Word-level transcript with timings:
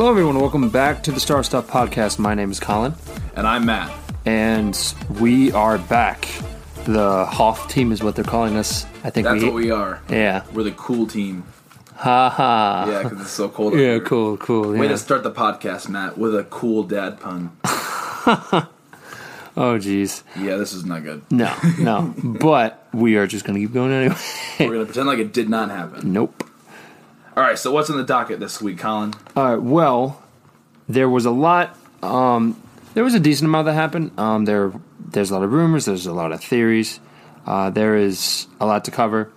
Hello, 0.00 0.08
everyone. 0.08 0.40
Welcome 0.40 0.70
back 0.70 1.02
to 1.02 1.12
the 1.12 1.20
Star 1.20 1.42
Stuff 1.44 1.66
Podcast. 1.66 2.18
My 2.18 2.32
name 2.32 2.50
is 2.50 2.58
Colin, 2.58 2.94
And 3.36 3.46
I'm 3.46 3.66
Matt. 3.66 3.92
and 4.24 4.74
we 5.20 5.52
are 5.52 5.76
back. 5.76 6.26
The 6.86 7.26
Hoth 7.26 7.68
team 7.68 7.92
is 7.92 8.02
what 8.02 8.14
they're 8.16 8.24
calling 8.24 8.56
us. 8.56 8.86
I 9.04 9.10
think 9.10 9.26
That's 9.26 9.42
we. 9.42 9.44
what 9.44 9.52
we 9.54 9.70
are. 9.70 10.00
yeah. 10.08 10.44
We're 10.54 10.62
the 10.62 10.70
cool 10.70 11.06
team. 11.06 11.44
Ha 11.96 12.30
ha. 12.30 12.86
Yeah, 12.88 13.02
because 13.02 13.20
it's 13.20 13.30
so 13.30 13.50
cold. 13.50 13.74
Yeah. 13.74 13.78
here. 13.80 14.00
Cool. 14.00 14.38
Cool. 14.38 14.72
Way 14.72 14.86
Yeah. 14.86 14.92
to 14.92 14.96
start 14.96 15.22
the 15.22 15.30
podcast, 15.32 15.90
Matt, 15.90 16.16
with 16.16 16.34
a 16.34 16.44
cool 16.44 16.82
dad 16.84 17.20
pun. 17.20 17.54
Oh, 19.54 19.76
geez. 19.78 20.22
Yeah, 20.38 20.56
this 20.56 20.72
is 20.72 20.86
not 20.86 21.02
good. 21.02 21.22
No. 21.30 21.54
No. 21.78 22.14
but 22.40 22.86
we 22.94 23.16
are 23.16 23.26
just 23.26 23.44
gonna 23.44 23.58
keep 23.58 23.74
going 23.74 23.92
anyway. 23.92 24.16
We're 24.60 24.72
gonna 24.72 24.84
pretend 24.86 25.08
like 25.08 25.18
it 25.18 25.34
did 25.34 25.50
not 25.50 25.68
happen. 25.70 26.10
nope. 26.14 26.42
All 27.40 27.46
right, 27.46 27.58
so 27.58 27.72
what's 27.72 27.88
on 27.88 27.96
the 27.96 28.04
docket 28.04 28.38
this 28.38 28.60
week, 28.60 28.76
Colin? 28.80 29.14
All 29.34 29.44
right. 29.44 29.62
Well, 29.62 30.22
there 30.90 31.08
was 31.08 31.24
a 31.24 31.30
lot. 31.30 31.74
Um, 32.02 32.62
there 32.92 33.02
was 33.02 33.14
a 33.14 33.18
decent 33.18 33.48
amount 33.48 33.64
that 33.64 33.72
happened. 33.72 34.12
Um, 34.18 34.44
there, 34.44 34.70
there's 34.98 35.30
a 35.30 35.34
lot 35.38 35.44
of 35.44 35.50
rumors. 35.50 35.86
There's 35.86 36.04
a 36.04 36.12
lot 36.12 36.32
of 36.32 36.44
theories. 36.44 37.00
Uh, 37.46 37.70
there 37.70 37.96
is 37.96 38.46
a 38.60 38.66
lot 38.66 38.84
to 38.84 38.90
cover. 38.90 39.32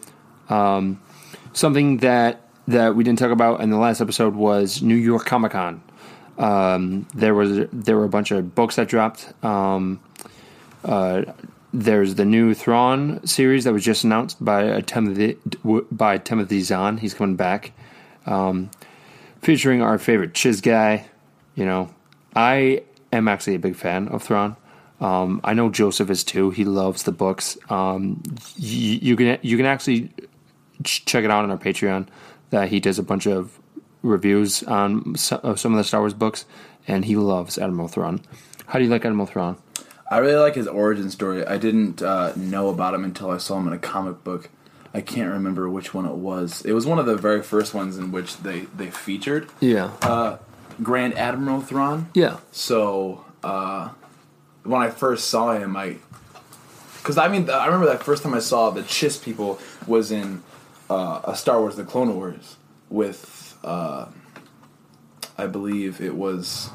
Um, 0.49 1.01
something 1.53 1.99
that 1.99 2.41
that 2.67 2.93
we 2.93 3.05
didn't 3.05 3.19
talk 3.19 3.31
about 3.31 3.61
in 3.61 3.69
the 3.69 3.77
last 3.77 4.01
episode 4.01 4.35
was 4.35 4.81
New 4.81 4.95
York 4.95 5.25
Comic 5.25 5.53
Con. 5.53 5.81
Um, 6.37 7.07
there 7.13 7.33
was 7.33 7.69
there 7.71 7.95
were 7.95 8.03
a 8.03 8.09
bunch 8.09 8.31
of 8.31 8.53
books 8.53 8.75
that 8.75 8.89
dropped. 8.89 9.31
Um, 9.45 10.01
uh, 10.83 11.23
there's 11.73 12.15
the 12.15 12.25
new 12.25 12.53
Thrawn 12.53 13.25
series 13.25 13.63
that 13.63 13.71
was 13.71 13.85
just 13.85 14.03
announced 14.03 14.43
by 14.43 14.67
uh, 14.67 14.81
Timothy 14.81 15.37
by 15.89 16.17
Timothy 16.17 16.59
Zahn. 16.59 16.97
He's 16.97 17.13
coming 17.13 17.37
back 17.37 17.71
um, 18.25 18.69
featuring 19.41 19.81
our 19.81 19.97
favorite 19.97 20.33
Chiss 20.33 20.61
guy. 20.61 21.05
You 21.55 21.65
know, 21.65 21.93
I 22.35 22.83
am 23.11 23.27
actually 23.27 23.55
a 23.55 23.59
big 23.59 23.75
fan 23.75 24.07
of 24.07 24.23
Thrawn. 24.23 24.55
Um, 24.99 25.41
I 25.43 25.53
know 25.53 25.69
Joseph 25.69 26.09
is 26.09 26.23
too. 26.23 26.51
He 26.51 26.63
loves 26.63 27.03
the 27.03 27.11
books. 27.11 27.57
Um, 27.69 28.23
you, 28.55 28.99
you 29.01 29.15
can 29.15 29.37
you 29.41 29.57
can 29.57 29.65
actually 29.65 30.11
ch- 30.83 31.05
check 31.05 31.23
it 31.23 31.31
out 31.31 31.43
on 31.43 31.51
our 31.51 31.57
Patreon. 31.57 32.07
That 32.51 32.69
he 32.69 32.79
does 32.79 32.99
a 32.99 33.03
bunch 33.03 33.25
of 33.25 33.59
reviews 34.03 34.63
on 34.63 35.15
so, 35.15 35.37
of 35.37 35.59
some 35.59 35.73
of 35.73 35.77
the 35.77 35.83
Star 35.83 36.01
Wars 36.01 36.13
books, 36.13 36.45
and 36.87 37.05
he 37.05 37.15
loves 37.15 37.57
Admiral 37.57 37.87
Thrawn. 37.87 38.21
How 38.67 38.79
do 38.79 38.85
you 38.85 38.91
like 38.91 39.05
Admiral 39.05 39.27
Thrawn? 39.27 39.57
I 40.09 40.19
really 40.19 40.35
like 40.35 40.55
his 40.55 40.67
origin 40.67 41.09
story. 41.09 41.45
I 41.45 41.57
didn't 41.57 42.01
uh, 42.01 42.33
know 42.35 42.69
about 42.69 42.93
him 42.93 43.03
until 43.03 43.31
I 43.31 43.37
saw 43.37 43.57
him 43.57 43.67
in 43.67 43.73
a 43.73 43.79
comic 43.79 44.23
book. 44.23 44.49
I 44.93 45.01
can't 45.01 45.31
remember 45.31 45.69
which 45.69 45.93
one 45.93 46.05
it 46.05 46.13
was. 46.15 46.61
It 46.63 46.73
was 46.73 46.85
one 46.85 46.99
of 46.99 47.05
the 47.05 47.15
very 47.17 47.41
first 47.41 47.73
ones 47.73 47.97
in 47.97 48.11
which 48.11 48.37
they, 48.37 48.61
they 48.77 48.91
featured 48.91 49.49
Yeah, 49.59 49.91
uh, 50.01 50.37
Grand 50.81 51.17
Admiral 51.17 51.61
Thrawn. 51.61 52.09
yeah, 52.13 52.37
So 52.51 53.25
uh, 53.43 53.89
when 54.63 54.81
I 54.81 54.89
first 54.89 55.29
saw 55.29 55.53
him, 55.57 55.75
I 55.75 55.97
because 56.97 57.17
I 57.17 57.27
mean 57.27 57.49
I 57.49 57.65
remember 57.65 57.87
that 57.87 58.01
first 58.03 58.23
time 58.23 58.33
I 58.33 58.39
saw 58.39 58.69
the 58.69 58.81
Chiss 58.81 59.21
people 59.21 59.59
was 59.87 60.11
in 60.11 60.41
uh, 60.89 61.21
a 61.25 61.35
Star 61.35 61.59
Wars: 61.59 61.75
The 61.75 61.83
Clone 61.83 62.15
Wars 62.15 62.55
with 62.89 63.57
uh, 63.63 64.05
I 65.37 65.47
believe 65.47 65.99
it 66.01 66.15
was 66.15 66.69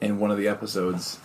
in 0.00 0.18
one 0.18 0.30
of 0.30 0.38
the 0.38 0.48
episodes. 0.48 1.18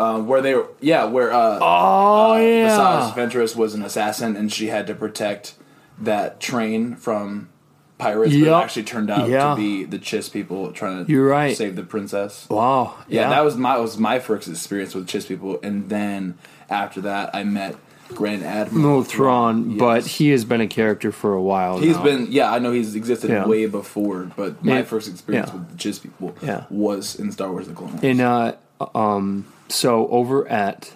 Uh, 0.00 0.18
where 0.20 0.40
they 0.40 0.54
were, 0.54 0.66
yeah, 0.80 1.04
where 1.04 1.30
uh, 1.32 1.58
Oh 1.60 2.36
yeah. 2.36 2.70
Asajj 2.70 3.12
Ventress 3.14 3.54
was 3.54 3.74
an 3.74 3.82
assassin 3.82 4.36
and 4.36 4.50
she 4.52 4.68
had 4.68 4.86
to 4.86 4.94
protect 4.94 5.54
that 5.98 6.40
train 6.40 6.96
from 6.96 7.50
pirates, 7.98 8.32
but 8.34 8.42
it 8.48 8.48
actually 8.50 8.84
turned 8.84 9.10
out 9.10 9.28
Yeah. 9.28 9.50
to 9.50 9.56
be 9.56 9.84
the 9.84 9.98
Chiss 9.98 10.32
people 10.32 10.72
trying 10.72 11.04
to 11.04 11.12
You're 11.12 11.26
right. 11.28 11.54
save 11.54 11.76
the 11.76 11.82
princess. 11.82 12.46
Wow. 12.48 12.94
Yeah, 13.08 13.28
that 13.28 13.44
was 13.44 13.56
my 13.58 13.76
was 13.78 13.98
my 13.98 14.18
first 14.20 14.48
experience 14.48 14.94
with 14.94 15.06
Chiss 15.06 15.28
people, 15.28 15.58
and 15.62 15.90
then 15.90 16.38
after 16.70 17.02
that, 17.02 17.34
I 17.34 17.44
met 17.44 17.76
Grand 18.14 18.42
Admiral 18.42 18.82
no 19.00 19.02
Thrawn, 19.04 19.70
Yes. 19.72 19.78
but 19.78 20.06
he 20.06 20.30
has 20.30 20.44
been 20.46 20.62
a 20.62 20.66
character 20.66 21.12
for 21.12 21.34
a 21.34 21.42
while. 21.42 21.78
He's 21.78 21.96
now. 21.96 22.02
been 22.02 22.26
yeah, 22.30 22.50
I 22.50 22.58
know 22.58 22.72
he's 22.72 22.94
existed 22.96 23.28
Yeah. 23.30 23.46
way 23.46 23.66
before, 23.66 24.30
but 24.34 24.64
my 24.64 24.78
Yeah. 24.78 24.82
first 24.84 25.06
experience 25.08 25.50
Yeah. 25.52 25.58
with 25.60 25.76
Chiss 25.76 26.02
people 26.02 26.34
Yeah. 26.42 26.64
was 26.70 27.14
in 27.20 27.30
Star 27.32 27.50
Wars: 27.52 27.66
The 27.68 27.74
Clone 27.74 27.90
Wars. 27.92 28.02
in 28.02 28.20
uh 28.22 28.54
um 28.94 29.44
so 29.70 30.08
over 30.08 30.46
at 30.48 30.92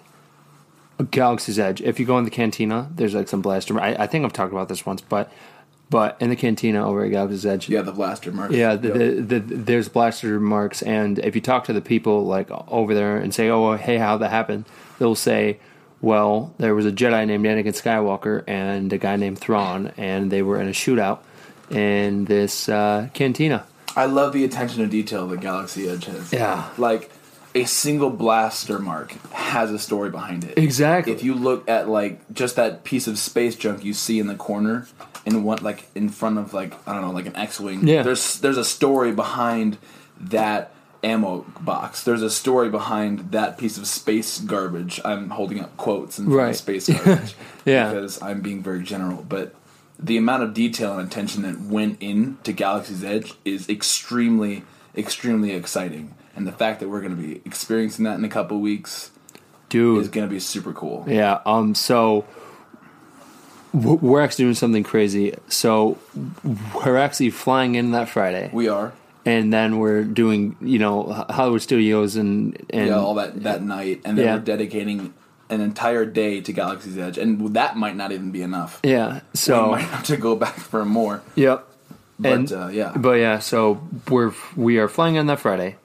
Galaxy's 1.11 1.59
Edge, 1.59 1.81
if 1.81 1.99
you 1.99 2.05
go 2.05 2.17
in 2.17 2.23
the 2.23 2.29
cantina, 2.31 2.89
there's 2.95 3.13
like 3.13 3.27
some 3.27 3.41
blaster. 3.41 3.79
I, 3.79 3.93
I 3.95 4.07
think 4.07 4.25
I've 4.25 4.33
talked 4.33 4.51
about 4.53 4.69
this 4.69 4.85
once, 4.85 5.01
but 5.01 5.31
but 5.89 6.17
in 6.19 6.29
the 6.29 6.35
cantina 6.35 6.87
over 6.87 7.03
at 7.03 7.11
Galaxy's 7.11 7.45
Edge, 7.45 7.69
yeah, 7.69 7.81
the 7.81 7.91
blaster 7.91 8.31
marks. 8.31 8.53
yeah, 8.55 8.75
the, 8.75 8.87
Yep. 8.87 8.95
the, 9.27 9.39
the, 9.39 9.55
there's 9.55 9.89
blaster 9.89 10.39
marks, 10.39 10.81
and 10.81 11.19
if 11.19 11.35
you 11.35 11.41
talk 11.41 11.65
to 11.65 11.73
the 11.73 11.81
people 11.81 12.25
like 12.25 12.49
over 12.51 12.93
there 12.93 13.17
and 13.17 13.33
say, 13.33 13.49
"Oh, 13.49 13.75
hey, 13.75 13.97
how 13.97 14.17
that 14.17 14.29
happened?" 14.31 14.65
They'll 14.97 15.15
say, 15.15 15.59
"Well, 16.01 16.53
there 16.57 16.73
was 16.73 16.85
a 16.85 16.91
Jedi 16.91 17.27
named 17.27 17.45
Anakin 17.45 17.67
Skywalker 17.79 18.43
and 18.47 18.91
a 18.93 18.97
guy 18.97 19.15
named 19.17 19.37
Thrawn, 19.39 19.91
and 19.97 20.31
they 20.31 20.41
were 20.41 20.59
in 20.61 20.67
a 20.67 20.71
shootout 20.71 21.19
in 21.69 22.25
this 22.25 22.69
uh, 22.69 23.09
cantina." 23.13 23.65
I 23.97 24.05
love 24.05 24.33
the 24.33 24.43
attention 24.43 24.79
to 24.81 24.87
detail 24.87 25.27
that 25.27 25.39
Galaxy 25.41 25.87
Edge 25.89 26.05
has. 26.05 26.33
Yeah. 26.33 26.69
like 26.77 27.11
a 27.55 27.63
single 27.65 28.09
blaster 28.09 28.77
mark 28.77 29.13
has 29.31 29.71
a 29.71 29.79
story 29.79 30.09
behind 30.11 30.43
it. 30.43 30.57
Exactly. 30.57 31.13
If 31.13 31.23
you 31.23 31.33
look 31.33 31.67
at 31.69 31.87
like 31.89 32.19
just 32.33 32.57
that 32.57 32.83
piece 32.83 33.07
of 33.07 33.17
space 33.17 33.55
junk 33.55 33.83
you 33.83 33.93
see 33.93 34.19
in 34.19 34.27
the 34.27 34.35
corner, 34.35 34.87
in 35.25 35.43
one 35.43 35.63
like 35.63 35.85
in 35.95 36.09
front 36.09 36.37
of 36.37 36.53
like 36.53 36.73
I 36.87 36.93
don't 36.93 37.01
know 37.01 37.11
like 37.11 37.25
an 37.25 37.35
X-wing. 37.35 37.87
Yeah. 37.87 38.03
There's 38.03 38.39
there's 38.39 38.57
a 38.57 38.65
story 38.65 39.11
behind 39.13 39.77
that 40.19 40.73
ammo 41.03 41.45
box. 41.61 42.03
There's 42.03 42.21
a 42.23 42.29
story 42.29 42.69
behind 42.69 43.31
that 43.31 43.57
piece 43.57 43.77
of 43.77 43.87
space 43.87 44.39
garbage. 44.39 44.99
I'm 45.05 45.29
holding 45.29 45.59
up 45.61 45.77
quotes 45.77 46.17
and 46.19 46.27
Right. 46.31 46.55
space 46.55 46.89
garbage. 46.89 47.35
Yeah. 47.65 47.91
Because 47.91 48.21
I'm 48.21 48.41
being 48.41 48.61
very 48.61 48.83
general, 48.83 49.25
but 49.27 49.55
the 49.97 50.17
amount 50.17 50.43
of 50.43 50.53
detail 50.53 50.99
and 50.99 51.07
attention 51.07 51.41
that 51.43 51.59
went 51.59 51.99
into 51.99 52.51
Galaxy's 52.53 53.03
Edge 53.03 53.33
is 53.43 53.67
extremely, 53.69 54.63
extremely 54.95 55.51
exciting. 55.51 56.13
And 56.35 56.45
the 56.45 56.51
fact 56.51 56.79
that 56.81 56.89
we're 56.89 57.01
going 57.01 57.15
to 57.15 57.21
be 57.21 57.41
experiencing 57.45 58.05
that 58.05 58.17
in 58.19 58.25
a 58.25 58.29
couple 58.29 58.59
weeks 58.59 59.11
Dude, 59.69 60.01
is 60.01 60.09
going 60.09 60.27
to 60.27 60.31
be 60.33 60.39
super 60.39 60.73
cool. 60.73 61.05
Yeah. 61.07 61.39
Um. 61.45 61.73
So 61.75 62.25
we're 63.73 64.21
actually 64.21 64.45
doing 64.45 64.55
something 64.55 64.83
crazy. 64.83 65.35
So 65.49 65.97
we're 66.83 66.97
actually 66.97 67.29
flying 67.31 67.75
in 67.75 67.91
that 67.91 68.07
Friday, 68.09 68.49
We 68.53 68.69
are. 68.69 68.93
and 69.25 69.51
then 69.51 69.79
we're 69.79 70.03
doing 70.03 70.55
you 70.61 70.79
know 70.79 71.03
Hollywood 71.29 71.61
Studios 71.61 72.15
and 72.15 72.57
and 72.69 72.87
yeah, 72.87 72.95
all 72.97 73.15
that 73.15 73.43
that 73.43 73.61
night, 73.63 74.01
and 74.05 74.17
then 74.17 74.25
Yeah. 74.25 74.33
we're 74.35 74.41
dedicating 74.41 75.13
an 75.49 75.61
entire 75.61 76.05
day 76.05 76.41
to 76.41 76.53
Galaxy's 76.53 76.97
Edge, 76.97 77.17
and 77.17 77.53
that 77.53 77.75
might 77.77 77.95
not 77.95 78.11
even 78.11 78.31
be 78.31 78.41
enough. 78.41 78.79
yeah. 78.83 79.15
we 79.15 79.19
So 79.33 79.71
might 79.71 79.81
have 79.81 80.03
to 80.05 80.17
go 80.17 80.35
back 80.35 80.55
for 80.55 80.85
more. 80.85 81.21
yep. 81.35 81.67
But 82.17 82.31
And- 82.31 82.51
uh, 82.51 82.67
yeah, 82.71 82.93
But 82.95 83.19
yeah, 83.19 83.39
so 83.39 83.81
we're 84.09 84.31
we 84.55 84.77
are 84.79 84.87
flying 84.87 85.17
on 85.17 85.25
that 85.27 85.39
Friday. 85.39 85.75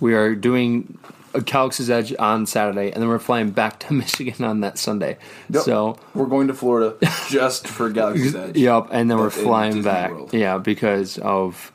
We 0.00 0.14
are 0.14 0.34
doing 0.34 0.98
a 1.34 1.40
Galaxy's 1.40 1.90
Edge 1.90 2.14
on 2.18 2.46
Saturday, 2.46 2.90
and 2.92 3.02
then 3.02 3.08
we're 3.08 3.18
flying 3.18 3.50
back 3.50 3.78
to 3.80 3.92
Michigan 3.92 4.44
on 4.44 4.60
that 4.60 4.78
Sunday. 4.78 5.18
Yep. 5.50 5.62
So 5.62 5.98
we're 6.14 6.26
going 6.26 6.48
to 6.48 6.54
Florida 6.54 6.96
just 7.28 7.68
for 7.68 7.90
Galaxy's 7.90 8.34
Edge. 8.34 8.56
Yep, 8.56 8.88
and 8.90 9.10
then 9.10 9.18
we're 9.18 9.30
flying 9.30 9.82
back. 9.82 10.10
World. 10.10 10.32
Yeah, 10.32 10.58
because 10.58 11.18
of 11.18 11.72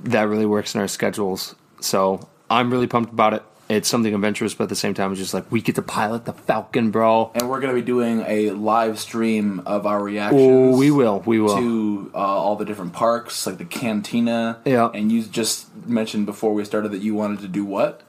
that 0.00 0.28
really 0.28 0.46
works 0.46 0.74
in 0.74 0.80
our 0.80 0.88
schedules. 0.88 1.54
So 1.80 2.26
I'm 2.50 2.70
really 2.70 2.86
pumped 2.86 3.12
about 3.12 3.34
it. 3.34 3.42
It's 3.68 3.88
something 3.88 4.14
adventurous, 4.14 4.54
but 4.54 4.64
at 4.64 4.70
the 4.70 4.76
same 4.76 4.94
time, 4.94 5.10
it's 5.10 5.20
just 5.20 5.34
like 5.34 5.50
we 5.50 5.60
get 5.60 5.74
to 5.74 5.82
pilot 5.82 6.24
the 6.24 6.32
Falcon, 6.32 6.92
bro. 6.92 7.32
And 7.34 7.50
we're 7.50 7.60
going 7.60 7.74
to 7.74 7.80
be 7.80 7.84
doing 7.84 8.22
a 8.26 8.50
live 8.52 9.00
stream 9.00 9.60
of 9.66 9.86
our 9.86 10.00
reactions. 10.00 10.40
Oh, 10.40 10.76
we 10.78 10.92
will, 10.92 11.20
we 11.26 11.40
will. 11.40 11.56
to 11.56 12.10
uh, 12.14 12.18
all 12.18 12.54
the 12.54 12.64
different 12.64 12.92
parks, 12.92 13.44
like 13.46 13.58
the 13.58 13.64
cantina. 13.64 14.60
Yeah. 14.64 14.90
And 14.94 15.10
you 15.10 15.22
just 15.24 15.74
mentioned 15.86 16.26
before 16.26 16.54
we 16.54 16.64
started 16.64 16.92
that 16.92 17.02
you 17.02 17.14
wanted 17.14 17.40
to 17.40 17.48
do 17.48 17.64
what? 17.64 18.02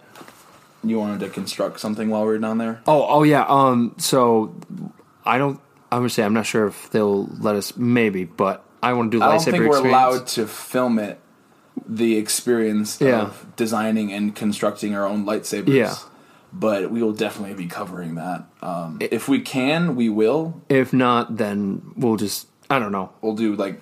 You 0.84 1.00
wanted 1.00 1.22
to 1.22 1.30
construct 1.30 1.80
something 1.80 2.10
while 2.10 2.22
we 2.22 2.28
were 2.28 2.38
down 2.38 2.60
there. 2.60 2.82
Oh, 2.86 3.06
oh 3.10 3.24
yeah. 3.24 3.46
Um, 3.48 3.96
so 3.98 4.56
I 5.26 5.40
don't. 5.40 5.60
I'm 5.92 6.00
gonna 6.00 6.10
say 6.10 6.24
I'm 6.24 6.34
not 6.34 6.46
sure 6.46 6.68
if 6.68 6.92
they'll 6.92 7.26
let 7.26 7.56
us. 7.56 7.76
Maybe, 7.76 8.26
but 8.26 8.64
I 8.84 8.94
want 8.94 9.12
to 9.12 9.18
do 9.18 9.24
lightsaber 9.24 9.28
I 9.28 9.32
don't 9.32 9.44
think 9.44 9.58
we're 9.58 9.68
experience. 9.68 9.86
allowed 9.88 10.28
to 10.28 10.48
film 10.48 11.00
it. 11.00 11.20
The 11.88 12.18
experience 12.18 13.00
Yeah. 13.02 13.22
of 13.24 13.46
designing 13.56 14.12
and 14.14 14.36
constructing 14.36 14.96
our 14.96 15.06
own 15.06 15.26
lightsabers. 15.26 15.74
Yeah. 15.74 15.96
But 16.54 16.92
we 16.92 17.04
will 17.04 17.14
definitely 17.14 17.56
be 17.56 17.68
covering 17.68 18.16
that. 18.16 18.46
Um, 18.62 18.98
if 19.02 19.28
we 19.28 19.42
can, 19.42 19.96
we 19.96 20.08
will. 20.10 20.62
If 20.70 20.94
not, 20.94 21.38
then 21.38 21.82
we'll 21.96 22.16
just. 22.16 22.48
I 22.70 22.80
don't 22.80 22.92
know. 22.92 23.12
We'll 23.22 23.36
do 23.36 23.56
like 23.56 23.82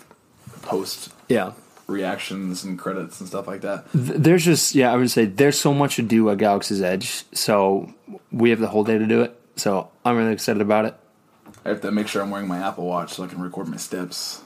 post 0.63 1.09
Yeah. 1.29 1.51
reactions 1.87 2.63
and 2.63 2.77
credits 2.79 3.19
and 3.19 3.29
stuff 3.29 3.47
like 3.47 3.61
that. 3.61 3.85
There's 3.93 4.43
just 4.43 4.73
yeah. 4.75 4.91
I 4.91 4.95
would 4.97 5.11
say 5.11 5.25
there's 5.25 5.59
so 5.59 5.73
much 5.73 5.95
to 5.97 6.01
do 6.01 6.29
at 6.31 6.39
Galaxy's 6.39 6.81
Edge. 6.81 7.23
So 7.33 7.93
we 8.31 8.49
have 8.49 8.59
the 8.59 8.67
whole 8.67 8.83
day 8.83 8.97
to 8.97 9.05
do 9.05 9.21
it. 9.21 9.39
So 9.55 9.89
I'm 10.03 10.17
really 10.17 10.33
excited 10.33 10.61
about 10.61 10.85
it. 10.85 10.95
I 11.63 11.69
have 11.69 11.81
to 11.81 11.91
make 11.91 12.07
sure 12.07 12.21
I'm 12.23 12.29
wearing 12.31 12.47
my 12.47 12.57
Apple 12.59 12.85
Watch 12.85 13.13
so 13.13 13.23
I 13.23 13.27
can 13.27 13.41
record 13.41 13.67
my 13.67 13.77
steps. 13.77 14.41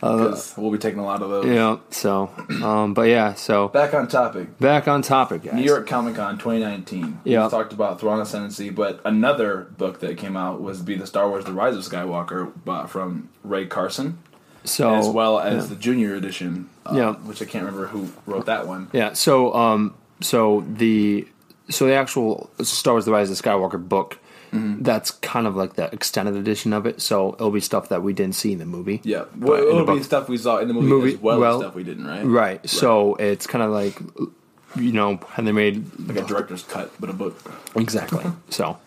because 0.00 0.54
we'll 0.56 0.70
be 0.70 0.78
taking 0.78 1.00
a 1.00 1.04
lot 1.04 1.22
of 1.22 1.28
those. 1.30 1.46
Yeah. 1.46 1.78
So, 1.90 2.30
um, 2.62 2.94
but 2.94 3.02
yeah. 3.08 3.34
So 3.34 3.68
Back 3.68 3.94
on 3.94 4.08
topic. 4.08 4.58
back 4.58 4.86
on 4.88 5.02
topic, 5.02 5.42
guys. 5.44 5.54
New 5.54 5.62
York 5.62 5.86
Comic 5.86 6.14
Con 6.16 6.38
2019. 6.38 7.20
Yeah. 7.24 7.44
We 7.44 7.50
talked 7.50 7.72
about 7.72 8.00
Thrawn 8.00 8.20
Ascendancy, 8.20 8.70
but 8.70 9.00
another 9.04 9.68
book 9.76 10.00
that 10.00 10.18
came 10.18 10.36
out 10.36 10.60
was 10.60 10.80
be 10.82 10.94
the 10.94 11.06
Star 11.06 11.28
Wars: 11.28 11.44
The 11.44 11.52
Rise 11.52 11.76
of 11.76 11.82
Skywalker 11.84 12.52
uh, 12.66 12.86
from 12.86 13.28
Rae 13.42 13.66
Carson, 13.66 14.18
So 14.64 14.94
as 14.94 15.08
well 15.08 15.38
as 15.40 15.64
yeah. 15.64 15.74
the 15.74 15.76
Junior 15.80 16.14
Edition. 16.14 16.68
Uh, 16.86 16.94
Yeah. 16.96 17.12
which 17.14 17.42
I 17.42 17.44
can't 17.44 17.64
remember 17.64 17.86
who 17.88 18.08
wrote 18.26 18.46
that 18.46 18.66
one. 18.66 18.88
Yeah. 18.92 19.12
So, 19.12 19.52
um, 19.54 19.94
so 20.20 20.64
the 20.68 21.26
so 21.68 21.84
the 21.86 21.94
actual 21.94 22.48
Star 22.62 22.94
Wars: 22.94 23.04
The 23.04 23.12
Rise 23.12 23.30
of 23.30 23.36
Skywalker 23.36 23.78
book, 23.88 24.18
Mm-hmm. 24.52 24.82
that's 24.82 25.10
kind 25.10 25.46
of 25.46 25.56
like 25.56 25.74
the 25.74 25.92
extended 25.92 26.34
edition 26.36 26.72
of 26.72 26.86
it. 26.86 27.00
So 27.00 27.34
it'll 27.34 27.50
be 27.50 27.60
stuff 27.60 27.88
that 27.90 28.02
we 28.02 28.12
didn't 28.12 28.34
see 28.34 28.52
in 28.52 28.58
the 28.58 28.66
movie. 28.66 29.00
Yeah, 29.04 29.24
well, 29.36 29.62
it'll 29.62 29.94
be 29.96 30.02
stuff 30.02 30.28
we 30.28 30.38
saw 30.38 30.58
in 30.58 30.68
the 30.68 30.74
movie, 30.74 30.86
Movie- 30.86 31.14
as 31.14 31.18
well, 31.20 31.38
well, 31.40 31.54
as 31.56 31.60
stuff 31.62 31.74
we 31.74 31.84
didn't, 31.84 32.06
right? 32.06 32.24
Right. 32.24 32.68
So 32.68 33.14
it's 33.16 33.46
kind 33.46 33.62
of 33.62 33.70
like, 33.70 33.98
you 34.76 34.92
know, 34.92 35.20
and 35.36 35.46
they 35.46 35.52
made 35.52 35.84
Like 36.08 36.18
a 36.18 36.22
director's 36.22 36.62
cut, 36.62 36.90
but 37.00 37.10
a 37.10 37.12
book. 37.12 37.36
exactly. 37.76 38.24
So, 38.50 38.78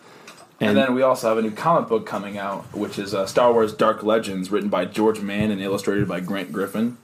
And, 0.60 0.70
and, 0.70 0.78
then 0.78 0.94
we 0.94 1.02
also 1.02 1.28
have 1.28 1.38
a 1.38 1.42
new 1.42 1.50
comic 1.50 1.88
book 1.88 2.06
coming 2.06 2.38
out, 2.38 2.64
which 2.74 2.98
is 2.98 3.14
uh, 3.14 3.26
Star 3.26 3.52
Wars 3.52 3.72
Dark 3.74 4.02
Legends, 4.02 4.50
written 4.50 4.68
by 4.68 4.84
George 4.84 5.20
Mann 5.20 5.50
and 5.50 5.60
illustrated 5.60 6.06
by 6.08 6.20
Grant 6.20 6.52
Griffin. 6.52 6.98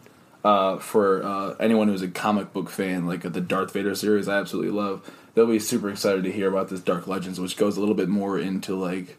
Uh, 0.44 0.78
for 0.78 1.22
uh, 1.24 1.54
anyone 1.58 1.88
who's 1.88 2.00
a 2.00 2.08
comic 2.08 2.52
book 2.52 2.70
fan, 2.70 3.06
like 3.06 3.22
the 3.22 3.40
Darth 3.40 3.72
Vader 3.72 3.94
series, 3.96 4.28
I 4.28 4.38
absolutely 4.38 4.70
love. 4.70 5.02
They'll 5.34 5.46
be 5.46 5.58
super 5.58 5.88
excited 5.90 6.24
to 6.24 6.32
hear 6.32 6.48
about 6.48 6.68
this 6.68 6.80
Dark 6.80 7.06
Legends, 7.06 7.38
which 7.40 7.56
goes 7.56 7.76
a 7.76 7.80
little 7.80 7.94
bit 7.94 8.08
more 8.08 8.38
into 8.38 8.74
like 8.74 9.16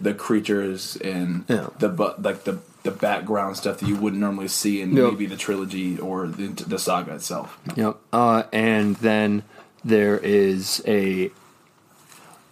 the 0.00 0.14
creatures 0.14 0.96
and 0.96 1.44
Yeah. 1.48 1.68
the 1.78 1.88
but 1.88 2.22
like 2.22 2.44
the 2.44 2.58
the 2.82 2.90
background 2.90 3.56
stuff 3.56 3.78
that 3.80 3.88
you 3.88 3.96
wouldn't 3.96 4.20
normally 4.20 4.48
see 4.48 4.80
in 4.80 4.96
Yep. 4.96 5.10
maybe 5.12 5.26
the 5.26 5.36
trilogy 5.36 5.98
or 5.98 6.26
the, 6.26 6.46
the 6.48 6.78
saga 6.78 7.14
itself. 7.14 7.58
Yep. 7.76 7.96
Uh, 8.12 8.44
and 8.52 8.96
then 8.96 9.42
there 9.84 10.16
is 10.18 10.82
a. 10.86 11.30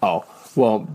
Oh 0.02 0.25
well. 0.55 0.88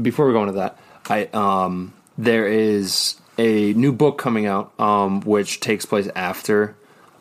Before 0.00 0.26
we 0.26 0.32
go 0.32 0.40
into 0.42 0.54
that, 0.54 0.78
I 1.08 1.26
um 1.34 1.92
there 2.18 2.46
is 2.46 3.16
a 3.38 3.72
new 3.74 3.92
book 3.92 4.18
coming 4.18 4.46
out 4.46 4.78
um 4.80 5.20
which 5.22 5.60
takes 5.60 5.84
place 5.86 6.08
after 6.14 6.74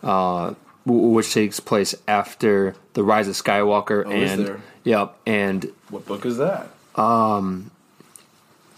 uh 0.03 0.53
which 0.86 1.33
takes 1.33 1.60
place 1.60 1.94
after 2.07 2.75
the 2.94 3.04
rise 3.04 3.28
of 3.28 3.36
Skywalker 3.36 4.04
Oh, 4.06 4.12
is 4.12 4.31
and 4.31 4.45
there? 4.48 4.62
yep 4.83 5.16
and 5.25 5.72
What 5.89 6.06
book 6.06 6.25
is 6.25 6.38
that? 6.38 6.69
Um, 6.95 7.72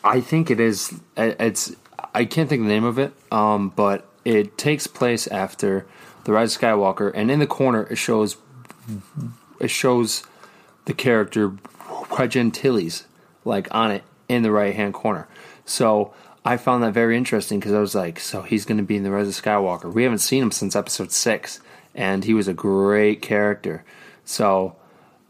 I 0.03 0.21
think 0.21 0.51
it 0.51 0.59
is. 0.59 0.93
It's. 1.17 1.75
I 2.13 2.25
can't 2.25 2.49
think 2.49 2.61
of 2.61 2.67
the 2.67 2.73
name 2.73 2.83
of 2.83 2.99
it. 2.99 3.13
Um, 3.31 3.69
but 3.69 4.05
it 4.25 4.57
takes 4.57 4.85
place 4.87 5.27
after 5.27 5.85
the 6.25 6.33
Rise 6.33 6.55
of 6.55 6.61
Skywalker, 6.61 7.11
and 7.15 7.31
in 7.31 7.39
the 7.39 7.47
corner 7.47 7.83
it 7.89 7.95
shows. 7.97 8.37
It 9.59 9.69
shows 9.69 10.23
the 10.85 10.93
character 10.93 11.53
Wedge 12.19 13.03
like 13.45 13.67
on 13.73 13.91
it 13.91 14.03
in 14.27 14.43
the 14.43 14.51
right 14.51 14.75
hand 14.75 14.93
corner. 14.93 15.27
So 15.65 16.13
I 16.43 16.57
found 16.57 16.83
that 16.83 16.93
very 16.93 17.15
interesting 17.17 17.59
because 17.59 17.71
I 17.73 17.79
was 17.79 17.95
like, 17.95 18.19
so 18.19 18.41
he's 18.41 18.65
going 18.65 18.77
to 18.77 18.83
be 18.83 18.97
in 18.97 19.03
the 19.03 19.11
Rise 19.11 19.27
of 19.29 19.41
Skywalker. 19.41 19.91
We 19.91 20.03
haven't 20.03 20.19
seen 20.19 20.43
him 20.43 20.51
since 20.51 20.75
Episode 20.75 21.11
Six, 21.13 21.61
and 21.95 22.23
he 22.23 22.33
was 22.33 22.47
a 22.47 22.53
great 22.53 23.21
character. 23.21 23.83
So 24.25 24.75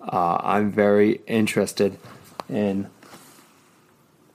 uh, 0.02 0.38
I'm 0.42 0.72
very 0.72 1.22
interested 1.28 1.98
in 2.50 2.90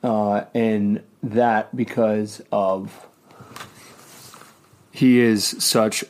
uh, 0.02 0.44
in 0.54 1.02
that 1.22 1.74
because 1.76 2.42
of 2.52 3.06
he 4.92 5.18
is 5.18 5.44
such 5.58 6.04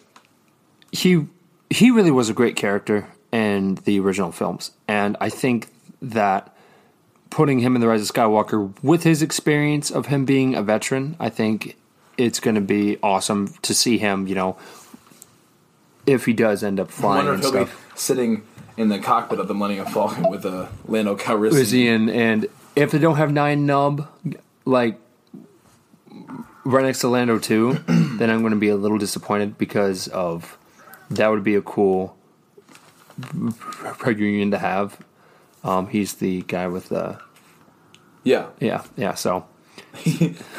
he 0.92 1.26
he 1.70 1.90
really 1.90 2.10
was 2.10 2.28
a 2.28 2.34
great 2.34 2.56
character 2.56 3.08
in 3.32 3.76
the 3.84 4.00
original 4.00 4.32
films, 4.32 4.70
and 4.86 5.16
I 5.20 5.28
think 5.28 5.68
that 6.00 6.54
putting 7.30 7.58
him 7.58 7.74
in 7.74 7.80
the 7.80 7.88
Rise 7.88 8.08
of 8.08 8.14
Skywalker 8.14 8.72
with 8.82 9.02
his 9.02 9.22
experience 9.22 9.90
of 9.90 10.06
him 10.06 10.24
being 10.24 10.54
a 10.54 10.62
veteran, 10.62 11.16
I 11.20 11.28
think 11.28 11.76
it's 12.16 12.40
going 12.40 12.54
to 12.54 12.60
be 12.60 12.98
awesome 13.02 13.48
to 13.62 13.74
see 13.74 13.98
him. 13.98 14.26
You 14.26 14.34
know, 14.34 14.56
if 16.08 16.24
he 16.24 16.32
does 16.32 16.64
end 16.64 16.80
up 16.80 16.88
I 16.88 16.90
flying 16.90 17.26
wonder 17.26 17.32
and 17.34 17.44
if 17.44 17.52
he'll 17.52 17.66
stuff. 17.66 17.92
be 17.94 17.98
sitting 17.98 18.42
in 18.76 18.88
the 18.88 18.98
cockpit 18.98 19.40
of 19.40 19.48
the 19.48 19.54
Millennium 19.54 19.86
Falcon 19.86 20.28
with 20.30 20.44
a 20.46 20.68
Lando 20.86 21.16
Calrissian. 21.16 22.10
And 22.12 22.46
if 22.74 22.92
they 22.92 22.98
don't 22.98 23.16
have 23.16 23.30
Nien 23.32 23.66
Nunb 23.66 24.06
like 24.64 24.98
right 26.64 26.84
next 26.84 27.00
to 27.00 27.08
Lando 27.08 27.38
too, 27.38 27.72
then 27.88 28.30
I'm 28.30 28.40
going 28.40 28.52
to 28.52 28.58
be 28.58 28.68
a 28.68 28.76
little 28.76 28.98
disappointed 28.98 29.58
because 29.58 30.08
of 30.08 30.56
that 31.10 31.28
would 31.28 31.44
be 31.44 31.54
a 31.56 31.62
cool 31.62 32.16
reunion 34.04 34.50
to 34.52 34.58
have. 34.58 34.98
Um, 35.64 35.88
he's 35.88 36.14
the 36.14 36.42
guy 36.42 36.68
with 36.68 36.88
the 36.88 37.20
Yeah, 38.24 38.46
yeah 38.60 38.84
yeah. 38.96 39.14
So 39.14 39.46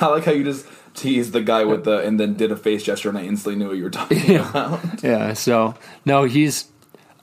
I 0.01 0.07
like 0.07 0.25
how 0.25 0.31
you 0.31 0.43
just 0.43 0.65
teased 0.93 1.33
the 1.33 1.41
guy 1.41 1.63
with 1.63 1.83
the 1.85 1.99
and 1.99 2.19
then 2.19 2.35
did 2.35 2.51
a 2.51 2.55
face 2.55 2.83
gesture, 2.83 3.09
and 3.09 3.17
I 3.17 3.23
instantly 3.23 3.55
knew 3.59 3.67
what 3.69 3.77
you 3.77 3.83
were 3.83 3.89
talking 3.89 4.37
about. 4.37 4.79
yeah 5.03 5.33
so 5.33 5.75
no 6.05 6.23
he's 6.23 6.65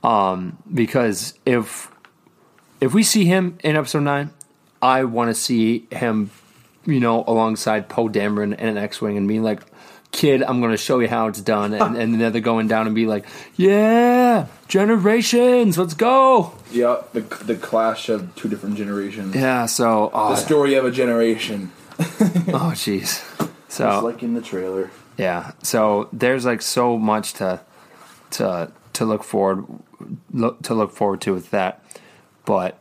um 0.02 0.56
because 0.72 1.34
if 1.44 1.90
if 2.80 2.94
we 2.94 3.02
see 3.02 3.24
him 3.24 3.58
in 3.64 3.76
episode 3.76 4.00
9 4.00 4.30
i 4.82 5.04
want 5.04 5.28
to 5.30 5.34
see 5.34 5.86
him 5.90 6.30
you 6.84 7.00
know 7.00 7.24
alongside 7.26 7.88
poe 7.88 8.08
dameron 8.08 8.54
and 8.58 8.68
an 8.70 8.78
x-wing 8.78 9.16
and 9.16 9.26
being 9.26 9.42
like 9.42 9.62
kid 10.12 10.42
i'm 10.42 10.60
going 10.60 10.70
to 10.70 10.76
show 10.76 10.98
you 11.00 11.08
how 11.08 11.26
it's 11.26 11.40
done 11.40 11.74
and, 11.74 11.96
and 12.00 12.20
then 12.20 12.32
they're 12.32 12.40
going 12.40 12.68
down 12.68 12.86
and 12.86 12.94
be 12.94 13.06
like 13.06 13.26
yeah 13.56 14.46
generations 14.68 15.76
let's 15.78 15.94
go 15.94 16.52
yeah, 16.72 17.00
the 17.12 17.20
the 17.20 17.54
clash 17.56 18.08
of 18.08 18.34
two 18.34 18.48
different 18.48 18.76
generations. 18.76 19.34
yeah 19.34 19.66
so 19.66 20.10
oh 20.12 20.30
The 20.30 20.36
story 20.36 20.74
of 20.74 20.84
a 20.84 20.90
generation, 20.90 21.72
oh 21.98 22.72
jeez 22.74 23.22
just 23.78 24.00
so 24.00 24.04
like 24.04 24.22
in 24.22 24.34
the 24.34 24.40
trailer. 24.42 24.90
Yeah. 25.16 25.52
So 25.62 26.08
there's 26.12 26.44
like 26.44 26.62
so 26.62 26.98
much 26.98 27.34
to 27.34 27.60
to 28.32 28.70
to 28.94 29.04
look 29.04 29.22
forward 29.24 29.64
look, 30.32 30.62
to 30.62 30.74
look 30.74 30.92
forward 30.92 31.20
to 31.22 31.32
with 31.34 31.50
that, 31.50 31.82
but 32.44 32.78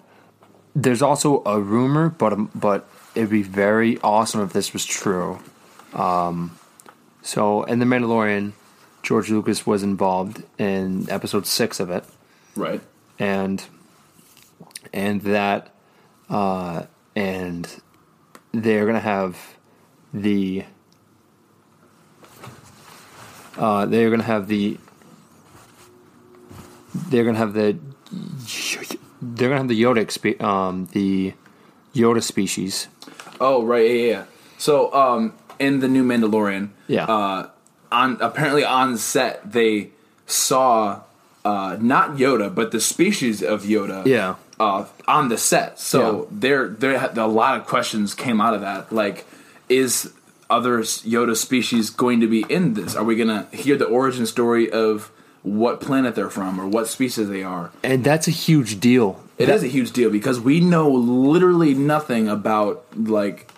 there's 0.76 1.02
also 1.02 1.42
a 1.46 1.60
rumor, 1.60 2.10
but 2.10 2.34
um, 2.34 2.50
but 2.56 2.88
it'd 3.16 3.30
be 3.30 3.44
very 3.44 3.98
awesome 4.02 4.42
if 4.42 4.54
this 4.54 4.74
was 4.74 4.86
true. 4.86 5.40
Um, 5.94 6.58
so 7.22 7.64
in 7.64 7.80
the 7.80 7.86
Mandalorian, 7.86 8.52
George 9.04 9.30
Lucas 9.30 9.66
was 9.66 9.84
involved 9.84 10.44
in 10.58 11.10
episode 11.10 11.46
six 11.48 11.80
of 11.80 11.90
it, 11.90 12.04
Right. 12.56 12.82
and 13.18 13.64
and 14.94 15.22
that 15.22 15.72
uh, 16.30 16.84
and 17.16 17.82
they're 18.52 18.86
gonna 18.86 19.00
have 19.00 19.56
the 20.14 20.66
uh, 23.58 23.86
they're 23.86 24.10
gonna 24.10 24.24
have 24.24 24.48
the 24.48 24.78
they're 27.10 27.24
gonna 27.26 27.38
have 27.38 27.54
the 27.54 27.78
they're 29.22 29.50
gonna 29.50 29.60
have 29.60 29.68
the 29.68 29.82
Yoda 29.82 30.04
expe- 30.06 30.42
um, 30.42 30.88
the 30.92 31.34
Yoda 31.94 32.22
species. 32.22 32.88
Oh 33.40 33.64
right, 33.64 33.86
yeah, 33.86 33.92
yeah. 33.94 34.12
yeah. 34.12 34.24
So 34.58 34.94
um, 34.94 35.34
in 35.60 35.80
the 35.80 35.88
new 35.88 36.04
Mandalorian, 36.04 36.70
Yeah. 36.88 37.06
uh, 37.06 37.50
on 37.92 38.18
apparently 38.22 38.64
on 38.64 38.98
set 38.98 39.52
they 39.52 39.90
saw 40.26 41.02
uh, 41.44 41.78
not 41.80 42.12
Yoda 42.18 42.54
but 42.54 42.72
the 42.72 42.80
species 42.82 43.44
of 43.44 43.64
Yoda. 43.64 44.06
Yeah. 44.06 44.36
Uh, 44.58 44.86
on 45.06 45.28
the 45.28 45.38
set, 45.38 45.78
so 45.82 46.22
Yeah. 46.22 46.28
there, 46.32 46.68
there, 46.70 47.12
a 47.18 47.28
lot 47.28 47.60
of 47.60 47.68
questions 47.68 48.14
came 48.14 48.40
out 48.40 48.54
of 48.54 48.62
that. 48.62 48.90
Like, 48.90 49.26
is 49.68 50.14
other 50.56 50.80
Yoda 50.80 51.36
species 51.36 51.90
going 51.90 52.20
to 52.22 52.28
be 52.28 52.42
in 52.50 52.74
this? 52.74 52.96
Are 52.96 53.04
we 53.04 53.16
gonna 53.16 53.48
hear 53.52 53.76
the 53.78 53.86
origin 53.86 54.26
story 54.26 54.72
of 54.72 55.12
what 55.44 55.80
planet 55.82 56.16
they're 56.16 56.30
from 56.30 56.60
or 56.60 56.68
what 56.68 56.88
species 56.88 57.28
they 57.30 57.44
are? 57.44 57.72
And 57.84 58.04
that's 58.04 58.28
a 58.28 58.32
huge 58.32 58.80
deal. 58.80 59.22
It 59.38 59.50
is 59.50 59.64
a 59.64 59.68
huge 59.68 59.92
deal 59.92 60.10
because 60.10 60.40
we 60.40 60.60
know 60.62 60.90
literally 60.90 61.74
nothing 61.74 62.28
about 62.30 62.86
like 62.96 63.52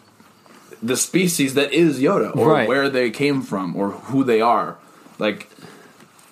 the 0.81 0.97
species 0.97 1.53
that 1.53 1.71
is 1.73 1.99
Yoda 1.99 2.35
or 2.35 2.51
Right. 2.51 2.67
where 2.67 2.89
they 2.89 3.09
came 3.11 3.41
from 3.41 3.75
or 3.75 3.91
who 4.09 4.23
they 4.23 4.41
are. 4.41 4.77
Like 5.19 5.49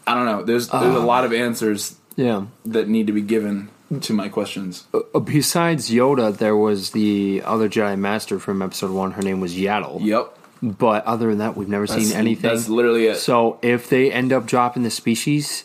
I 0.07 0.13
don't 0.15 0.25
know. 0.25 0.43
There's 0.43 0.67
there's 0.69 0.95
a 0.95 1.00
lot 1.00 1.25
of 1.25 1.34
answers 1.34 1.95
Yeah. 2.15 2.45
that 2.65 2.88
need 2.88 3.07
to 3.07 3.13
be 3.13 3.22
given 3.22 3.69
to 4.01 4.13
my 4.13 4.29
questions. 4.29 4.86
Uh, 4.93 5.19
Besides 5.19 5.89
Yoda, 5.91 6.36
there 6.36 6.55
was 6.57 6.89
the 6.91 7.41
other 7.45 7.69
Jedi 7.69 7.98
Master 7.98 8.39
from 8.39 8.62
Episode 8.62 8.91
One. 8.91 9.12
Her 9.12 9.22
name 9.22 9.39
was 9.41 9.53
Yaddle. 9.55 10.00
Yep. 10.03 10.35
But 10.65 11.05
other 11.05 11.29
than 11.29 11.38
that, 11.38 11.55
we've 11.55 11.69
never 11.69 11.86
That's, 11.86 12.07
seen 12.07 12.17
anything. 12.17 12.50
That's 12.50 12.67
literally 12.67 13.05
it. 13.05 13.17
So 13.17 13.60
if 13.62 13.88
they 13.88 14.12
end 14.12 14.34
up 14.34 14.48
dropping 14.48 14.81
the 14.81 14.89
species, 14.89 15.63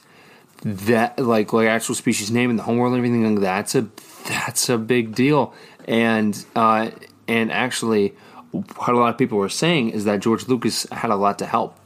that 0.62 1.19
like 1.19 1.54
like 1.54 1.69
actual 1.69 1.95
species 1.95 2.30
name 2.30 2.50
and 2.50 2.59
the 2.59 2.64
homeworld 2.64 2.92
and 2.92 2.99
everything, 2.99 3.35
like, 3.35 3.42
that's 3.42 3.75
a 3.75 3.88
that's 4.28 4.69
a 4.69 4.76
big 4.76 5.14
deal. 5.14 5.54
And 5.88 6.45
uh, 6.54 6.90
and 7.26 7.50
actually, 7.50 8.14
what 8.50 8.90
a 8.90 8.99
lot 8.99 9.09
of 9.09 9.16
people 9.16 9.38
were 9.38 9.49
saying 9.49 9.90
is 9.90 10.04
that 10.04 10.21
George 10.21 10.49
Lucas 10.49 10.87
had 10.92 11.11
a 11.11 11.16
lot 11.16 11.38
to 11.38 11.47
help 11.47 11.78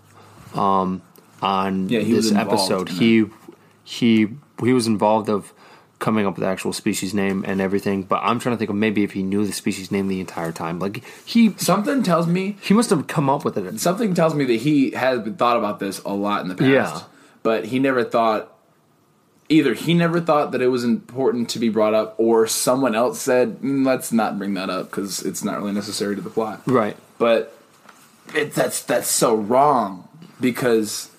um, 0.55 1.03
on 1.41 1.89
Yeah, 1.89 2.01
this 2.01 2.33
episode. 2.33 2.89
He 2.89 3.27
he 3.85 4.29
he 4.61 4.73
was 4.73 4.89
involved 4.89 5.29
of 5.29 5.53
coming 5.99 6.27
up 6.27 6.35
with 6.35 6.43
the 6.45 6.49
actual 6.51 6.73
species 6.73 7.15
name 7.15 7.45
and 7.47 7.61
everything. 7.61 8.03
But 8.03 8.21
I'm 8.23 8.39
trying 8.39 8.55
to 8.55 8.59
think 8.59 8.71
of 8.71 8.77
maybe 8.77 9.05
if 9.05 9.13
he 9.13 9.23
knew 9.23 9.47
the 9.47 9.53
species 9.53 9.91
name 9.91 10.09
the 10.09 10.21
entire 10.21 10.53
time. 10.53 10.79
Like 10.79 11.03
he 11.25 11.55
Something 11.57 12.03
tells 12.03 12.27
me 12.27 12.57
he 12.61 12.75
must 12.75 12.91
have 12.91 13.07
come 13.07 13.31
up 13.31 13.45
with 13.45 13.57
it. 13.57 13.81
something 13.81 14.15
tells 14.15 14.35
me 14.35 14.45
that 14.45 14.57
he 14.57 14.91
has 14.93 15.21
been 15.21 15.37
thought 15.37 15.57
about 15.57 15.79
this 15.79 16.01
a 16.05 16.13
lot 16.13 16.43
in 16.43 16.49
the 16.49 16.55
past. 16.55 16.69
Yeah. 16.71 17.01
But 17.43 17.67
he 17.67 17.79
never 17.79 18.05
thought 18.05 18.51
either 19.49 19.75
he 19.75 19.93
never 19.95 20.21
thought 20.21 20.53
that 20.53 20.63
it 20.63 20.69
was 20.69 20.85
important 20.85 21.51
to 21.51 21.59
be 21.59 21.69
brought 21.69 21.95
up 21.95 22.15
or 22.19 22.47
someone 22.47 22.95
else 22.95 23.21
said, 23.21 23.61
"Mm, 23.61 23.85
"Let's 23.87 24.13
not 24.13 24.39
bring 24.39 24.55
that 24.55 24.71
up 24.71 24.91
because 24.91 25.23
it's 25.23 25.45
not 25.45 25.59
really 25.59 25.73
necessary 25.73 26.17
to 26.17 26.23
the 26.23 26.31
plot." 26.31 26.63
Right. 26.67 26.97
But 27.19 27.57
it, 28.35 28.55
that's 28.55 28.81
that's 28.83 29.09
so 29.09 29.35
wrong 29.35 30.09
because 30.41 31.11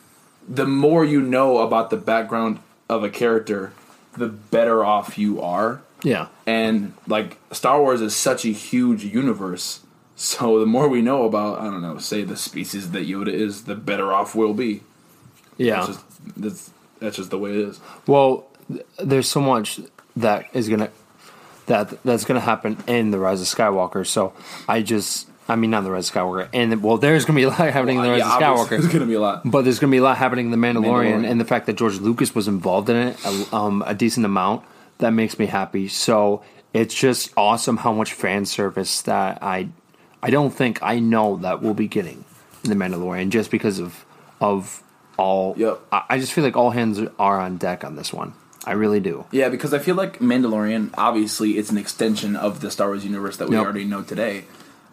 the 0.47 0.65
more 0.65 1.05
you 1.05 1.21
know 1.21 1.59
about 1.59 1.89
the 1.91 1.97
background 1.97 2.59
of 2.89 3.03
a 3.03 3.09
character, 3.09 3.71
the 4.17 4.27
better 4.27 4.83
off 4.83 5.17
you 5.17 5.41
are. 5.41 5.81
Yeah. 6.03 6.27
And 6.45 6.93
like 7.07 7.37
Star 7.51 7.81
Wars 7.81 8.01
is 8.01 8.15
such 8.15 8.45
a 8.45 8.49
huge 8.49 9.03
universe, 9.03 9.81
so 10.15 10.59
the 10.59 10.65
more 10.65 10.87
we 10.87 11.01
know 11.01 11.25
about, 11.25 11.59
I 11.59 11.65
don't 11.65 11.81
know, 11.81 11.97
say 11.97 12.23
the 12.23 12.37
species 12.37 12.91
that 12.91 13.07
Yoda 13.07 13.27
is, 13.27 13.63
the 13.63 13.75
better 13.75 14.13
off 14.13 14.35
we'll 14.35 14.53
be. 14.53 14.81
Yeah. 15.57 15.75
That's 15.75 15.87
just 15.87 16.01
that's, 16.37 16.71
that's 16.99 17.15
just 17.17 17.29
the 17.31 17.39
way 17.39 17.51
it 17.51 17.57
is. 17.57 17.79
Well, 18.07 18.45
there's 18.97 19.27
so 19.27 19.41
much 19.41 19.79
that 20.15 20.45
is 20.53 20.69
gonna 20.69 20.89
that 21.65 22.03
that's 22.03 22.23
gonna 22.25 22.39
happen 22.39 22.77
in 22.87 23.11
the 23.11 23.19
Rise 23.19 23.41
of 23.41 23.47
Skywalker. 23.47 24.05
So 24.05 24.33
I 24.69 24.81
just, 24.81 25.27
I 25.47 25.55
mean, 25.55 25.69
not 25.69 25.83
the 25.83 25.91
Rise 25.91 26.09
of 26.09 26.15
Skywalker, 26.15 26.49
and 26.53 26.81
well, 26.81 26.97
there's 26.97 27.23
gonna 27.25 27.37
be 27.37 27.43
a 27.43 27.49
lot 27.49 27.57
happening 27.71 27.97
in 27.97 28.03
the 28.03 28.09
Rise 28.09 28.19
Yeah, 28.19 28.37
of 28.37 28.43
obviously, 28.43 28.77
There's 28.77 28.91
gonna 28.93 29.05
be 29.05 29.13
a 29.13 29.21
lot. 29.21 29.41
But 29.45 29.63
there's 29.63 29.77
going 29.79 29.91
to 29.91 29.95
be 29.95 29.99
a 29.99 30.03
lot 30.03 30.17
happening 30.17 30.45
in 30.45 30.51
The 30.51 30.57
Mandalorian, 30.57 31.21
Mandalorian. 31.21 31.29
and 31.29 31.39
the 31.39 31.45
fact 31.45 31.67
that 31.67 31.73
George 31.75 31.97
Lucas 31.99 32.33
was 32.33 32.47
involved 32.47 32.89
in 32.89 32.95
it, 32.95 33.17
a, 33.25 33.55
um, 33.55 33.83
a 33.85 33.93
decent 33.93 34.25
amount, 34.25 34.63
that 34.97 35.11
makes 35.11 35.37
me 35.37 35.45
happy. 35.45 35.87
So 35.87 36.41
it's 36.73 36.95
just 36.95 37.31
awesome 37.37 37.77
how 37.77 37.93
much 37.93 38.13
fan 38.13 38.45
service 38.45 39.01
that 39.03 39.37
I, 39.43 39.69
I 40.23 40.29
don't 40.31 40.49
think 40.51 40.79
I 40.81 40.99
know 40.99 41.37
that 41.37 41.61
we'll 41.61 41.73
be 41.75 41.87
getting 41.87 42.25
in 42.63 42.69
The 42.71 42.75
Mandalorian 42.75 43.29
just 43.29 43.51
because 43.51 43.79
of 43.79 44.03
of 44.41 44.81
all. 45.17 45.53
Yep. 45.57 45.79
I, 45.91 46.03
I 46.09 46.19
just 46.19 46.33
feel 46.33 46.43
like 46.43 46.57
all 46.57 46.71
hands 46.71 46.99
are 47.19 47.39
on 47.39 47.57
deck 47.57 47.83
on 47.83 47.95
this 47.95 48.11
one. 48.11 48.33
I 48.65 48.71
really 48.71 48.99
do. 48.99 49.25
Yeah, 49.31 49.49
because 49.49 49.75
I 49.75 49.79
feel 49.79 49.93
like 49.93 50.17
Mandalorian, 50.19 50.89
obviously, 50.97 51.51
it's 51.59 51.69
an 51.69 51.77
extension 51.77 52.35
of 52.35 52.61
the 52.61 52.71
Star 52.71 52.87
Wars 52.87 53.05
universe 53.05 53.37
that 53.37 53.47
we 53.47 53.55
Yep. 53.57 53.63
already 53.63 53.85
know 53.85 54.01
today. 54.01 54.45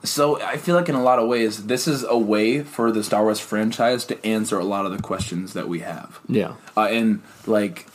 So 0.04 0.40
I 0.42 0.56
feel 0.56 0.74
like 0.74 0.88
in 0.88 0.94
a 0.96 1.02
lot 1.02 1.18
of 1.18 1.28
ways, 1.28 1.66
this 1.66 1.86
is 1.86 2.02
a 2.02 2.18
way 2.18 2.62
for 2.62 2.90
the 2.90 3.04
Star 3.04 3.22
Wars 3.22 3.38
franchise 3.40 4.04
to 4.06 4.26
answer 4.26 4.58
a 4.58 4.64
lot 4.64 4.84
of 4.84 4.92
the 4.96 5.02
questions 5.02 5.52
that 5.52 5.68
we 5.68 5.80
have. 5.80 6.18
Yeah. 6.28 6.54
Uh, 6.76 6.82
and 6.86 7.22
like 7.46 7.86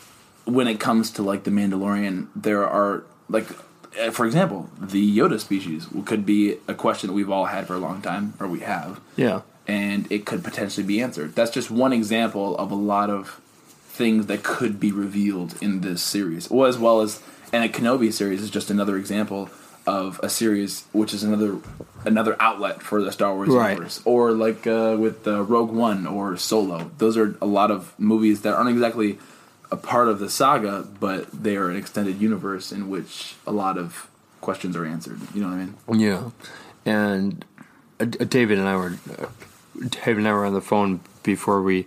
when 0.46 0.68
it 0.68 0.80
comes 0.80 1.12
to 1.12 1.24
like 1.24 1.44
the 1.44 1.52
Mandalorian, 1.52 2.28
there 2.36 2.66
are 2.68 3.04
like, 3.28 3.48
uh, 4.02 4.12
for 4.12 4.26
example, 4.26 4.70
the 4.80 5.18
Yoda 5.18 5.40
species 5.40 5.88
could 6.06 6.26
be 6.26 6.56
a 6.68 6.74
question 6.74 7.08
that 7.08 7.14
we've 7.14 7.30
all 7.30 7.46
had 7.46 7.68
for 7.68 7.74
a 7.74 7.80
long 7.80 8.02
time, 8.02 8.34
or 8.40 8.48
we 8.48 8.62
have, 8.62 9.02
Yeah. 9.18 9.42
and 9.68 10.10
it 10.10 10.26
could 10.26 10.44
potentially 10.46 10.88
be 10.88 11.02
answered. 11.02 11.36
That's 11.36 11.52
just 11.52 11.70
one 11.70 11.92
example 11.92 12.56
of 12.58 12.72
a 12.72 12.76
lot 12.76 13.10
of 13.10 13.42
things 13.90 14.28
that 14.28 14.44
could 14.44 14.80
be 14.80 14.92
revealed 14.94 15.56
in 15.62 15.82
this 15.82 16.02
series, 16.02 16.50
well, 16.50 16.68
as 16.70 16.78
well 16.78 17.02
as 17.02 17.20
and 17.52 17.64
a 17.64 17.70
Kenobi 17.70 18.14
series 18.14 18.42
is 18.42 18.50
just 18.50 18.70
another 18.70 18.96
example 18.98 19.50
of 19.86 20.20
a 20.22 20.28
series 20.30 20.84
which 20.92 21.14
is 21.14 21.24
another 21.24 21.58
another 22.08 22.36
outlet 22.40 22.82
for 22.82 23.02
the 23.04 23.12
Star 23.12 23.36
Wars 23.36 23.50
Right. 23.50 23.72
universe, 23.74 24.02
or 24.06 24.32
like 24.32 24.66
uh, 24.66 24.96
with 24.98 25.28
uh, 25.28 25.44
Rogue 25.44 25.72
One 25.72 26.08
or 26.08 26.38
Solo. 26.38 26.90
Those 26.98 27.18
are 27.18 27.36
a 27.42 27.46
lot 27.46 27.70
of 27.70 27.94
movies 28.00 28.42
that 28.42 28.54
aren't 28.56 28.70
exactly 28.70 29.20
a 29.70 29.76
part 29.78 30.08
of 30.08 30.20
the 30.20 30.30
saga, 30.30 30.88
but 31.00 31.30
they 31.32 31.56
are 31.58 31.70
an 31.70 31.76
extended 31.78 32.20
universe 32.22 32.72
in 32.72 32.90
which 32.90 33.36
a 33.46 33.52
lot 33.52 33.78
of 33.78 34.10
questions 34.42 34.76
are 34.78 34.86
answered. 34.86 35.20
You 35.36 35.42
know 35.42 35.48
what 35.50 35.56
I 35.56 35.94
mean? 35.94 36.00
Yeah, 36.00 36.30
and 36.86 37.46
uh, 38.00 38.06
David 38.06 38.58
and 38.60 38.68
I 38.68 38.76
were 38.78 38.98
uh, 39.20 39.26
David 39.90 40.20
and 40.20 40.28
I 40.28 40.32
were 40.34 40.46
on 40.46 40.54
the 40.54 40.62
phone 40.62 41.02
before 41.24 41.62
we 41.62 41.86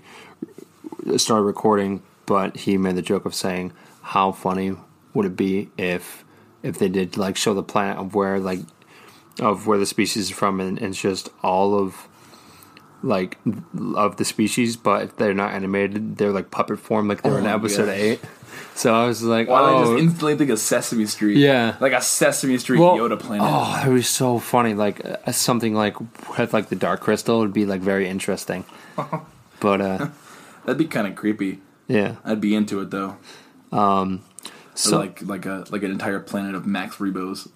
started 1.17 1.45
recording, 1.45 2.03
but 2.27 2.57
he 2.59 2.77
made 2.77 2.97
the 2.97 3.03
joke 3.03 3.25
of 3.25 3.35
saying, 3.35 3.73
"How 4.03 4.33
funny 4.33 4.77
would 5.15 5.27
it 5.27 5.37
be 5.37 5.71
if 5.79 6.25
if 6.63 6.79
they 6.79 6.89
did 6.89 7.17
like 7.17 7.37
show 7.37 7.55
the 7.55 7.63
planet 7.63 7.97
of 7.97 8.15
where 8.15 8.39
like 8.39 8.61
of 9.39 9.67
where 9.67 9.79
the 9.79 9.87
species 9.87 10.25
is 10.25 10.31
from, 10.31 10.61
and, 10.61 10.79
and 10.79 10.89
it's 10.89 11.01
just 11.01 11.29
all 11.43 11.75
of." 11.79 12.07
Like 13.03 13.39
of 13.97 14.19
the 14.19 14.27
species, 14.27 14.77
but 14.77 15.17
they're 15.17 15.33
not 15.33 15.55
animated, 15.55 16.19
they're 16.19 16.33
like 16.33 16.51
puppet 16.51 16.79
form, 16.79 17.09
like 17.09 17.23
they 17.23 17.31
were 17.31 17.39
in 17.39 17.47
Oh, 17.47 17.55
episode 17.57 17.87
gosh. 17.87 17.95
eight. 17.97 18.21
So 18.75 18.95
I 18.95 19.07
was 19.07 19.23
like, 19.23 19.49
Why 19.49 19.61
do 19.61 19.65
I 19.65 19.73
"Oh, 19.73 19.85
just 19.95 20.03
instantly 20.03 20.37
think 20.37 20.51
of 20.51 20.59
Sesame 20.59 21.07
Street? 21.07 21.39
Yeah. 21.39 21.77
like 21.81 21.95
a 21.95 22.03
Sesame 22.03 22.59
Street 22.59 22.79
Well, 22.79 22.99
Yoda 22.99 23.19
planet. 23.19 23.47
Oh, 23.51 23.73
that 23.83 23.89
was 23.89 24.07
so 24.07 24.39
funny. 24.39 24.75
Like 24.75 25.03
uh, 25.03 25.33
something 25.33 25.75
like 25.75 25.99
with 26.37 26.53
like 26.53 26.69
the 26.69 26.77
Dark 26.77 27.01
Crystal 27.01 27.39
would 27.39 27.55
be 27.55 27.65
like 27.65 27.81
very 27.81 28.07
interesting. 28.07 28.67
but 29.61 29.81
uh, 29.81 30.09
That'd 30.67 30.77
be 30.77 30.85
kind 30.85 31.07
of 31.07 31.15
creepy. 31.17 31.61
yeah, 31.89 32.17
I'd 32.23 32.43
be 32.43 32.55
into 32.55 32.83
it 32.83 32.91
though. 32.91 33.17
So 34.83 34.99
like 34.99 35.23
like 35.23 35.47
a 35.47 35.65
like 35.71 35.83
an 35.83 35.91
entire 35.91 36.21
planet 36.21 36.55
of 36.55 36.67
Max 36.67 36.97
Rebos. 36.97 37.49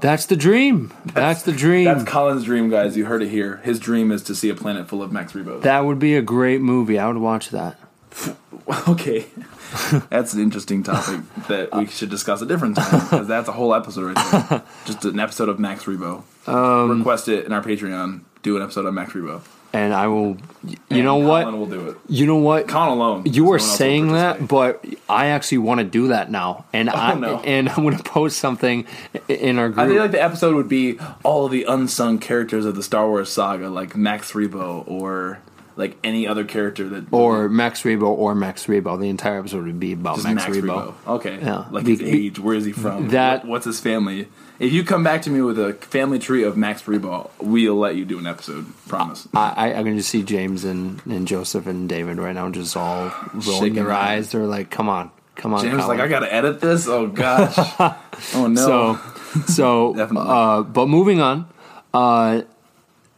that's 0.00 0.26
the 0.26 0.36
dream. 0.36 0.92
That's, 1.06 1.42
the 1.42 1.52
dream. 1.52 1.84
That's 1.84 2.04
Colin's 2.04 2.44
dream, 2.44 2.70
guys. 2.70 2.96
You 2.96 3.06
heard 3.06 3.22
it 3.22 3.28
here. 3.28 3.58
His 3.58 3.78
dream 3.78 4.10
is 4.12 4.22
to 4.24 4.34
see 4.34 4.48
a 4.48 4.54
planet 4.54 4.88
full 4.88 5.02
of 5.02 5.12
Max 5.12 5.32
Rebos. 5.32 5.62
that 5.62 5.84
would 5.84 5.98
be 5.98 6.16
a 6.16 6.22
great 6.22 6.60
movie. 6.60 6.98
I 6.98 7.06
would 7.08 7.18
watch 7.18 7.50
that. 7.50 7.78
okay, 8.88 9.26
that's 10.10 10.32
an 10.32 10.40
interesting 10.40 10.82
topic 10.82 11.20
that 11.48 11.74
we 11.74 11.86
should 11.86 12.10
discuss 12.10 12.40
a 12.40 12.46
different 12.46 12.76
time 12.76 13.00
because 13.00 13.26
that's 13.26 13.48
a 13.48 13.52
whole 13.52 13.74
episode 13.74 14.14
right 14.14 14.48
there. 14.48 14.62
Just 14.86 15.04
an 15.04 15.20
episode 15.20 15.48
of 15.48 15.58
Max 15.58 15.84
Rebo. 15.84 16.22
Um, 16.48 16.98
Request 16.98 17.28
it 17.28 17.44
in 17.44 17.52
our 17.52 17.62
Patreon. 17.62 18.22
Do 18.42 18.56
an 18.56 18.62
episode 18.62 18.86
of 18.86 18.94
Max 18.94 19.12
Rebo. 19.12 19.42
And 19.72 19.92
I 19.92 20.06
will. 20.06 20.36
You 20.64 20.76
And 20.90 21.04
know 21.04 21.20
Colin 21.20 21.26
what? 21.26 21.58
will 21.58 21.66
do 21.66 21.88
it. 21.90 21.96
You 22.08 22.26
know 22.26 22.36
what? 22.36 22.66
Colin 22.66 22.88
alone. 22.98 23.22
You 23.26 23.42
No 23.42 23.48
were 23.50 23.50
one 23.52 23.60
else 23.60 23.68
will 23.70 23.76
saying 23.76 24.12
that, 24.12 24.48
but 24.48 24.84
I 25.08 25.26
actually 25.26 25.58
want 25.58 25.78
to 25.78 25.84
do 25.84 26.08
that 26.08 26.30
now, 26.30 26.64
and 26.72 26.88
oh, 26.88 26.92
I 26.92 27.12
Oh, 27.12 27.18
no. 27.18 27.40
and 27.40 27.68
I'm 27.68 27.82
going 27.84 27.96
to 27.96 28.02
post 28.02 28.38
something 28.38 28.84
in 29.28 29.58
our 29.58 29.68
group. 29.68 29.78
I 29.78 29.86
think 29.88 30.00
like 30.00 30.10
the 30.12 30.22
episode 30.22 30.54
would 30.56 30.68
be 30.68 30.98
all 31.22 31.48
the 31.48 31.64
unsung 31.64 32.18
characters 32.18 32.64
of 32.64 32.74
the 32.74 32.82
Star 32.82 33.06
Wars 33.08 33.30
saga, 33.30 33.68
like 33.68 33.94
Max 33.96 34.32
Rebo 34.32 34.88
or 34.88 35.38
like 35.76 35.96
any 36.02 36.26
other 36.26 36.44
character 36.44 36.88
that 36.88 37.04
or 37.12 37.48
Max 37.48 37.82
Rebo 37.82 38.04
or 38.08 38.34
Max 38.34 38.66
Rebo. 38.66 38.98
The 38.98 39.08
entire 39.10 39.38
episode 39.38 39.64
would 39.66 39.78
be 39.78 39.92
about 39.92 40.22
Max, 40.24 40.46
Max, 40.46 40.56
Rebo. 40.56 40.94
Rebo. 40.94 40.94
Okay, 41.16 41.38
Yeah. 41.40 41.64
like 41.70 41.84
Be- 41.84 41.96
his 41.96 42.02
age, 42.02 42.38
where 42.40 42.56
is 42.56 42.64
he 42.64 42.72
from? 42.72 43.08
that- 43.10 43.42
What- 43.44 43.50
what's 43.50 43.66
his 43.66 43.78
family? 43.78 44.28
If 44.58 44.72
you 44.72 44.84
come 44.84 45.04
back 45.04 45.22
to 45.22 45.30
me 45.30 45.42
with 45.42 45.58
a 45.58 45.74
family 45.74 46.18
tree 46.18 46.42
of 46.42 46.56
Max 46.56 46.82
Rebo, 46.82 47.30
we'll 47.40 47.76
let 47.76 47.96
you 47.96 48.04
do 48.04 48.18
an 48.18 48.26
episode. 48.26 48.66
Promise. 48.88 49.28
I, 49.34 49.70
I, 49.70 49.80
I 49.80 49.82
can 49.82 49.96
just 49.96 50.08
see 50.08 50.22
James 50.22 50.64
and, 50.64 51.00
and 51.06 51.28
Joseph 51.28 51.66
and 51.66 51.88
David 51.88 52.18
right 52.18 52.34
now 52.34 52.48
just 52.50 52.76
all 52.76 53.12
rolling 53.34 53.74
their 53.74 53.92
eyes. 53.92 54.30
They're 54.32 54.46
like, 54.46 54.70
"Come 54.70 54.88
on, 54.88 55.10
come 55.34 55.52
on." 55.52 55.62
James 55.62 55.82
Colin." 55.82 55.98
like, 55.98 56.06
I 56.06 56.08
gotta 56.08 56.32
edit 56.32 56.60
this. 56.60 56.88
Oh 56.88 57.06
gosh. 57.06 57.54
oh 58.34 58.46
no. 58.46 58.98
So, 59.36 59.42
so, 59.46 59.94
Definitely. 59.96 60.30
uh, 60.30 60.62
but 60.62 60.86
moving 60.88 61.20
on, 61.20 61.48
uh, 61.92 62.42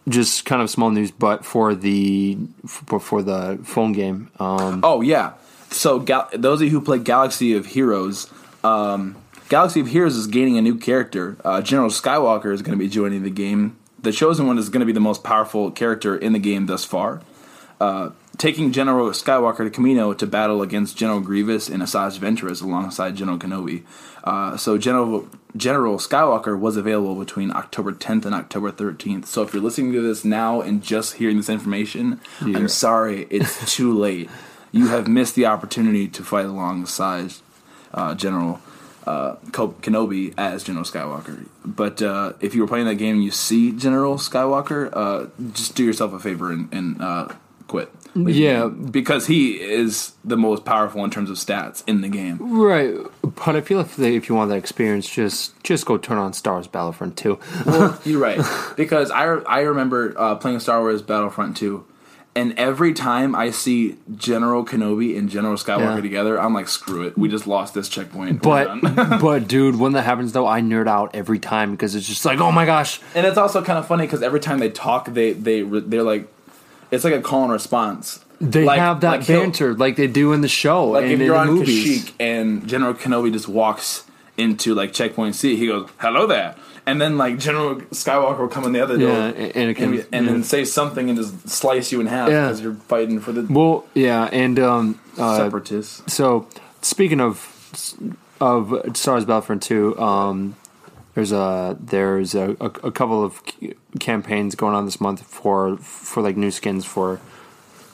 just 0.08 0.44
kind 0.44 0.62
of 0.62 0.70
small 0.70 0.90
news, 0.90 1.10
but 1.10 1.44
for 1.44 1.74
the 1.74 2.36
for, 2.66 2.98
for 2.98 3.22
the 3.22 3.60
phone 3.62 3.92
game, 3.92 4.30
um, 4.40 4.80
Oh 4.82 5.02
yeah. 5.02 5.34
So 5.70 6.00
Gal- 6.00 6.28
those 6.32 6.60
of 6.60 6.64
you 6.66 6.70
who 6.70 6.80
play 6.80 6.98
Galaxy 6.98 7.54
of 7.54 7.66
Heroes, 7.66 8.28
um, 8.64 9.16
Galaxy 9.48 9.80
of 9.80 9.88
Heroes 9.88 10.16
is 10.16 10.26
gaining 10.26 10.58
a 10.58 10.62
new 10.62 10.76
character. 10.76 11.36
Uh, 11.44 11.62
General 11.62 11.88
Skywalker 11.90 12.52
is 12.52 12.60
going 12.62 12.78
to 12.78 12.82
be 12.82 12.88
joining 12.88 13.22
the 13.22 13.30
game. 13.30 13.78
The 14.00 14.12
chosen 14.12 14.46
one 14.46 14.58
is 14.58 14.68
going 14.68 14.80
to 14.80 14.86
be 14.86 14.92
the 14.92 15.00
most 15.00 15.24
powerful 15.24 15.70
character 15.70 16.16
in 16.16 16.32
the 16.34 16.38
game 16.38 16.66
thus 16.66 16.84
far. 16.84 17.22
Uh, 17.80 18.10
taking 18.36 18.72
General 18.72 19.08
Skywalker 19.10 19.58
to 19.58 19.70
Kamino 19.70 20.16
to 20.18 20.26
battle 20.26 20.62
against 20.62 20.96
General 20.96 21.20
Grievous 21.20 21.68
and 21.68 21.82
Asajj 21.82 22.18
Ventress 22.18 22.62
alongside 22.62 23.16
General 23.16 23.38
Kenobi. 23.38 23.84
Uh, 24.22 24.56
so 24.56 24.76
General 24.76 25.28
General 25.56 25.96
Skywalker 25.96 26.58
was 26.58 26.76
available 26.76 27.14
between 27.14 27.50
October 27.50 27.92
10th 27.92 28.26
and 28.26 28.34
October 28.34 28.70
13th. 28.70 29.26
So 29.26 29.42
if 29.42 29.54
you're 29.54 29.62
listening 29.62 29.92
to 29.92 30.02
this 30.02 30.24
now 30.24 30.60
and 30.60 30.82
just 30.82 31.14
hearing 31.14 31.38
this 31.38 31.48
information, 31.48 32.20
Yeah. 32.44 32.58
I'm 32.58 32.68
sorry, 32.68 33.26
it's 33.30 33.74
too 33.74 33.96
late. 33.96 34.28
You 34.72 34.88
have 34.88 35.08
missed 35.08 35.34
the 35.36 35.46
opportunity 35.46 36.06
to 36.08 36.22
fight 36.22 36.44
alongside 36.44 37.32
uh, 37.94 38.14
General 38.14 38.60
uh, 39.08 39.36
Kenobi 39.52 40.34
as 40.36 40.64
General 40.64 40.84
Skywalker. 40.84 41.46
But 41.64 42.02
uh, 42.02 42.32
if 42.40 42.54
you 42.54 42.60
were 42.62 42.68
playing 42.68 42.86
that 42.86 42.96
game 42.96 43.16
and 43.16 43.24
you 43.24 43.30
see 43.30 43.72
General 43.72 44.16
Skywalker, 44.16 44.90
uh, 44.92 45.26
just 45.52 45.74
do 45.74 45.84
yourself 45.84 46.12
a 46.12 46.18
favor 46.18 46.50
and, 46.52 46.68
and 46.72 47.00
uh, 47.02 47.28
quit. 47.68 47.90
The 48.14 48.32
Yeah. 48.32 48.66
because 48.68 49.26
he 49.26 49.60
is 49.60 50.12
the 50.24 50.36
most 50.36 50.64
powerful 50.64 51.04
in 51.04 51.10
terms 51.10 51.30
of 51.30 51.36
stats 51.36 51.84
in 51.86 52.00
the 52.00 52.08
game. 52.08 52.38
right? 52.40 52.94
But 53.22 53.54
I 53.56 53.60
feel 53.60 53.78
like 53.78 53.98
if 53.98 54.28
you 54.28 54.34
want 54.34 54.48
that 54.50 54.56
experience, 54.56 55.08
just 55.08 55.52
just 55.62 55.84
go 55.86 55.98
turn 55.98 56.16
on 56.18 56.32
Star 56.32 56.54
Wars 56.54 56.66
Battlefront 56.66 57.16
2. 57.16 57.38
Well, 57.66 58.00
you're 58.04 58.18
right 58.20 58.40
because 58.76 59.10
I 59.10 59.24
I 59.58 59.60
remember 59.60 60.14
uh, 60.16 60.34
playing 60.36 60.60
Star 60.60 60.80
Wars 60.80 61.02
Battlefront 61.02 61.56
2, 61.58 61.84
and 62.38 62.54
every 62.58 62.92
time 62.94 63.34
I 63.34 63.50
see 63.50 63.96
General 64.16 64.64
Kenobi 64.64 65.18
and 65.18 65.28
General 65.28 65.56
Skywalker 65.56 65.96
Yeah. 65.96 66.00
together, 66.08 66.40
I'm 66.40 66.54
like, 66.54 66.68
screw 66.68 67.02
it, 67.06 67.18
we 67.18 67.28
just 67.28 67.46
lost 67.46 67.74
this 67.74 67.88
checkpoint. 67.88 68.42
But 68.42 68.66
but 69.20 69.48
dude, 69.48 69.76
when 69.78 69.92
that 69.92 70.02
happens 70.02 70.32
though, 70.32 70.46
I 70.46 70.60
nerd 70.60 70.86
out 70.88 71.08
every 71.14 71.38
time 71.38 71.72
because 71.72 71.94
it's 71.94 72.06
just 72.06 72.24
like, 72.24 72.38
oh 72.40 72.52
my 72.52 72.64
gosh, 72.66 73.00
and 73.14 73.26
it's 73.26 73.38
also 73.38 73.62
kind 73.62 73.78
of 73.78 73.86
funny 73.86 74.04
because 74.06 74.22
every 74.22 74.40
time 74.40 74.58
they 74.60 74.70
talk, 74.70 75.06
they 75.12 75.32
they 75.32 75.62
they're 75.62 76.02
like, 76.14 76.28
it's 76.90 77.04
like 77.04 77.14
a 77.14 77.20
call 77.20 77.42
and 77.44 77.52
response. 77.52 78.24
they 78.40 78.64
Like- 78.64 78.78
have 78.78 79.00
that 79.00 79.18
like 79.18 79.26
banter 79.26 79.74
like 79.74 79.96
they 79.96 80.06
do 80.06 80.32
in 80.32 80.40
the 80.42 80.48
show 80.48 80.90
Like 80.90 81.04
and 81.04 81.12
if 81.12 81.20
in 81.20 81.26
you're 81.26 81.34
the 81.34 81.40
on 81.40 81.46
movies. 81.48 82.04
Kashyyyk 82.04 82.12
and 82.20 82.66
General 82.68 82.94
Kenobi 82.94 83.32
just 83.32 83.48
walks 83.48 84.04
into 84.38 84.74
like 84.74 84.92
checkpoint 84.92 85.34
C, 85.34 85.56
he 85.56 85.66
goes, 85.66 85.88
"Hello 85.98 86.26
there," 86.26 86.54
and 86.86 87.00
then 87.00 87.18
like 87.18 87.38
General 87.38 87.76
Skywalker 87.90 88.38
will 88.38 88.48
come 88.48 88.64
in 88.64 88.72
the 88.72 88.80
other 88.80 88.96
door 88.96 89.08
Yeah, 89.10 89.24
and- 89.26 89.56
and 89.56 89.76
can- 89.76 89.92
and, 89.94 90.06
and 90.12 90.26
yeah. 90.26 90.32
then 90.32 90.42
say 90.44 90.64
something 90.64 91.10
and 91.10 91.18
just 91.18 91.48
slice 91.48 91.90
you 91.92 92.00
in 92.00 92.06
half 92.06 92.28
Yeah. 92.30 92.46
because 92.46 92.60
you're 92.62 92.74
fighting 92.88 93.20
for 93.20 93.32
the 93.32 93.42
Well, 93.52 93.84
yeah, 93.94 94.24
and 94.32 94.58
um, 94.58 94.98
uh, 95.18 95.36
separatists. 95.36 96.02
so 96.12 96.46
speaking 96.80 97.20
of 97.20 97.54
of 98.40 98.72
Star 98.96 99.14
Wars 99.14 99.24
Battlefront 99.24 99.62
2, 99.64 99.98
um, 99.98 100.54
there's 101.14 101.32
a 101.32 101.76
there's 101.80 102.34
a, 102.36 102.56
a, 102.60 102.66
a 102.84 102.92
couple 102.92 103.24
of 103.24 103.42
c- 103.60 103.74
campaigns 103.98 104.54
going 104.54 104.74
on 104.76 104.84
this 104.84 105.00
month 105.00 105.22
for 105.22 105.76
for 105.78 106.22
like 106.22 106.36
new 106.36 106.50
skins 106.52 106.84
for 106.84 107.16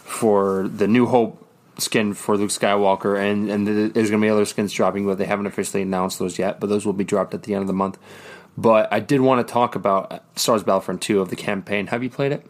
for 0.04 0.68
the 0.68 0.86
New 0.86 1.06
Hope 1.06 1.43
skin 1.78 2.14
for 2.14 2.36
Luke 2.36 2.50
Skywalker, 2.50 3.18
and 3.18 3.50
and 3.50 3.94
there's 3.94 4.10
gonna 4.10 4.22
be 4.22 4.28
other 4.28 4.44
skins 4.44 4.72
dropping, 4.72 5.06
but 5.06 5.18
they 5.18 5.26
haven't 5.26 5.46
officially 5.46 5.82
announced 5.82 6.18
those 6.18 6.38
yet. 6.38 6.60
But 6.60 6.68
those 6.68 6.86
will 6.86 6.92
be 6.92 7.04
dropped 7.04 7.34
at 7.34 7.42
the 7.44 7.54
end 7.54 7.62
of 7.62 7.66
the 7.66 7.74
month. 7.74 7.98
But 8.56 8.92
I 8.92 9.00
did 9.00 9.20
want 9.20 9.46
to 9.46 9.52
talk 9.52 9.74
about 9.74 10.22
Star 10.36 10.54
Wars 10.54 10.62
Battlefront 10.62 11.02
2 11.02 11.20
of 11.20 11.28
the 11.28 11.36
campaign. 11.36 11.88
Have 11.88 12.02
you 12.02 12.10
played 12.10 12.32
it? 12.32 12.46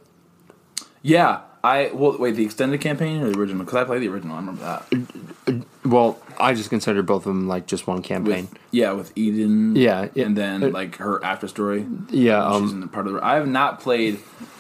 Yeah, 1.01 1.41
I 1.65 1.91
well 1.95 2.17
wait 2.19 2.37
the 2.37 2.45
extended 2.45 2.81
campaign 2.83 3.23
or 3.23 3.31
the 3.31 3.39
original? 3.39 3.65
Because 3.65 3.81
I 3.81 3.85
played 3.85 4.03
the 4.03 4.09
original. 4.09 4.37
I 4.37 4.41
remember 4.41 4.61
that. 4.63 5.65
Well, 5.85 6.19
I 6.39 6.55
just 6.55 6.69
consider 6.71 7.03
both 7.03 7.23
of 7.27 7.33
them 7.35 7.49
like 7.49 7.67
just 7.67 7.87
one 7.87 8.03
campaign. 8.03 8.49
With, 8.51 8.59
yeah, 8.71 8.93
with 8.93 9.13
Iden. 9.19 9.75
Yeah, 9.75 10.09
yeah. 10.15 10.27
and 10.27 10.37
then 10.37 10.63
Uh, 10.63 10.69
like 10.69 10.97
her 10.97 11.25
after 11.25 11.49
story. 11.49 11.87
Yeah, 12.11 12.47
she's 12.53 12.63
um, 12.63 12.71
in 12.71 12.81
the 12.81 12.87
part 12.87 13.07
of 13.07 13.15
the. 13.15 13.25
I 13.25 13.35
have 13.37 13.49
not 13.49 13.81
played 13.81 14.19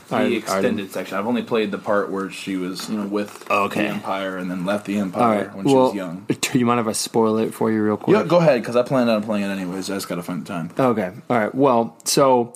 the 0.08 0.16
I- 0.16 0.20
I 0.22 0.24
extended 0.26 0.76
didn't- 0.76 0.92
section. 0.92 1.16
I've 1.18 1.26
only 1.26 1.42
played 1.42 1.70
the 1.72 1.78
part 1.78 2.10
where 2.10 2.30
she 2.30 2.56
was 2.56 2.88
you 2.88 2.96
know 2.98 3.06
with 3.06 3.50
Okay. 3.50 3.82
the 3.82 3.88
Empire 3.88 4.36
and 4.38 4.50
then 4.50 4.64
left 4.64 4.86
the 4.86 4.96
Empire 4.98 5.44
right. 5.46 5.54
when 5.56 5.66
she 5.66 5.74
was 5.74 5.94
young. 5.94 6.26
do 6.40 6.58
you 6.58 6.64
mind 6.66 6.80
if 6.80 6.86
I 6.86 6.92
spoil 6.92 7.36
it 7.38 7.52
for 7.54 7.70
you 7.70 7.82
real 7.82 7.96
quick? 7.96 8.16
Yeah, 8.16 8.24
go 8.24 8.36
ahead 8.38 8.60
because 8.62 8.76
I 8.76 8.82
planned 8.82 9.10
on 9.10 9.22
playing 9.22 9.44
it 9.44 9.48
anyways. 9.52 9.90
I 9.90 9.94
just 9.94 10.08
got 10.08 10.16
to 10.16 10.22
find 10.22 10.42
the 10.42 10.46
time. 10.48 10.70
Okay. 10.78 11.12
All 11.30 11.38
right. 11.38 11.54
Well, 11.54 11.96
so 12.04 12.54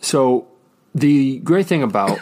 so 0.00 0.46
the 0.98 1.38
great 1.40 1.66
thing 1.66 1.82
about 1.82 2.18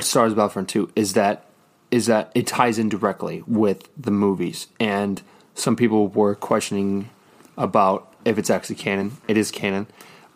Star 0.00 0.24
Wars 0.24 0.34
Battlefront 0.34 0.68
2 0.68 0.92
is 0.96 1.14
that 1.14 1.44
is 1.90 2.06
that 2.06 2.30
it 2.34 2.46
ties 2.46 2.78
in 2.78 2.88
directly 2.88 3.42
with 3.46 3.88
the 3.96 4.10
movies 4.10 4.66
and 4.78 5.22
some 5.54 5.74
people 5.74 6.08
were 6.08 6.34
questioning 6.34 7.08
about 7.56 8.12
if 8.24 8.36
it's 8.38 8.50
actually 8.50 8.76
canon. 8.76 9.16
It 9.26 9.36
is 9.36 9.50
canon. 9.50 9.86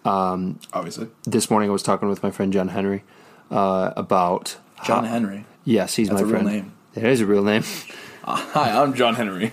Obviously, 0.04 1.08
This 1.24 1.50
morning 1.50 1.68
I 1.68 1.72
was 1.72 1.82
talking 1.82 2.08
with 2.08 2.22
my 2.22 2.30
friend 2.30 2.52
John 2.52 2.68
Henry 2.68 3.04
uh, 3.50 3.92
about 3.96 4.56
John 4.84 5.04
how- 5.04 5.10
Henry. 5.12 5.44
Yes, 5.64 5.94
he's 5.94 6.08
That's 6.08 6.22
my 6.22 6.28
a 6.28 6.30
real 6.32 6.40
friend. 6.42 6.56
name. 6.56 6.72
It 6.96 7.04
is 7.04 7.20
a 7.20 7.26
real 7.26 7.44
name. 7.44 7.62
Hi, 8.24 8.80
I'm 8.82 8.94
John 8.94 9.14
Henry. 9.14 9.52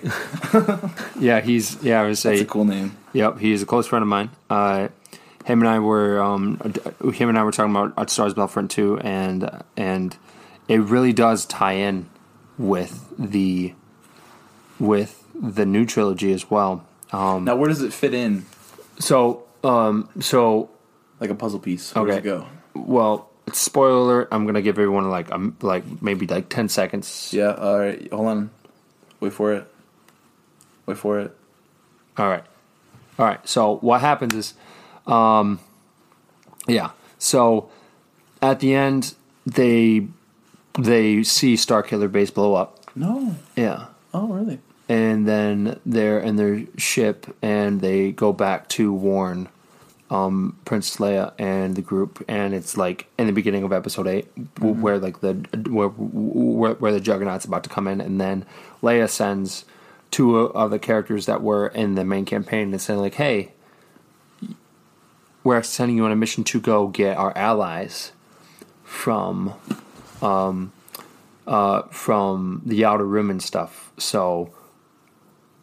yeah, 1.19 1.41
he's 1.41 1.81
yeah. 1.83 2.01
I 2.01 2.05
would 2.07 2.17
say 2.17 2.31
That's 2.37 2.41
a 2.43 2.45
cool 2.45 2.65
name. 2.65 2.95
Yep, 3.13 3.39
he's 3.39 3.61
a 3.63 3.65
close 3.65 3.87
friend 3.87 4.01
of 4.03 4.07
mine. 4.09 4.29
Uh, 4.49 4.87
him 5.49 5.59
and 5.61 5.67
I 5.67 5.79
were 5.79 6.21
um, 6.21 6.59
him 7.13 7.29
and 7.29 7.37
I 7.37 7.43
were 7.43 7.51
talking 7.51 7.71
about 7.75 7.93
uh, 7.97 8.05
Stars 8.05 8.33
Battlefront 8.33 8.71
2, 8.71 8.99
and 8.99 9.49
and 9.75 10.15
it 10.67 10.79
really 10.81 11.11
does 11.13 11.45
tie 11.45 11.73
in 11.73 12.09
with 12.57 13.11
the 13.17 13.73
with 14.79 15.23
the 15.33 15.65
new 15.65 15.85
trilogy 15.85 16.31
as 16.33 16.49
well. 16.49 16.85
Um, 17.11 17.45
Now, 17.45 17.55
where 17.55 17.67
does 17.69 17.81
it 17.81 17.93
fit 17.93 18.13
in? 18.13 18.45
so 18.99 19.43
um, 19.63 20.09
so 20.19 20.69
Like 21.19 21.29
a 21.29 21.35
puzzle 21.35 21.59
piece. 21.59 21.93
Where 21.95 22.05
does 22.05 22.17
Okay. 22.17 22.27
it 22.27 22.31
go? 22.31 22.45
well, 22.75 23.29
spoiler 23.51 23.97
alert. 23.99 24.27
I'm 24.31 24.45
gonna 24.45 24.61
give 24.61 24.77
everyone 24.77 25.09
like 25.09 25.31
um, 25.31 25.57
like 25.61 25.83
maybe 26.01 26.27
like 26.27 26.49
ten 26.49 26.69
seconds. 26.69 27.31
Yeah. 27.33 27.53
All 27.53 27.79
right. 27.79 28.11
Hold 28.13 28.27
on. 28.27 28.49
Wait 29.19 29.33
for 29.33 29.53
it. 29.53 29.67
Wait 30.85 30.97
for 30.97 31.19
it. 31.19 31.35
All 32.17 32.27
right. 32.29 32.43
All 33.17 33.25
right. 33.25 33.39
So 33.49 33.77
what 33.77 34.01
happens 34.01 34.33
is, 34.35 34.53
um, 35.09 35.59
yeah. 36.67 36.91
So 37.17 37.69
at 38.41 38.59
the 38.59 38.73
end, 38.73 39.15
they 39.45 40.07
they 40.77 41.23
see 41.23 41.55
Starkiller 41.55 42.11
base 42.11 42.31
blow 42.31 42.55
up. 42.55 42.79
No. 42.95 43.35
Yeah. 43.55 43.87
Oh, 44.13 44.27
really? 44.27 44.59
And 44.87 45.27
then 45.27 45.79
they're 45.85 46.19
in 46.19 46.35
their 46.37 46.63
ship, 46.77 47.35
and 47.41 47.81
they 47.81 48.11
go 48.11 48.33
back 48.33 48.67
to 48.69 48.91
warn 48.91 49.49
um, 50.09 50.57
Princess 50.65 50.97
Leia 50.97 51.33
and 51.37 51.75
the 51.75 51.81
group. 51.81 52.23
And 52.27 52.53
it's 52.53 52.75
like 52.75 53.07
in 53.17 53.27
the 53.27 53.33
beginning 53.33 53.63
of 53.63 53.71
Episode 53.71 54.07
8 54.07 54.55
w 54.55 54.73
where 54.73 54.97
like 54.97 55.21
the 55.21 55.33
where, 55.69 55.89
where 55.89 56.73
where 56.73 56.91
the 56.91 56.99
Juggernaut's 56.99 57.45
about 57.45 57.63
to 57.63 57.69
come 57.69 57.87
in, 57.87 58.01
and 58.01 58.19
then 58.19 58.45
Leia 58.81 59.09
sends 59.09 59.65
two 60.11 60.37
of 60.37 60.71
the 60.71 60.79
characters 60.79 61.27
that 61.27 61.43
were 61.43 61.67
in 61.67 61.93
the 61.93 62.03
main 62.03 62.25
campaign 62.25 62.71
and 62.71 62.81
saying 62.81 62.99
like, 62.99 63.15
"Hey, 63.15 63.51
we're 65.49 65.63
sending 65.63 65.97
you 65.97 66.05
on 66.05 66.11
a 66.11 66.15
mission 66.15 66.43
to 66.45 66.59
go 66.59 66.87
get 66.87 67.17
our 67.17 67.35
allies 67.37 68.11
from 68.83 69.53
um 70.21 70.71
uh 71.47 71.81
from 71.89 72.61
the 72.65 72.85
outer 72.85 73.05
rim 73.05 73.29
and 73.29 73.41
stuff." 73.41 73.91
So 73.97 74.53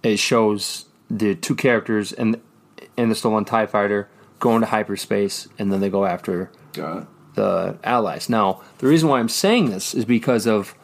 it 0.03 0.19
shows 0.19 0.87
the 1.11 1.35
two 1.35 1.55
characters 1.55 2.13
and 2.13 2.41
and 2.97 3.11
the 3.11 3.15
stolen 3.15 3.45
Tie 3.45 3.67
Fighter 3.67 4.09
going 4.39 4.61
to 4.61 4.67
hyperspace, 4.67 5.49
and 5.59 5.73
then 5.73 5.81
they 5.81 5.89
go 5.91 6.05
after 6.05 6.51
the 7.35 7.79
allies. 7.85 8.29
Now, 8.29 8.61
the 8.79 8.87
reason 8.87 9.09
why 9.09 9.19
I'm 9.21 9.29
saying 9.29 9.71
this 9.71 9.95
is 9.95 10.05
because 10.05 10.47
of 10.47 10.75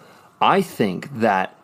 I 0.41 0.63
think 0.63 1.21
that 1.21 1.59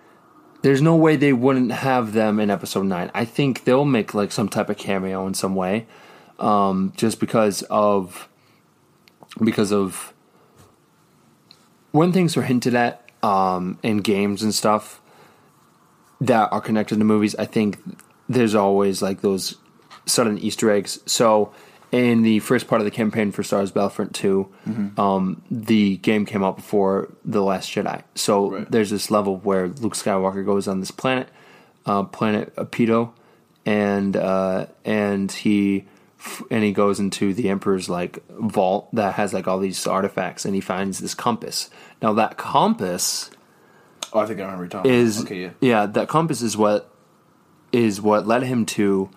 there's 0.63 0.83
no 0.83 0.97
way 0.97 1.17
they 1.17 1.33
wouldn't 1.33 1.73
have 1.73 2.13
them 2.13 2.41
in 2.41 2.51
episode 2.51 2.87
nine. 2.87 3.11
I 3.15 3.25
think 3.25 3.65
they'll 3.65 3.85
make 3.85 4.15
like 4.15 4.33
some 4.33 4.49
type 4.49 4.69
of 4.69 4.77
cameo 4.77 5.27
in 5.27 5.35
some 5.35 5.55
way, 5.55 5.87
um, 6.39 6.93
just 6.97 7.21
because 7.21 7.63
of 7.63 8.29
because 9.43 9.73
of 9.73 10.13
when 11.93 12.13
things 12.13 12.37
are 12.37 12.43
hinted 12.43 12.75
at 12.75 13.11
um, 13.23 13.79
in 13.83 13.99
games 13.99 14.43
and 14.43 14.55
stuff 14.55 15.01
that 16.21 16.49
are 16.53 16.61
connected 16.61 16.99
to 16.99 17.05
movies. 17.05 17.35
I 17.37 17.45
think 17.45 17.79
there's 18.29 18.55
always 18.55 19.01
like 19.03 19.21
those 19.21 19.57
sudden 20.07 20.39
Easter 20.39 20.71
eggs. 20.71 20.99
So 21.07 21.53
in 21.91 22.23
the 22.23 22.41
first 22.41 22.69
part 22.69 22.81
of 22.81 22.85
the 22.85 22.91
campaign 22.91 23.33
for 23.33 23.43
Star 23.43 23.61
Wars 23.61 23.71
Battlefront 23.71 24.15
2, 24.15 24.49
um, 24.99 25.43
the 25.51 25.97
game 25.99 26.27
came 26.27 26.45
out 26.45 26.57
before 26.57 27.09
The 27.25 27.43
Last 27.43 27.71
Jedi. 27.71 28.03
So 28.15 28.51
Right. 28.51 28.71
there's 28.71 28.91
this 28.91 29.11
level 29.11 29.39
where 29.39 29.69
Luke 29.69 29.95
Skywalker 29.95 30.45
goes 30.45 30.69
on 30.69 30.81
this 30.81 30.91
planet, 30.91 31.29
uh, 31.87 32.03
planet 32.05 32.55
Apito, 32.57 33.11
and 33.65 34.17
uh, 34.17 34.67
and 34.85 35.31
he 35.33 35.85
and 36.51 36.65
he 36.65 36.73
goes 36.73 36.99
into 37.01 37.33
the 37.35 37.49
Emperor's 37.49 37.89
like 37.89 38.27
vault 38.29 38.89
that 38.95 39.15
has 39.15 39.33
like 39.33 39.47
all 39.47 39.59
these 39.59 39.87
artifacts, 39.87 40.45
and 40.45 40.55
he 40.55 40.61
finds 40.61 40.99
this 40.99 41.15
compass. 41.15 41.71
Now 42.03 42.13
that 42.15 42.37
compass 42.37 43.31
Oh, 44.13 44.21
I 44.21 44.27
think 44.27 44.41
I 44.41 44.45
remember 44.45 44.65
you 44.65 44.71
talking. 44.71 44.91
is 44.93 45.21
okay. 45.23 45.43
Yeah. 45.43 45.51
yeah 45.61 45.87
that 45.87 46.09
compass 46.09 46.41
is 46.43 46.57
what 46.57 46.91
is 47.73 48.01
what 48.01 48.27
led 48.27 48.43
him 48.43 48.65
to 48.67 49.11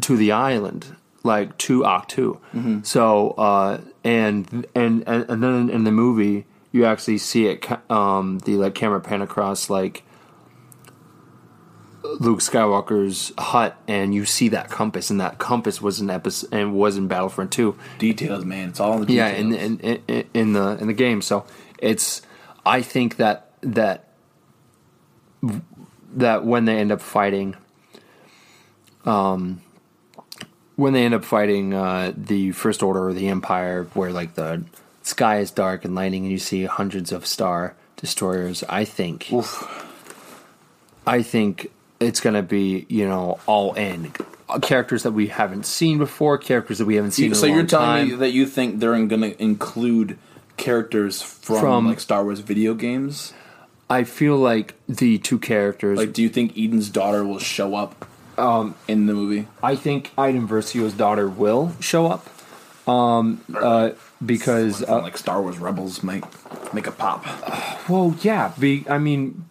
to 0.00 0.16
the 0.16 0.32
island 0.32 0.96
like 1.22 1.56
to 1.58 1.80
Ahch-To. 1.82 2.40
Mm-hmm. 2.54 2.82
So 2.82 3.30
uh 3.30 3.80
and, 4.04 4.66
and 4.74 5.02
and 5.06 5.24
and 5.28 5.42
then 5.42 5.70
in 5.70 5.84
the 5.84 5.92
movie 5.92 6.46
you 6.72 6.84
actually 6.84 7.18
see 7.18 7.46
it 7.46 7.66
um 7.90 8.38
the 8.40 8.56
like 8.56 8.74
camera 8.74 9.00
pan 9.00 9.22
across 9.22 9.70
like 9.70 10.02
Luke 12.20 12.40
Skywalker's 12.40 13.32
hut 13.38 13.76
and 13.86 14.14
you 14.14 14.24
see 14.24 14.48
that 14.48 14.70
compass 14.70 15.10
and 15.10 15.20
that 15.20 15.38
compass 15.38 15.80
was 15.82 16.00
an 16.00 16.10
episode 16.10 16.48
and 16.52 16.74
was 16.74 16.96
in 16.96 17.08
Battlefront 17.08 17.52
2 17.52 17.76
Details, 17.98 18.44
man. 18.44 18.70
It's 18.70 18.80
all 18.80 18.94
in 19.00 19.06
the 19.06 19.12
yeah 19.12 19.30
details. 19.34 19.54
in, 19.54 19.80
in 19.80 20.02
in 20.06 20.24
in 20.34 20.52
the 20.52 20.78
in 20.80 20.86
the 20.86 20.92
game 20.92 21.22
so 21.22 21.44
it's 21.78 22.22
i 22.64 22.80
think 22.82 23.16
that 23.16 23.50
that 23.60 24.08
that 26.14 26.44
when 26.44 26.64
they 26.64 26.78
end 26.78 26.90
up 26.92 27.00
fighting 27.00 27.56
um 29.04 29.60
when 30.76 30.92
they 30.92 31.04
end 31.04 31.14
up 31.14 31.24
fighting 31.24 31.74
uh 31.74 32.12
the 32.16 32.52
first 32.52 32.82
order 32.82 33.08
or 33.08 33.12
the 33.12 33.28
empire 33.28 33.84
where 33.94 34.12
like 34.12 34.34
the 34.34 34.64
sky 35.02 35.38
is 35.38 35.50
dark 35.50 35.84
and 35.84 35.94
lightning 35.94 36.22
and 36.24 36.32
you 36.32 36.38
see 36.38 36.64
hundreds 36.64 37.12
of 37.12 37.26
star 37.26 37.74
destroyers 37.96 38.64
i 38.68 38.84
think 38.84 39.30
i 41.06 41.22
think 41.22 41.70
it's 42.00 42.20
gonna 42.20 42.42
be 42.42 42.86
you 42.88 43.06
know 43.08 43.38
all 43.46 43.74
in 43.74 44.12
Uh, 44.48 44.58
characters 44.60 45.02
that 45.02 45.10
we 45.12 45.26
haven't 45.26 45.66
seen 45.66 45.98
before, 45.98 46.38
characters 46.38 46.78
that 46.78 46.84
we 46.86 46.94
haven't 46.94 47.10
seen. 47.12 47.30
You- 47.30 47.34
so 47.34 47.46
you're 47.46 47.64
telling 47.64 47.86
time. 47.86 48.08
me 48.10 48.14
that 48.14 48.30
you 48.30 48.46
think 48.46 48.78
they're 48.78 48.92
going 49.06 49.20
to 49.22 49.42
include 49.42 50.16
characters 50.56 51.20
from, 51.20 51.58
From- 51.60 51.86
like 51.88 51.98
Star 51.98 52.22
Wars 52.22 52.38
video 52.40 52.72
games? 52.74 53.32
I 53.90 54.04
feel 54.04 54.36
like 54.36 54.74
the 54.88 55.18
two 55.18 55.38
characters. 55.40 55.98
Like, 55.98 56.12
do 56.12 56.22
you 56.22 56.28
think 56.28 56.56
Iden's 56.56 56.90
daughter 56.90 57.24
will 57.24 57.40
show 57.40 57.74
up 57.74 58.06
um, 58.38 58.76
in 58.86 59.06
the 59.06 59.14
movie? 59.14 59.48
I 59.64 59.74
think 59.74 60.12
Iden 60.16 60.46
Versio's 60.46 60.92
daughter 60.92 61.28
will 61.28 61.72
show 61.80 62.06
up. 62.06 62.28
Um, 62.88 63.40
uh, 63.52 63.90
because 64.24 64.82
uh, 64.84 65.02
like 65.02 65.18
Star 65.18 65.42
Wars 65.42 65.58
Rebels 65.58 66.04
might 66.04 66.22
make 66.72 66.86
a 66.86 66.92
pop. 66.92 67.26
Well, 67.88 68.14
yeah. 68.22 68.52
Be, 68.58 68.84
I 68.88 68.98
mean, 68.98 69.44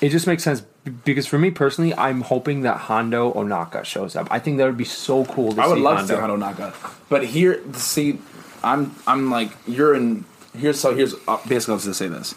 it 0.00 0.08
just 0.10 0.26
makes 0.26 0.42
sense 0.42 0.62
because 0.88 1.26
for 1.26 1.38
me 1.38 1.50
personally, 1.50 1.94
I'm 1.94 2.22
hoping 2.22 2.62
that 2.62 2.76
Hondo 2.78 3.32
Ohnaka 3.32 3.84
shows 3.84 4.16
up. 4.16 4.28
I 4.30 4.38
think 4.38 4.58
that 4.58 4.66
would 4.66 4.76
be 4.76 4.84
so 4.84 5.24
cool 5.24 5.52
to 5.52 5.60
I 5.62 5.66
would 5.66 5.76
see 5.76 5.82
love 5.82 5.98
Hondo. 5.98 6.14
to 6.14 6.20
see 6.20 6.20
Hondo 6.20 6.46
Ohnaka, 6.46 6.92
but 7.08 7.26
here, 7.26 7.60
see, 7.74 8.18
I'm 8.62 8.94
I'm 9.06 9.30
like 9.30 9.50
you're 9.66 9.94
in 9.94 10.24
here's 10.56 10.80
so 10.80 10.94
here's 10.94 11.14
uh, 11.26 11.38
basically 11.48 11.72
I 11.72 11.74
was 11.76 11.84
to 11.84 11.94
say 11.94 12.08
this. 12.08 12.34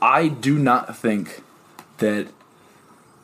I 0.00 0.28
do 0.28 0.58
not 0.58 0.96
think 0.96 1.42
that 1.98 2.28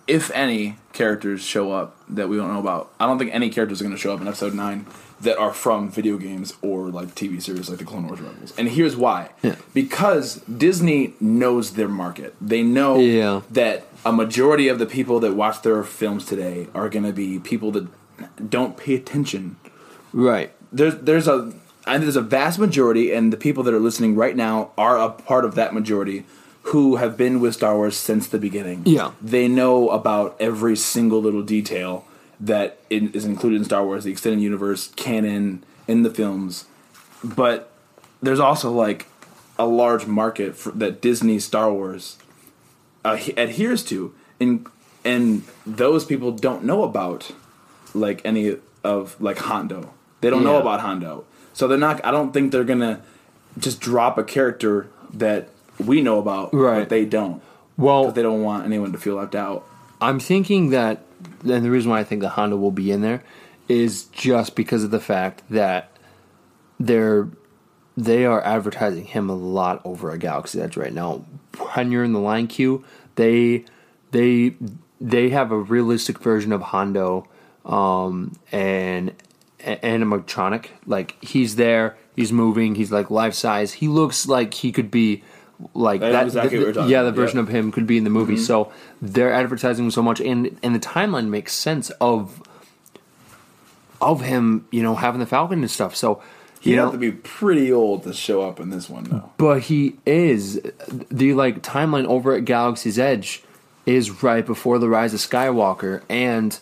if 0.07 0.31
any 0.33 0.77
characters 0.93 1.41
show 1.43 1.73
up 1.73 1.97
that 2.09 2.29
we 2.29 2.37
don't 2.37 2.53
know 2.53 2.61
about, 2.61 2.93
I 3.01 3.07
don't 3.07 3.19
think 3.19 3.33
any 3.35 3.49
characters 3.49 3.81
are 3.81 3.85
going 3.85 3.97
to 3.97 4.01
show 4.01 4.13
up 4.13 4.21
in 4.21 4.29
episode 4.29 4.55
nine 4.55 4.87
that 5.21 5.39
are 5.39 5.53
from 5.55 5.89
video 5.91 6.19
games 6.19 6.53
or 6.61 6.89
like 6.89 7.15
TV 7.15 7.41
series 7.41 7.71
like 7.71 7.79
the 7.79 7.85
Clone 7.85 8.07
Wars 8.07 8.21
Rebels. 8.21 8.53
And 8.59 8.69
here's 8.69 8.97
why: 8.97 9.31
Yeah. 9.43 9.55
because 9.73 10.37
Disney 10.43 11.15
knows 11.21 11.73
their 11.75 11.89
market. 11.89 12.35
They 12.41 12.63
know 12.63 12.99
Yeah. 12.99 13.41
that 13.53 13.87
a 14.05 14.13
majority 14.13 14.69
of 14.69 14.79
the 14.79 14.87
people 14.87 15.21
that 15.21 15.35
watch 15.35 15.63
their 15.63 15.83
films 15.83 16.27
today 16.27 16.69
are 16.75 16.89
going 16.89 17.05
to 17.05 17.13
be 17.13 17.39
people 17.39 17.71
that 17.73 18.51
don't 18.51 18.77
pay 18.77 18.95
attention. 18.95 19.57
Right. 20.13 20.53
There's 20.73 20.97
there's 20.97 21.29
a 21.29 21.53
and 21.87 22.03
there's 22.03 22.17
a 22.17 22.23
vast 22.23 22.59
majority, 22.59 23.13
and 23.13 23.33
the 23.33 23.37
people 23.37 23.63
that 23.65 23.75
are 23.75 23.81
listening 23.81 24.17
right 24.17 24.37
now 24.37 24.71
are 24.79 24.99
a 24.99 25.11
part 25.11 25.45
of 25.45 25.55
that 25.55 25.75
majority 25.75 26.25
who 26.69 26.97
have 26.97 27.17
been 27.17 27.41
with 27.41 27.55
Star 27.55 27.77
Wars 27.77 27.97
since 27.97 28.27
the 28.27 28.39
beginning. 28.39 28.83
Yeah. 28.87 29.13
they 29.21 29.49
know 29.49 29.91
about 29.91 30.35
every 30.41 30.77
single 30.77 31.21
little 31.21 31.43
detail 31.43 32.07
that 32.41 32.79
is 32.89 33.25
included 33.25 33.57
in 33.57 33.65
Star 33.65 33.85
Wars, 33.85 34.05
the 34.05 34.11
extended 34.11 34.41
universe, 34.41 34.89
canon, 34.97 35.63
in 35.87 36.03
the 36.03 36.11
films. 36.11 36.65
But 37.23 37.71
there's 38.23 38.41
also 38.41 38.73
like 38.73 39.07
a 39.59 39.67
large 39.67 40.07
market 40.07 40.57
for, 40.57 40.73
that 40.73 41.01
Disney 41.01 41.39
Star 41.39 41.73
Wars 41.73 42.17
uh, 43.05 43.19
adheres 43.37 43.85
to, 43.85 44.15
and 44.41 44.67
and 45.05 45.43
those 45.67 46.05
people 46.05 46.33
don't 46.33 46.65
know 46.65 46.83
about 46.83 47.33
like 47.95 48.21
any 48.25 48.57
of 48.83 49.21
like 49.21 49.39
Hondo. 49.39 49.93
They 50.21 50.31
don't 50.31 50.45
know 50.45 50.59
about 50.59 50.81
Hondo, 50.81 51.25
so 51.53 51.69
they're 51.69 51.79
not. 51.79 52.05
I 52.05 52.11
don't 52.11 52.33
think 52.33 52.53
they're 52.53 52.65
gonna 52.65 53.03
just 53.59 53.81
drop 53.81 54.17
a 54.19 54.25
character 54.25 54.89
that 55.13 55.49
we 55.79 56.01
know 56.03 56.19
about, 56.19 56.55
Right. 56.55 56.81
But 56.81 56.89
they 56.89 57.05
don't. 57.05 57.43
Well, 57.77 58.11
they 58.13 58.23
don't 58.23 58.43
want 58.43 58.65
anyone 58.65 58.93
to 58.93 58.99
feel 58.99 59.17
left 59.17 59.35
out. 59.35 59.67
I'm 60.01 60.21
thinking 60.21 60.71
that, 60.71 61.01
and 61.43 61.65
the 61.65 61.71
reason 61.71 61.91
why 61.91 62.01
I 62.01 62.05
think 62.05 62.21
the 62.21 62.31
Hondo 62.31 62.57
will 62.57 62.71
be 62.71 62.91
in 62.91 63.01
there 63.01 63.23
is 63.69 64.05
just 64.05 64.55
because 64.55 64.85
of 64.85 64.91
the 64.91 65.01
fact 65.01 65.43
that 65.51 65.91
they're 66.79 67.29
they 67.97 68.25
are 68.25 68.43
advertising 68.45 69.05
him 69.05 69.31
a 69.31 69.35
lot 69.35 69.81
over 69.85 70.11
a 70.11 70.19
Galaxy 70.19 70.61
Edge 70.61 70.77
right 70.77 70.93
now. 70.93 71.25
When 71.75 71.93
you're 71.93 72.05
in 72.05 72.13
the 72.13 72.21
line 72.21 72.47
queue, 72.47 72.85
they 73.15 73.65
they 74.11 74.57
they 75.01 75.31
have 75.31 75.53
a 75.53 75.59
realistic 75.59 76.19
version 76.19 76.53
of 76.53 76.63
Hondo 76.63 77.29
um, 77.65 78.33
and 78.51 79.13
animatronic. 79.61 80.67
Like 80.87 81.23
he's 81.23 81.57
there, 81.57 81.97
he's 82.17 82.33
moving, 82.33 82.75
he's 82.75 82.93
like 82.93 83.11
life 83.11 83.35
size. 83.35 83.75
He 83.75 83.89
looks 83.89 84.27
like 84.27 84.55
he 84.55 84.73
could 84.73 84.91
be 84.91 85.23
like 85.73 86.03
I 86.03 86.11
that. 86.11 86.27
exactly 86.27 86.73
the- 86.73 86.87
yeah, 86.87 87.03
the 87.03 87.13
version 87.13 87.39
yep. 87.39 87.49
of 87.49 87.55
him 87.55 87.71
could 87.71 87.87
be 87.87 87.97
in 87.97 88.05
the 88.05 88.11
movie. 88.11 88.37
So 88.37 88.73
they're 89.01 89.33
advertising 89.33 89.91
so 89.91 90.03
much, 90.03 90.21
and 90.21 90.59
and 90.63 90.75
the 90.75 90.81
timeline 90.81 91.29
makes 91.29 91.53
sense 91.53 91.91
of 92.01 92.43
of 94.01 94.21
him, 94.21 94.67
you 94.71 94.83
know, 94.83 94.95
having 94.95 95.21
the 95.21 95.27
Falcon 95.27 95.61
and 95.61 95.71
stuff. 95.71 95.97
So 95.97 96.23
He'd 96.65 96.77
have 96.77 96.93
to 96.93 96.99
be 96.99 97.13
pretty 97.13 97.71
old 97.73 98.05
to 98.05 98.13
show 98.15 98.43
up 98.43 98.59
in 98.59 98.71
this 98.71 98.89
one, 98.89 99.05
though. 99.05 99.31
but 99.37 99.61
he 99.63 99.97
is 100.07 100.61
the 101.11 101.35
like 101.35 101.63
timeline 101.63 102.07
over 102.07 102.33
at 102.35 102.45
Galaxy's 102.45 102.99
Edge 102.99 103.43
is 103.87 104.23
right 104.23 104.45
before 104.47 104.79
the 104.79 104.89
rise 104.89 105.13
of 105.13 105.21
Skywalker, 105.21 106.03
and 106.09 106.59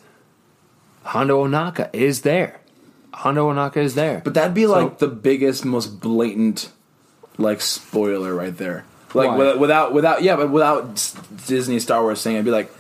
Hondo 1.04 1.44
Ohnaka 1.46 1.88
is 1.92 2.22
there. 2.22 2.60
Hondo 3.14 3.50
Ohnaka 3.52 3.76
is 3.76 3.94
there. 3.94 4.22
But 4.24 4.34
that'd 4.34 4.54
be 4.54 4.64
So- 4.64 4.72
like 4.72 4.98
the 4.98 5.08
biggest, 5.08 5.64
most 5.64 6.00
blatant, 6.00 6.70
like 7.38 7.60
spoiler 7.60 8.34
right 8.34 8.56
there. 8.56 8.84
Like 9.14 9.28
Why? 9.28 9.54
without, 9.54 9.92
without, 9.92 10.22
yeah, 10.22 10.36
but 10.36 10.50
without 10.50 10.94
Disney 11.46 11.78
Star 11.78 12.02
Wars 12.02 12.20
saying, 12.20 12.38
I'd 12.38 12.44
be 12.44 12.50
like, 12.50 12.72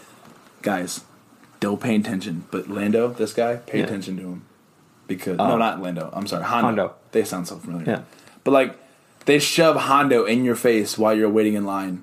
guys, 0.62 1.02
don't 1.60 1.80
pay 1.80 1.94
attention. 1.94 2.44
But 2.50 2.68
Lando, 2.70 3.08
this 3.08 3.32
guy, 3.34 3.56
pay 3.56 3.78
Yeah. 3.78 3.84
attention 3.84 4.16
to 4.16 4.22
him 4.22 4.42
because 5.06 5.36
no, 5.38 5.44
uh, 5.44 5.56
not 5.56 5.80
Lando. 5.82 6.10
I'm 6.12 6.26
sorry, 6.26 6.42
Hondo. 6.44 6.66
Hondo. 6.66 6.94
They 7.12 7.24
sound 7.24 7.46
so 7.48 7.56
familiar. 7.56 7.86
Yeah. 7.86 8.02
But 8.44 8.50
like, 8.52 8.78
they 9.26 9.38
shove 9.38 9.76
Hondo 9.76 10.24
in 10.24 10.44
your 10.44 10.56
face 10.56 10.98
while 10.98 11.14
you're 11.16 11.30
waiting 11.30 11.54
in 11.54 11.64
line, 11.64 12.02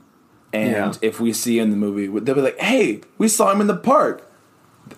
and 0.53 0.71
Yeah. 0.71 0.93
if 1.01 1.19
we 1.19 1.33
see 1.33 1.59
in 1.59 1.69
the 1.71 1.75
movie, 1.75 2.07
they'll 2.07 2.35
be 2.35 2.41
like, 2.41 2.59
"Hey, 2.59 3.01
we 3.17 3.27
saw 3.27 3.51
him 3.51 3.59
in 3.61 3.67
the 3.67 3.75
park." 3.75 4.25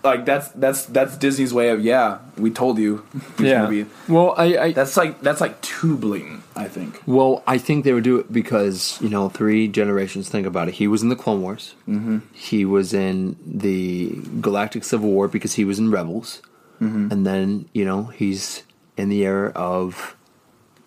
Like 0.02 0.24
that's 0.24 0.48
that's 0.52 0.86
that's 0.86 1.18
Disney's 1.18 1.52
way 1.52 1.68
of 1.68 1.84
yeah, 1.84 2.18
we 2.38 2.50
told 2.50 2.78
you. 2.78 3.04
Yeah. 3.38 3.64
gonna 3.66 3.86
well, 4.08 4.34
I, 4.38 4.44
I 4.58 4.72
that's 4.72 4.96
like 4.96 5.20
that's 5.20 5.40
like 5.40 5.60
too 5.60 5.96
blatant. 5.98 6.42
I 6.54 6.68
think. 6.68 7.02
Well, 7.06 7.42
I 7.46 7.58
think 7.58 7.84
they 7.84 7.92
would 7.92 8.04
do 8.04 8.18
it 8.18 8.32
because 8.32 8.98
you 9.02 9.08
know 9.10 9.28
three 9.28 9.68
generations. 9.68 10.28
Think 10.30 10.46
about 10.46 10.68
it. 10.68 10.74
He 10.74 10.86
was 10.86 11.02
in 11.02 11.08
the 11.08 11.16
Clone 11.16 11.42
Wars. 11.42 11.74
Mm-hmm. 11.88 12.18
He 12.32 12.64
was 12.64 12.94
in 12.94 13.36
the 13.44 14.14
Galactic 14.40 14.84
Civil 14.84 15.10
War 15.10 15.28
because 15.28 15.54
he 15.54 15.64
was 15.64 15.78
in 15.78 15.90
Rebels, 15.90 16.40
Mm-hmm. 16.80 17.08
and 17.12 17.26
then 17.26 17.68
you 17.74 17.84
know 17.84 18.04
he's 18.04 18.62
in 18.96 19.08
the 19.08 19.24
era 19.24 19.52
of 19.54 20.16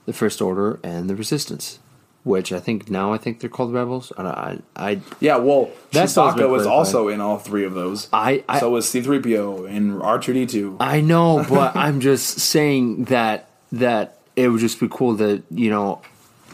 the 0.05 0.13
First 0.13 0.41
Order 0.41 0.79
and 0.83 1.09
the 1.09 1.15
Resistance, 1.15 1.79
which 2.23 2.51
I 2.51 2.59
think 2.59 2.89
now 2.89 3.13
I 3.13 3.17
think 3.17 3.39
they're 3.39 3.49
called 3.49 3.73
Rebels. 3.73 4.11
I, 4.17 4.23
I, 4.23 4.59
I 4.75 4.99
Yeah, 5.19 5.37
well, 5.37 5.71
that 5.91 6.07
Chewbacca 6.07 6.49
was 6.49 6.65
also 6.65 7.07
in 7.07 7.21
all 7.21 7.37
three 7.37 7.65
of 7.65 7.73
those. 7.73 8.07
I- 8.13 8.43
I- 8.47 8.59
so 8.59 8.69
was 8.69 8.87
C 8.87 9.01
three 9.01 9.19
PO 9.19 9.65
and 9.65 10.01
R 10.01 10.19
two 10.19 10.33
D 10.33 10.45
two. 10.45 10.77
I 10.79 11.01
know, 11.01 11.45
but 11.49 11.75
I'm 11.75 11.99
just 11.99 12.39
saying 12.39 13.05
that 13.05 13.49
that 13.71 14.19
it 14.35 14.49
would 14.49 14.61
just 14.61 14.79
be 14.79 14.87
cool 14.89 15.17
to 15.17 15.43
you 15.49 15.69
know 15.69 16.01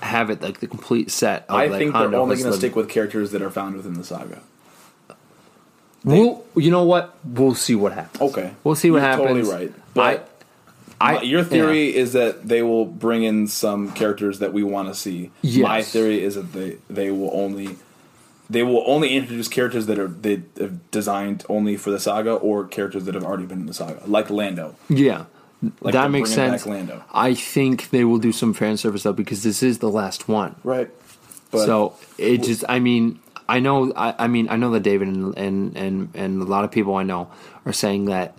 have 0.01 0.29
it 0.29 0.41
like 0.41 0.59
the 0.59 0.67
complete 0.67 1.11
set. 1.11 1.45
Of, 1.49 1.55
I 1.55 1.67
like, 1.67 1.79
think 1.79 1.91
Hondo 1.93 2.09
they're 2.09 2.19
only 2.19 2.35
going 2.37 2.51
to 2.51 2.57
stick 2.57 2.75
with 2.75 2.89
characters 2.89 3.31
that 3.31 3.41
are 3.41 3.51
found 3.51 3.75
within 3.75 3.93
the 3.93 4.03
saga. 4.03 4.41
We'll, 6.03 6.43
you 6.55 6.71
know 6.71 6.83
what? 6.83 7.15
We'll 7.23 7.53
see 7.53 7.75
what 7.75 7.91
happens. 7.91 8.21
Okay, 8.31 8.53
we'll 8.63 8.73
see 8.75 8.89
what 8.89 8.97
You're 8.97 9.07
happens. 9.07 9.47
Totally 9.47 9.65
right. 9.67 9.73
But 9.93 10.30
I, 11.01 11.21
your 11.21 11.43
theory 11.43 11.95
is 11.95 12.13
that 12.13 12.47
they 12.47 12.61
will 12.61 12.85
bring 12.85 13.23
in 13.23 13.47
some 13.47 13.91
characters 13.93 14.39
that 14.39 14.53
we 14.53 14.63
want 14.63 14.87
to 14.87 14.95
see. 14.95 15.31
Yes. 15.41 15.63
My 15.63 15.81
theory 15.81 16.23
is 16.23 16.35
that 16.35 16.53
they 16.53 16.77
they 16.89 17.11
will 17.11 17.31
only 17.33 17.77
they 18.49 18.63
will 18.63 18.83
only 18.85 19.15
introduce 19.15 19.47
characters 19.47 19.85
that 19.85 19.97
are 19.97 20.07
they 20.07 20.43
have 20.59 20.91
designed 20.91 21.45
only 21.49 21.77
for 21.77 21.89
the 21.89 21.99
saga 21.99 22.33
or 22.33 22.65
characters 22.67 23.05
that 23.05 23.15
have 23.15 23.23
already 23.23 23.45
been 23.45 23.61
in 23.61 23.65
the 23.65 23.73
saga, 23.73 24.01
like 24.05 24.29
Lando. 24.29 24.75
yeah, 24.89 25.25
Like 25.79 25.93
that 25.93 26.11
makes 26.11 26.31
sense. 26.31 26.65
Lando. 26.65 27.03
I 27.13 27.33
think 27.33 27.89
they 27.91 28.03
will 28.03 28.17
do 28.19 28.31
some 28.31 28.53
fan 28.53 28.77
service 28.77 29.03
though 29.03 29.13
because 29.13 29.43
this 29.43 29.63
is 29.63 29.79
the 29.79 29.89
last 29.89 30.27
one. 30.27 30.55
Right. 30.63 30.89
But 31.49 31.65
so 31.65 31.95
it 32.17 32.43
just, 32.43 32.63
I 32.69 32.79
mean, 32.79 33.19
I 33.49 33.59
know, 33.59 33.91
I, 33.93 34.15
I 34.19 34.27
mean, 34.27 34.47
I 34.49 34.55
know 34.55 34.71
that 34.71 34.83
David 34.83 35.09
and, 35.09 35.37
and 35.37 35.75
and 35.77 36.09
and 36.13 36.41
a 36.41 36.45
lot 36.45 36.63
of 36.63 36.71
people 36.71 36.95
I 36.95 37.03
know 37.03 37.29
are 37.65 37.73
saying 37.73 38.05
that 38.05 38.37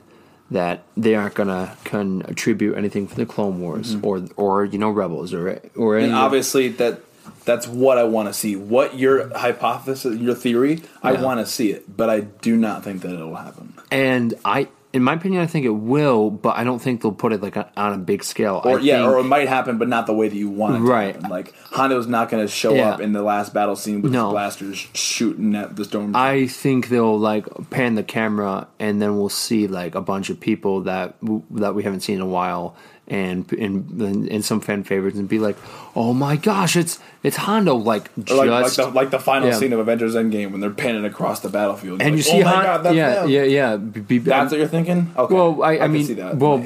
that 0.53 0.83
they 0.97 1.15
aren't 1.15 1.35
gonna 1.35 1.77
contribute 1.85 2.77
anything 2.77 3.07
for 3.07 3.17
the 3.17 3.27
Clone 3.27 3.61
Wars 3.61 3.97
or 4.03 4.25
or 4.37 4.65
you 4.65 4.79
know 4.79 4.91
Rebels 4.91 5.33
or 5.35 5.61
or 5.77 5.95
Mm-hmm. 5.97 6.05
and 6.05 6.15
obviously 6.15 6.69
that 6.69 7.01
that's 7.45 7.67
what 7.67 7.99
I 7.99 8.05
want 8.05 8.29
to 8.29 8.35
see. 8.35 8.55
What 8.57 8.99
your 8.99 9.37
hypothesis, 9.37 10.19
your 10.19 10.35
theory, 10.35 10.83
I 11.03 11.13
want 11.13 11.41
to 11.41 11.47
see 11.47 11.71
it, 11.73 11.97
but 11.97 12.09
I 12.11 12.21
do 12.21 12.57
not 12.57 12.85
think 12.85 13.03
that 13.03 13.13
it 13.13 13.25
will 13.25 13.35
happen. 13.37 13.75
and 13.91 14.35
I. 14.45 14.69
In 14.93 15.03
my 15.03 15.15
opinion, 15.15 15.41
I 15.43 15.47
think 15.47 15.65
it 15.65 15.71
will, 15.71 16.31
but 16.31 16.57
I 16.59 16.65
don't 16.65 16.79
think 16.79 17.01
they'll 17.01 17.13
put 17.13 17.33
it 17.33 17.41
like 17.43 17.57
on 17.57 17.65
on 17.77 17.93
a 17.95 17.99
big 17.99 18.23
scale. 18.23 18.61
Or 18.63 18.79
I 18.79 18.83
yeah, 18.83 18.99
think- 18.99 19.09
or 19.11 19.19
it 19.21 19.25
might 19.25 19.49
happen, 19.49 19.79
but 19.79 19.89
not 19.89 20.07
the 20.07 20.13
way 20.13 20.29
that 20.29 20.37
you 20.37 20.51
want 20.51 20.77
it 20.77 20.79
to 20.81 20.85
Right. 20.85 21.15
happen. 21.15 21.31
Like 21.31 21.55
Hondo's 21.71 22.07
not 22.07 22.29
going 22.29 22.45
to 22.45 22.53
show 22.53 22.75
Yeah. 22.75 22.91
up 22.91 23.01
in 23.01 23.13
the 23.15 23.23
last 23.23 23.55
battle 23.55 23.75
scene 23.75 24.03
with 24.03 24.13
No. 24.13 24.27
his 24.27 24.33
blasters 24.33 24.87
shooting 24.93 25.55
at 25.55 25.77
the 25.77 25.87
storm. 25.87 26.15
I 26.15 26.47
think 26.47 26.89
they'll 26.91 27.19
like 27.19 27.47
pan 27.71 27.95
the 27.95 28.03
camera, 28.03 28.67
and 28.79 29.01
then 29.01 29.17
we'll 29.17 29.31
see 29.31 29.67
like 29.67 29.95
a 29.95 30.03
bunch 30.03 30.29
of 30.29 30.39
people 30.39 30.83
that 30.83 31.19
w- 31.23 31.43
that 31.53 31.75
we 31.75 31.85
haven't 31.85 32.01
seen 32.01 32.17
in 32.17 32.21
a 32.21 32.27
while, 32.27 32.75
and 33.09 33.51
and 33.53 34.01
and 34.29 34.45
some 34.45 34.61
fan 34.61 34.85
favorites 34.85 35.19
and 35.19 35.29
be 35.29 35.39
like, 35.39 35.57
"Oh 35.97 36.13
my 36.15 36.37
gosh, 36.37 36.77
it's 36.77 36.99
it's 37.23 37.37
Hondo!" 37.37 37.75
Like 37.75 38.11
Or 38.31 38.37
like, 38.37 38.49
like 38.51 38.65
just 38.65 38.77
the 38.77 38.89
like 38.89 39.11
the 39.11 39.19
final 39.19 39.49
Yeah. 39.49 39.55
scene 39.57 39.73
of 39.73 39.81
Avengers 39.81 40.15
Endgame 40.15 40.53
when 40.53 40.61
they're 40.61 40.71
panning 40.71 41.05
across 41.05 41.41
the 41.41 41.49
battlefield. 41.49 42.01
and 42.01 42.11
Like, 42.13 42.17
you 42.17 42.23
see 42.23 42.41
oh 42.41 42.45
my 42.45 42.51
Hon- 42.51 42.65
God, 42.65 42.83
that's 42.85 42.95
yeah, 42.97 43.15
them. 43.23 43.29
yeah, 43.31 43.43
yeah, 43.43 43.77
be- 43.77 44.19
That's 44.19 44.51
what 44.53 44.59
you're 44.59 44.69
thinking. 44.69 45.11
Okay. 45.17 45.35
well, 45.35 45.63
I, 45.63 45.73
I, 45.73 45.77
can 45.79 45.93
mean, 45.93 46.05
see 46.05 46.15
that 46.15 46.37
well, 46.37 46.59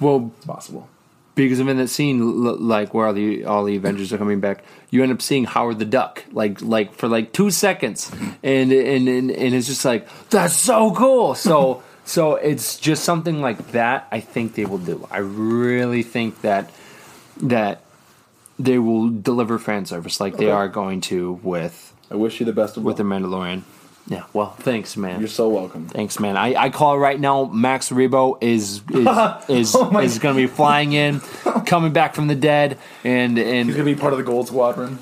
well, 0.00 0.32
it's 0.38 0.46
possible. 0.46 0.88
because 1.34 1.60
of 1.60 1.68
in 1.68 1.76
that 1.76 1.88
scene, 1.88 2.42
like 2.66 2.94
where 2.94 3.06
all 3.06 3.12
the 3.12 3.44
all 3.44 3.64
the 3.64 3.76
Avengers 3.76 4.12
are 4.12 4.18
coming 4.18 4.40
back, 4.40 4.64
you 4.90 5.02
end 5.02 5.12
up 5.12 5.20
seeing 5.20 5.44
Howard 5.44 5.78
the 5.78 5.84
Duck, 5.84 6.24
like 6.32 6.62
like 6.62 6.94
for 6.94 7.08
like 7.08 7.32
two 7.32 7.50
seconds, 7.50 8.10
and 8.42 8.72
and 8.72 9.06
and, 9.08 9.30
and 9.30 9.54
it's 9.54 9.66
just 9.66 9.84
like 9.84 10.08
that's 10.30 10.54
so 10.56 10.92
cool. 10.94 11.34
So 11.34 11.82
so 12.04 12.34
it's 12.36 12.78
just 12.78 13.04
something 13.04 13.40
like 13.40 13.72
that. 13.72 14.06
I 14.12 14.20
think 14.20 14.54
they 14.54 14.64
will 14.66 14.78
do. 14.78 15.06
I 15.10 15.18
really 15.18 16.02
think 16.02 16.40
that 16.42 16.70
that 17.42 17.80
they 18.58 18.78
will 18.78 19.08
deliver 19.08 19.58
fan 19.58 19.86
service 19.86 20.20
like 20.20 20.36
they 20.36 20.50
are 20.50 20.68
going 20.68 21.00
to 21.02 21.40
with 21.42 21.92
I 22.10 22.14
wish 22.16 22.38
you 22.40 22.46
the 22.46 22.52
best 22.52 22.76
of 22.76 22.84
with 22.84 22.98
luck. 23.00 23.08
the 23.08 23.14
Mandalorian. 23.14 23.62
Yeah. 24.06 24.24
Well, 24.34 24.50
thanks, 24.50 24.98
man. 24.98 25.18
You're 25.18 25.30
so 25.30 25.48
welcome. 25.48 25.88
Thanks, 25.88 26.20
man. 26.20 26.36
I, 26.36 26.54
I 26.54 26.68
call 26.70 26.98
right 26.98 27.18
now. 27.18 27.46
Max 27.46 27.88
Rebo 27.88 28.36
is 28.42 28.82
is 28.90 29.08
is, 29.48 29.74
Oh 29.74 29.98
is 29.98 30.18
going 30.18 30.36
to 30.36 30.42
be 30.42 30.46
flying 30.46 30.92
in, 30.92 31.20
coming 31.66 31.94
back 31.94 32.14
from 32.14 32.26
the 32.28 32.34
dead, 32.34 32.78
and 33.02 33.38
and 33.38 33.38
He's 33.38 33.46
and 33.48 33.70
gonna 33.70 33.84
be 33.84 33.94
part 33.94 34.12
of 34.12 34.18
the 34.18 34.24
Gold 34.24 34.48
Squadron. 34.48 34.98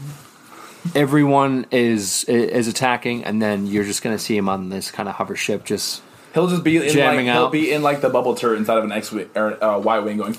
everyone 0.94 1.66
is 1.72 2.22
is 2.24 2.68
attacking, 2.68 3.24
and 3.24 3.42
then 3.42 3.66
you're 3.66 3.84
just 3.84 4.02
going 4.02 4.16
to 4.16 4.22
see 4.22 4.36
him 4.36 4.48
on 4.48 4.68
this 4.68 4.92
kind 4.92 5.08
of 5.08 5.16
hover 5.16 5.34
ship, 5.36 5.64
just 5.64 6.00
He'll 6.34 6.48
just 6.48 6.64
be 6.64 6.76
in 6.76 6.82
like 6.84 6.92
Jamming 6.92 7.26
he'll 7.26 7.50
be 7.50 7.72
in 7.72 7.82
like 7.82 8.00
the 8.00 8.08
bubble 8.08 8.34
turret 8.34 8.56
inside 8.58 8.78
of 8.78 8.84
an 8.84 8.92
X 8.92 9.12
wing 9.12 9.28
or 9.34 9.62
uh, 9.62 9.78
Y 9.78 9.98
wing 9.98 10.16
going. 10.16 10.34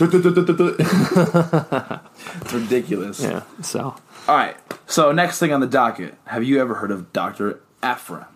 It's 2.41 2.53
ridiculous. 2.53 3.21
yeah. 3.21 3.43
So 3.61 3.95
All 4.27 4.35
right. 4.35 4.55
So 4.87 5.11
next 5.11 5.39
thing 5.39 5.53
on 5.53 5.59
the 5.59 5.67
docket. 5.67 6.15
Have 6.25 6.43
you 6.43 6.59
ever 6.61 6.75
heard 6.75 6.91
of 6.91 7.13
Doctor 7.13 7.59
Aphra? 7.81 8.27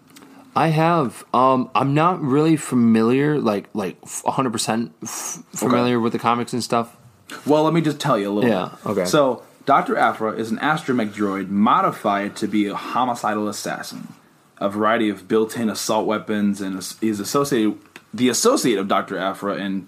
I 0.55 0.69
have. 0.69 1.23
Um, 1.33 1.69
I'm 1.75 1.93
not 1.93 2.21
really 2.21 2.57
familiar, 2.57 3.39
like 3.39 3.69
like 3.73 3.97
100 4.23 4.51
percent 4.51 4.91
familiar 5.07 5.99
with 5.99 6.13
the 6.13 6.19
comics 6.19 6.53
and 6.53 6.63
stuff. 6.63 6.95
Well, 7.45 7.63
let 7.63 7.73
me 7.73 7.81
just 7.81 7.99
tell 7.99 8.17
you 8.17 8.29
a 8.29 8.33
little. 8.33 8.49
Yeah, 8.49 8.75
bit. 8.83 8.89
okay. 8.91 9.05
So 9.05 9.43
Doctor 9.65 9.97
Aphra 9.97 10.31
is 10.31 10.49
an 10.51 10.57
astromech 10.59 11.09
droid 11.13 11.49
modified 11.49 12.35
to 12.37 12.47
be 12.47 12.67
a 12.67 12.75
homicidal 12.75 13.47
assassin. 13.47 14.13
A 14.59 14.69
variety 14.69 15.09
of 15.09 15.27
built-in 15.27 15.69
assault 15.69 16.07
weapons, 16.07 16.61
and 16.61 16.77
is- 16.79 16.95
is 17.01 17.19
associated 17.19 17.75
the 18.13 18.29
associate 18.29 18.79
of 18.79 18.87
Doctor 18.87 19.17
Aphra, 19.17 19.55
and 19.55 19.85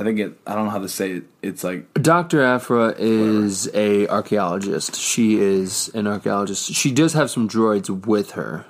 I 0.00 0.04
think 0.04 0.18
it. 0.18 0.38
I 0.46 0.54
don't 0.54 0.64
know 0.64 0.70
how 0.70 0.78
to 0.80 0.88
say 0.88 1.12
it. 1.12 1.24
It's 1.42 1.62
like 1.62 1.92
Dr. 1.94 2.42
Aphra 2.42 2.94
is 2.98 3.68
a 3.74 4.08
archaeologist. 4.08 4.96
She 4.96 5.36
is 5.38 5.90
an 5.94 6.06
archaeologist. 6.08 6.72
She 6.74 6.90
does 6.90 7.12
have 7.12 7.30
some 7.30 7.48
droids 7.48 7.88
with 8.06 8.32
her. 8.32 8.64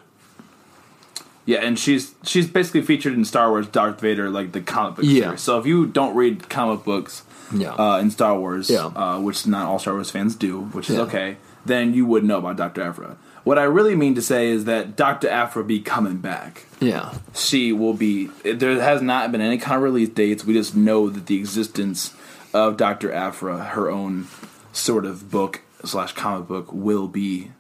Yeah, 1.44 1.58
and 1.58 1.78
she's 1.78 2.14
she's 2.24 2.46
basically 2.48 2.82
featured 2.82 3.14
in 3.14 3.24
Star 3.24 3.48
Wars 3.50 3.66
Darth 3.66 4.00
Vader, 4.00 4.28
like 4.30 4.52
the 4.52 4.60
comic 4.60 4.96
book 4.96 5.04
Yeah. 5.06 5.24
series. 5.24 5.40
So 5.40 5.58
if 5.58 5.66
you 5.66 5.86
don't 5.86 6.14
read 6.14 6.48
comic 6.48 6.84
books 6.84 7.22
Yeah. 7.54 7.72
uh, 7.72 7.98
in 7.98 8.10
Star 8.10 8.38
Wars, 8.38 8.68
Yeah. 8.70 8.86
uh, 8.86 9.18
which 9.18 9.46
not 9.46 9.66
all 9.66 9.78
Star 9.78 9.94
Wars 9.94 10.10
fans 10.10 10.34
do, 10.34 10.60
which 10.72 10.88
is 10.90 10.96
Yeah. 10.96 11.02
okay, 11.02 11.36
then 11.66 11.94
you 11.94 12.04
would 12.06 12.24
know 12.24 12.38
about 12.38 12.56
Doctor 12.56 12.82
Aphra. 12.82 13.16
What 13.44 13.58
I 13.58 13.64
really 13.64 13.96
mean 13.96 14.14
to 14.14 14.22
say 14.22 14.50
is 14.50 14.66
that 14.66 14.94
Doctor 14.96 15.28
Aphra 15.28 15.64
be 15.64 15.80
coming 15.80 16.18
back. 16.18 16.66
Yeah. 16.80 17.12
She 17.34 17.72
will 17.72 17.94
be. 17.94 18.26
There 18.44 18.80
has 18.80 19.02
not 19.02 19.32
been 19.32 19.40
any 19.40 19.58
kind 19.58 19.76
of 19.76 19.82
release 19.82 20.10
dates. 20.10 20.44
We 20.44 20.54
just 20.54 20.76
know 20.76 21.10
that 21.10 21.26
the 21.26 21.36
existence 21.38 22.14
of 22.54 22.76
Doctor 22.76 23.12
Aphra, 23.12 23.58
her 23.64 23.90
own 23.90 24.28
sort 24.72 25.04
of 25.04 25.30
book 25.30 25.62
slash 25.84 26.12
comic 26.12 26.46
book, 26.46 26.72
will 26.72 27.08
be 27.08 27.50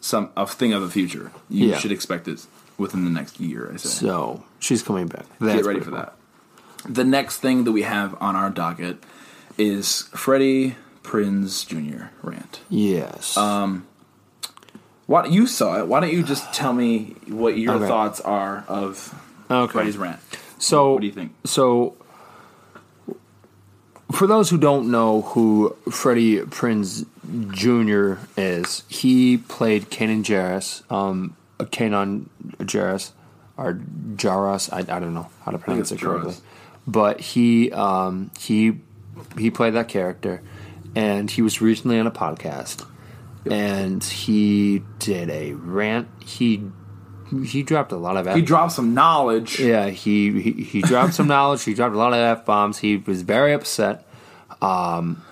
some 0.00 0.30
a 0.36 0.46
thing 0.46 0.72
of 0.72 0.82
the 0.82 0.88
future. 0.90 1.30
You 1.48 1.68
Yeah. 1.68 1.78
should 1.78 1.92
expect 1.92 2.26
it 2.26 2.44
within 2.76 3.04
the 3.04 3.10
next 3.10 3.38
year. 3.38 3.70
I 3.72 3.76
say. 3.76 3.88
So 4.06 4.42
she's 4.58 4.82
coming 4.82 5.06
back. 5.06 5.26
Get 5.40 5.64
ready 5.64 5.80
for 5.80 5.90
cool. 5.90 5.98
that. 5.98 6.14
The 6.88 7.04
next 7.04 7.38
thing 7.38 7.64
that 7.64 7.72
we 7.72 7.82
have 7.82 8.16
on 8.20 8.34
our 8.36 8.50
docket 8.50 9.04
is 9.56 10.02
Freddie 10.14 10.76
Prinze 11.02 11.66
Jr. 11.66 12.06
rant. 12.22 12.60
Yes. 12.68 13.36
Um, 13.36 13.86
Why 15.08 15.24
you 15.26 15.46
saw 15.48 15.80
it? 15.80 15.88
Why 15.88 15.98
don't 16.00 16.12
you 16.12 16.22
just 16.22 16.52
tell 16.54 16.72
me 16.72 17.16
what 17.26 17.56
your 17.58 17.74
Okay. 17.76 17.88
thoughts 17.88 18.20
are 18.20 18.64
of 18.68 19.12
Okay. 19.50 19.72
Freddie's 19.72 19.96
rant? 19.96 20.20
so 20.58 20.92
What 20.92 21.00
do 21.00 21.06
you 21.06 21.12
think? 21.12 21.32
So, 21.44 21.96
for 24.12 24.26
those 24.26 24.50
who 24.50 24.58
don't 24.58 24.90
know 24.90 25.22
who 25.22 25.74
Freddie 25.90 26.40
Prinze 26.40 27.06
Jr. 27.52 28.20
is, 28.40 28.82
he 28.88 29.36
played 29.38 29.90
Kanan 29.90 30.22
Jarrus, 30.24 30.82
um, 30.90 31.36
Kanan 31.58 32.26
Jarrus, 32.58 33.12
or 33.56 33.80
Jarrus. 34.16 34.72
I, 34.72 34.78
I 34.80 35.00
don't 35.00 35.14
know 35.14 35.28
how 35.42 35.52
to 35.52 35.58
pronounce 35.58 35.92
it 35.92 36.00
correctly, 36.00 36.32
Jarrus. 36.32 36.40
but 36.86 37.20
he 37.20 37.70
um, 37.72 38.30
he 38.38 38.78
he 39.38 39.50
played 39.50 39.74
that 39.74 39.88
character, 39.88 40.42
and 40.94 41.30
he 41.30 41.42
was 41.42 41.60
recently 41.60 41.98
on 41.98 42.06
a 42.06 42.10
podcast, 42.10 42.86
and 43.52 44.02
he 44.04 44.82
did 44.98 45.30
a 45.30 45.52
rant. 45.54 46.08
He 46.24 46.62
he 47.44 47.62
dropped 47.62 47.92
a 47.92 47.96
lot 47.96 48.16
of 48.16 48.34
He 48.34 48.42
dropped 48.42 48.72
some 48.72 48.94
knowledge. 48.94 49.60
yeah, 49.60 49.88
he, 49.90 50.40
he 50.40 50.52
he 50.62 50.80
dropped 50.82 51.14
some 51.14 51.26
knowledge. 51.28 51.62
He 51.64 51.74
dropped 51.74 51.94
a 51.94 51.98
lot 51.98 52.12
of 52.12 52.18
f 52.18 52.44
bombs. 52.44 52.78
He 52.78 52.96
was 52.96 53.22
very 53.22 53.52
upset. 53.52 54.06
Um, 54.62 55.22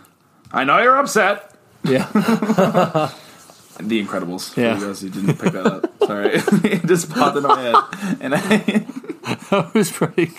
I 0.53 0.65
know 0.65 0.81
you're 0.83 0.97
upset. 0.99 1.53
Yeah, 1.85 2.07
The 3.81 4.05
Incredibles. 4.05 4.57
Yeah. 4.57 4.79
you 4.79 4.87
guys 4.87 5.01
who 5.01 5.11
didn't 5.11 5.39
pick 5.39 5.53
that 5.53 5.67
up. 5.67 5.93
Sorry, 6.05 6.31
it 6.65 6.87
just 6.87 7.11
popped 7.11 7.37
in 7.37 7.43
my 7.45 7.61
head, 7.61 7.75
and 8.21 8.35
I, 8.35 8.39
that 9.51 9.71
was 9.75 9.91
pretty. 9.93 10.31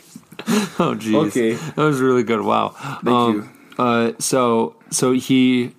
Oh, 0.80 0.96
jeez. 0.98 1.28
Okay. 1.28 1.54
that 1.54 1.78
was 1.78 2.00
really 2.00 2.24
good. 2.24 2.42
Wow. 2.42 2.70
Thank 3.04 3.36
you. 3.36 3.50
Uh, 3.78 4.12
so 4.20 4.76
so 4.92 5.12
he 5.14 5.74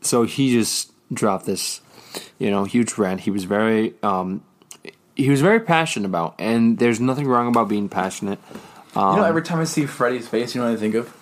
so 0.00 0.24
he 0.24 0.52
just 0.52 0.91
dropped 1.12 1.46
this, 1.46 1.80
you 2.38 2.50
know, 2.50 2.64
huge 2.64 2.96
rant. 2.98 3.20
He 3.20 3.30
was 3.30 3.44
very 3.44 3.94
um, 4.02 4.42
he 5.16 5.30
was 5.30 5.40
very 5.40 5.60
passionate 5.60 6.06
about, 6.06 6.34
and 6.38 6.78
there's 6.78 7.00
nothing 7.00 7.26
wrong 7.26 7.48
about 7.48 7.68
being 7.68 7.88
passionate. 7.88 8.38
Um, 8.94 9.16
you 9.16 9.22
know, 9.22 9.26
every 9.26 9.42
time 9.42 9.60
I 9.60 9.64
see 9.64 9.86
Freddie's 9.86 10.28
face, 10.28 10.54
you 10.54 10.60
know 10.60 10.68
what 10.68 10.76
I 10.76 10.80
think 10.80 10.94
of? 10.94 11.14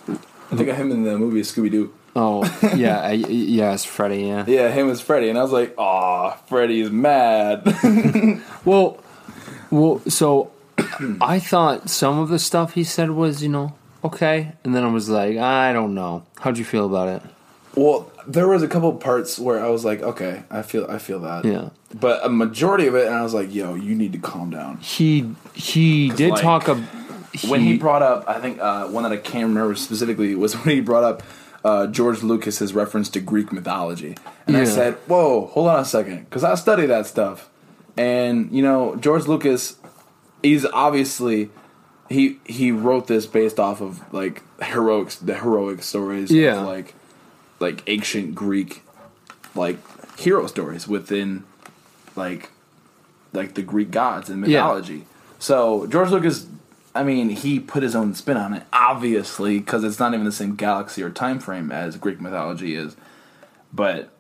I 0.51 0.57
think 0.57 0.69
of 0.69 0.77
him 0.77 0.91
in 0.91 1.05
the 1.05 1.17
movie 1.19 1.43
Scooby 1.43 1.71
Doo. 1.71 1.93
Oh 2.17 2.43
yeah, 2.77 3.01
I, 3.01 3.13
yes, 3.13 3.85
Freddie. 3.85 4.23
Yeah. 4.25 4.45
Yeah, 4.47 4.71
him 4.71 4.91
as 4.91 5.01
Freddy, 5.01 5.29
and 5.29 5.39
I 5.39 5.43
was 5.43 5.53
like, 5.53 5.75
"Aw, 5.79 6.33
Freddy's 6.47 6.91
mad." 6.91 7.63
Well, 8.65 9.03
well, 9.71 10.03
so 10.09 10.51
I 11.21 11.39
thought 11.39 11.89
some 11.89 12.19
of 12.19 12.29
the 12.29 12.39
stuff 12.39 12.75
he 12.75 12.85
said 12.85 13.11
was, 13.11 13.43
you 13.43 13.49
know, 13.49 13.75
okay, 14.05 14.53
and 14.65 14.75
then 14.75 14.85
I 14.85 14.89
was 14.89 15.09
like, 15.09 15.39
I 15.39 15.73
don't 15.73 15.95
know. 15.95 16.25
How'd 16.39 16.59
you 16.59 16.65
feel 16.65 16.87
about 16.87 17.09
it? 17.09 17.23
well, 17.75 18.10
there 18.27 18.49
was 18.49 18.63
a 18.63 18.69
couple 18.69 18.93
parts 18.95 19.39
where 19.39 19.65
I 19.65 19.69
was 19.69 19.85
like, 19.85 20.03
"Okay, 20.03 20.43
I 20.51 20.63
feel, 20.63 20.87
I 20.89 20.99
feel 20.99 21.21
that." 21.21 21.45
Yeah. 21.45 21.71
But 21.99 22.25
a 22.25 22.29
majority 22.29 22.87
of 22.87 22.95
it, 22.95 23.07
and 23.07 23.15
I 23.15 23.23
was 23.23 23.35
like, 23.35 23.53
"Yo, 23.55 23.75
you 23.75 23.95
need 23.95 24.13
to 24.13 24.19
calm 24.19 24.51
down." 24.51 24.79
He 24.79 25.35
he 25.55 26.11
did 26.11 26.31
like, 26.33 26.43
talk 26.43 26.69
ab- 26.69 26.85
when 27.49 27.61
he 27.61 27.77
brought 27.79 28.03
up, 28.03 28.25
I 28.29 28.41
think 28.41 28.59
uh, 28.61 28.89
one 28.89 29.03
that 29.05 29.13
I 29.13 29.17
can't 29.17 29.45
remember 29.49 29.75
specifically 29.75 30.35
was 30.35 30.55
when 30.65 30.75
he 30.75 30.81
brought 30.81 31.05
up 31.05 31.23
uh, 31.65 31.87
George 31.89 32.23
Lucas's 32.23 32.73
reference 32.75 33.09
to 33.11 33.21
Greek 33.21 33.53
mythology, 33.53 34.17
and 34.47 34.57
I 34.57 34.65
said, 34.65 34.95
"Whoa, 35.07 35.47
hold 35.47 35.69
on 35.69 35.81
a 35.81 35.85
second, 35.85 36.25
because 36.25 36.45
I 36.45 36.55
study 36.55 36.87
that 36.87 37.07
stuff." 37.07 37.49
And 37.97 38.51
you 38.53 38.63
know, 38.63 38.97
George 38.97 39.27
Lucas, 39.27 39.77
he's 40.43 40.65
obviously 40.67 41.51
he 42.09 42.39
he 42.45 42.73
wrote 42.73 43.07
this 43.09 43.27
based 43.27 43.59
off 43.61 43.81
of 43.81 44.01
like 44.13 44.43
heroics, 44.63 45.17
the 45.17 45.35
heroic 45.35 45.83
stories, 45.83 46.31
Yeah. 46.31 46.61
of 46.61 46.67
like 46.67 46.95
like 47.61 47.83
ancient 47.87 48.35
Greek 48.35 48.83
like 49.55 49.79
hero 50.19 50.47
stories 50.47 50.89
within 50.89 51.45
like 52.17 52.51
like 53.33 53.55
the 53.55 53.63
Greek 53.63 53.91
gods 53.91 54.29
and 54.29 54.45
Yeah. 54.47 54.63
mythology. 54.63 55.05
So 55.39 55.87
George 55.87 56.11
Lucas, 56.11 56.47
I 56.95 57.05
mean, 57.05 57.31
he 57.31 57.61
put 57.61 57.83
his 57.83 57.95
own 57.95 58.15
spin 58.15 58.37
on 58.37 58.53
it, 58.53 58.65
obviously, 58.73 59.59
because 59.61 59.85
it's 59.85 59.99
not 60.01 60.13
even 60.13 60.25
the 60.27 60.33
same 60.33 60.57
galaxy 60.57 61.03
or 61.03 61.11
time 61.11 61.39
frame 61.39 61.71
as 61.71 61.97
Greek 61.97 62.21
mythology 62.21 62.75
is. 62.75 62.97
But 63.73 64.11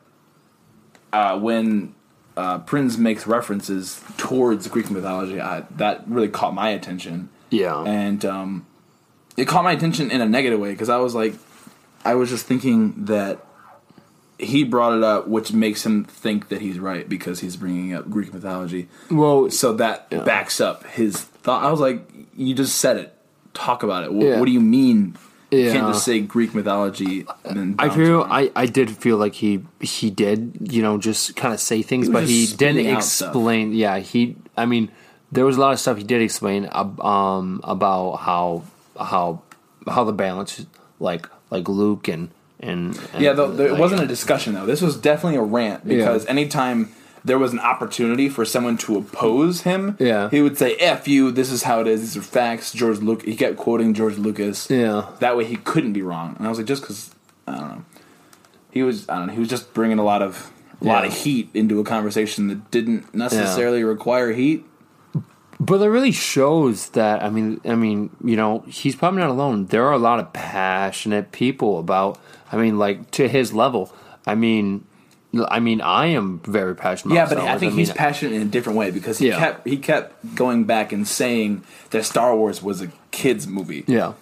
uh, 1.12 1.38
when 1.40 1.94
uh, 2.36 2.60
Prinze 2.60 2.96
makes 2.96 3.26
references 3.26 4.00
towards 4.16 4.68
Greek 4.68 4.90
mythology, 4.90 5.40
I, 5.40 5.64
that 5.76 6.04
really 6.06 6.28
caught 6.28 6.54
my 6.54 6.68
attention 6.70 7.28
yeah, 7.50 7.82
and 7.82 8.24
um, 8.24 8.64
it 9.36 9.46
caught 9.48 9.64
my 9.64 9.72
attention 9.72 10.12
in 10.12 10.20
a 10.20 10.26
negative 10.26 10.60
way 10.60 10.70
because 10.70 10.88
I 10.88 10.98
was 10.98 11.16
like, 11.16 11.34
I 12.04 12.14
was 12.14 12.30
just 12.30 12.46
thinking 12.46 13.04
that 13.06 13.44
he 14.38 14.64
brought 14.64 14.96
it 14.96 15.04
up, 15.04 15.28
which 15.28 15.52
makes 15.52 15.84
him 15.84 16.04
think 16.04 16.48
that 16.48 16.62
he's 16.62 16.78
right 16.78 17.06
because 17.08 17.40
he's 17.40 17.56
bringing 17.56 17.92
up 17.92 18.08
Greek 18.08 18.32
mythology. 18.32 18.88
well, 19.10 19.50
So 19.50 19.74
that 19.74 20.06
Yeah. 20.10 20.20
backs 20.22 20.60
up 20.60 20.86
his 20.86 21.16
thought. 21.18 21.62
I 21.62 21.70
was 21.70 21.80
like, 21.80 22.08
you 22.36 22.54
just 22.54 22.76
said 22.78 22.96
it. 22.96 23.14
Talk 23.52 23.82
about 23.82 24.04
it. 24.04 24.10
Wh- 24.10 24.24
Yeah. 24.24 24.38
What 24.38 24.46
do 24.46 24.52
you 24.52 24.60
mean 24.60 25.16
You 25.50 25.72
can't 25.72 25.88
just 25.92 26.04
say 26.04 26.20
Greek 26.20 26.54
mythology. 26.54 27.26
And 27.44 27.74
I 27.80 27.90
feel. 27.90 28.22
I, 28.30 28.50
I 28.54 28.66
did 28.66 28.88
feel 28.96 29.16
like 29.16 29.34
he 29.34 29.60
he 29.80 30.08
did 30.08 30.68
you 30.70 30.80
know 30.80 30.96
just 30.96 31.34
kind 31.34 31.52
of 31.52 31.58
say 31.60 31.82
things, 31.82 32.06
He 32.06 32.12
but 32.12 32.22
he 32.28 32.46
didn't 32.46 32.86
out 32.86 33.02
stuff. 33.02 33.30
explain. 33.30 33.72
Yeah, 33.74 33.98
he. 33.98 34.36
I 34.56 34.64
mean, 34.66 34.90
there 35.32 35.44
was 35.44 35.56
a 35.56 35.60
lot 35.60 35.72
of 35.72 35.80
stuff 35.80 35.96
he 35.98 36.04
did 36.04 36.22
explain 36.22 36.68
um, 36.72 37.60
about 37.64 38.16
how 38.18 38.62
how 38.98 39.42
how 39.88 40.04
the 40.04 40.12
balance 40.12 40.64
like 41.00 41.26
like 41.50 41.68
Luke 41.68 42.08
and 42.08 42.30
and, 42.62 42.98
and 43.14 43.22
Yeah, 43.22 43.32
though, 43.32 43.50
there 43.50 43.68
it 43.68 43.72
like- 43.72 43.80
wasn't 43.80 44.02
a 44.02 44.06
discussion 44.06 44.54
though. 44.54 44.66
This 44.66 44.82
was 44.82 44.96
definitely 44.96 45.38
a 45.38 45.42
rant 45.42 45.86
because 45.88 46.26
anytime 46.26 46.92
there 47.24 47.38
was 47.38 47.52
an 47.52 47.58
opportunity 47.58 48.28
for 48.28 48.44
someone 48.44 48.76
to 48.78 48.96
oppose 48.98 49.62
him, 49.62 49.96
Yeah. 49.98 50.28
he 50.30 50.40
would 50.42 50.56
say 50.58 50.74
"f 50.76 51.06
you." 51.08 51.30
This 51.30 51.50
is 51.50 51.62
how 51.64 51.80
it 51.80 51.86
is. 51.86 52.00
These 52.00 52.16
are 52.16 52.22
facts. 52.22 52.72
George 52.72 52.98
Luke. 52.98 53.22
He 53.22 53.34
kept 53.36 53.56
quoting 53.56 53.92
George 53.94 54.16
Lucas. 54.18 54.68
Yeah. 54.70 55.06
That 55.20 55.36
way 55.36 55.44
he 55.44 55.56
couldn't 55.56 55.92
be 55.92 56.02
wrong. 56.02 56.34
And 56.38 56.46
I 56.46 56.50
was 56.50 56.58
like, 56.58 56.66
just 56.66 56.82
because 56.82 57.10
I 57.46 57.52
don't 57.58 57.68
know, 57.68 57.84
he 58.70 58.82
was 58.82 59.08
I 59.08 59.16
don't 59.18 59.26
know. 59.28 59.32
He 59.34 59.38
was 59.40 59.48
just 59.48 59.72
bringing 59.74 59.98
a 59.98 60.04
lot 60.04 60.22
of 60.22 60.50
a 60.82 60.84
lot 60.86 61.04
of 61.04 61.12
heat 61.12 61.50
into 61.52 61.78
a 61.80 61.84
conversation 61.84 62.48
that 62.48 62.70
didn't 62.70 63.14
necessarily 63.14 63.84
require 63.84 64.32
heat. 64.32 64.64
But 65.62 65.82
it 65.82 65.88
really 65.88 66.10
shows 66.12 66.88
that 66.90 67.22
I 67.22 67.28
mean 67.30 67.60
I 67.66 67.74
mean, 67.74 68.10
you 68.24 68.34
know, 68.36 68.60
he's 68.66 68.96
probably 68.96 69.20
not 69.20 69.28
alone. 69.30 69.66
There 69.66 69.84
are 69.86 69.92
a 69.92 69.98
lot 69.98 70.18
of 70.18 70.32
passionate 70.32 71.32
people 71.32 71.78
about 71.78 72.18
I 72.50 72.56
mean, 72.56 72.78
like 72.78 73.10
to 73.12 73.28
his 73.28 73.52
level. 73.52 73.92
I 74.26 74.34
mean 74.34 74.84
I 75.48 75.60
mean, 75.60 75.80
I 75.80 76.06
am 76.06 76.40
very 76.40 76.74
passionate 76.74 77.14
Yeah, 77.14 77.28
but 77.28 77.38
I 77.38 77.56
think 77.58 77.72
mean, 77.74 77.78
he's 77.80 77.92
passionate 77.92 78.32
in 78.34 78.42
a 78.42 78.46
different 78.46 78.78
way 78.78 78.90
because 78.90 79.18
he 79.18 79.28
Yeah. 79.28 79.38
kept 79.38 79.68
he 79.68 79.76
kept 79.76 80.34
going 80.34 80.64
back 80.64 80.92
and 80.92 81.06
saying 81.06 81.62
that 81.90 82.04
Star 82.04 82.34
Wars 82.34 82.62
was 82.62 82.80
a 82.82 82.88
kids 83.10 83.46
movie. 83.46 83.84
Yeah. 83.86 84.14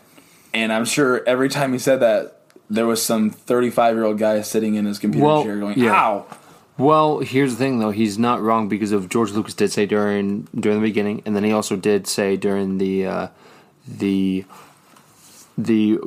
And 0.52 0.72
I'm 0.72 0.84
sure 0.84 1.22
every 1.26 1.48
time 1.48 1.72
he 1.72 1.78
said 1.78 2.00
that, 2.00 2.34
there 2.70 2.86
was 2.86 3.00
some 3.02 3.30
35 3.30 3.94
year 3.94 4.04
old 4.04 4.18
guy 4.18 4.42
sitting 4.42 4.74
in 4.74 4.84
his 4.86 4.98
computer 4.98 5.24
Well, 5.26 5.42
chair 5.44 5.56
going, 5.56 5.78
yeah. 5.78 5.94
"Ow!" 5.94 6.26
Well, 6.78 7.18
here's 7.18 7.52
the 7.52 7.58
thing, 7.58 7.80
though. 7.80 7.90
He's 7.90 8.18
not 8.18 8.40
wrong 8.40 8.68
because 8.68 8.92
of 8.92 9.08
George 9.08 9.32
Lucas 9.32 9.54
did 9.54 9.72
say 9.72 9.84
during 9.86 10.46
during 10.54 10.80
the 10.80 10.86
beginning, 10.86 11.22
and 11.26 11.34
then 11.34 11.42
he 11.44 11.52
also 11.52 11.74
did 11.76 12.06
say 12.06 12.36
during 12.36 12.78
the 12.78 13.06
uh, 13.06 13.28
the 13.86 14.44
the 15.56 15.98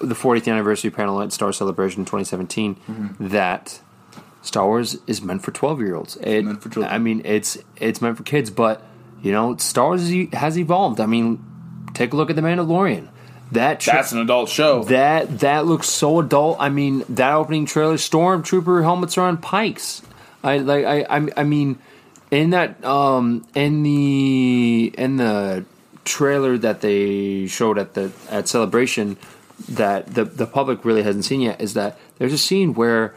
the 0.00 0.14
40th 0.14 0.50
anniversary 0.50 0.90
panel 0.90 1.20
at 1.22 1.32
Star 1.32 1.52
Celebration 1.52 2.04
2017 2.04 2.76
Mm-hmm. 2.76 3.28
that 3.28 3.80
Star 4.42 4.66
Wars 4.66 4.96
is 5.08 5.20
meant 5.22 5.42
for 5.42 5.50
12 5.50 5.80
year 5.80 5.96
olds. 5.96 6.16
It, 6.18 6.44
meant 6.44 6.62
for 6.62 6.68
children. 6.68 6.92
I 6.94 6.98
mean, 6.98 7.22
it's 7.24 7.58
it's 7.76 8.00
meant 8.00 8.16
for 8.16 8.22
kids, 8.22 8.48
but 8.50 8.82
you 9.22 9.32
know, 9.32 9.56
Star 9.56 9.86
Wars 9.86 10.08
has 10.34 10.56
evolved. 10.56 11.00
I 11.00 11.06
mean, 11.06 11.42
take 11.94 12.12
a 12.12 12.16
look 12.16 12.30
at 12.30 12.36
the 12.36 12.42
Mandalorian. 12.42 13.08
That 13.52 13.80
tra- 13.80 13.94
That's 13.94 14.12
an 14.12 14.18
adult 14.18 14.48
show. 14.48 14.84
that 14.84 15.40
that 15.40 15.66
looks 15.66 15.88
so 15.88 16.18
adult. 16.20 16.56
I 16.60 16.68
mean, 16.68 17.04
that 17.08 17.32
opening 17.32 17.66
trailer, 17.66 17.94
stormtrooper 17.94 18.82
helmets 18.82 19.16
are 19.16 19.26
on 19.28 19.38
pikes. 19.38 20.02
I 20.42 20.58
like. 20.58 20.84
I. 20.84 21.02
I, 21.02 21.28
I 21.36 21.44
mean, 21.44 21.78
in 22.30 22.50
that 22.50 22.84
um 22.84 23.46
in 23.54 23.82
the 23.84 24.92
in 24.98 25.16
the 25.16 25.64
trailer 26.04 26.58
that 26.58 26.80
they 26.80 27.46
showed 27.46 27.78
at 27.78 27.94
the 27.94 28.12
at 28.30 28.48
celebration 28.48 29.16
that 29.68 30.14
the 30.14 30.24
the 30.24 30.46
public 30.46 30.84
really 30.84 31.02
hasn't 31.02 31.24
seen 31.24 31.40
yet 31.40 31.60
is 31.60 31.74
that 31.74 31.98
there's 32.18 32.32
a 32.32 32.38
scene 32.38 32.74
where 32.74 33.14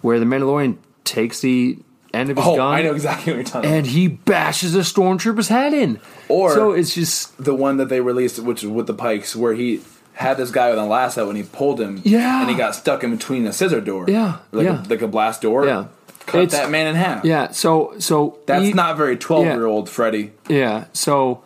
where 0.00 0.18
the 0.18 0.24
Mandalorian 0.26 0.78
takes 1.04 1.40
the 1.40 1.78
end 2.12 2.30
of 2.30 2.36
his 2.36 2.46
oh, 2.46 2.56
gun 2.56 2.74
I 2.74 2.82
know 2.82 2.92
exactly 2.94 3.32
what 3.32 3.36
you're 3.36 3.44
talking 3.44 3.70
about. 3.70 3.76
and 3.78 3.86
he 3.86 4.08
bashes 4.08 4.74
a 4.74 4.80
stormtrooper's 4.80 5.48
head 5.48 5.72
in. 5.72 6.00
Or- 6.28 6.52
so 6.52 6.72
it's 6.72 6.94
just 6.94 7.36
The 7.42 7.54
one 7.54 7.76
that 7.78 7.88
they 7.88 8.00
released, 8.00 8.38
which 8.40 8.62
with 8.62 8.86
the 8.86 8.94
Pikes, 8.94 9.36
where 9.36 9.54
he 9.54 9.80
had 10.14 10.36
this 10.36 10.50
guy 10.50 10.70
with 10.70 10.78
a 10.78 10.84
lasso 10.84 11.28
and 11.28 11.36
he 11.36 11.44
pulled 11.44 11.80
him, 11.80 12.00
Yeah. 12.04 12.40
and 12.42 12.50
he 12.50 12.56
got 12.56 12.74
stuck 12.74 13.02
in 13.04 13.10
between 13.10 13.46
a 13.46 13.52
scissor 13.52 13.80
door, 13.80 14.04
Yeah, 14.08 14.38
like 14.52 14.64
yeah. 14.64 14.84
a, 14.84 14.88
like 14.88 15.02
a 15.02 15.08
blast 15.08 15.42
door, 15.42 15.64
Yeah. 15.66 15.86
cut 16.26 16.42
It's- 16.42 16.60
that 16.60 16.70
man 16.70 16.86
in 16.88 16.94
half. 16.96 17.24
yeah. 17.24 17.50
So 17.52 17.94
so 17.98 18.38
That's 18.46 18.64
he- 18.64 18.72
not 18.72 18.96
very 18.96 19.16
12 19.16 19.44
year 19.46 19.66
old 19.66 19.88
Freddy. 19.88 20.32
Yeah. 20.48 20.84
So 20.92 21.42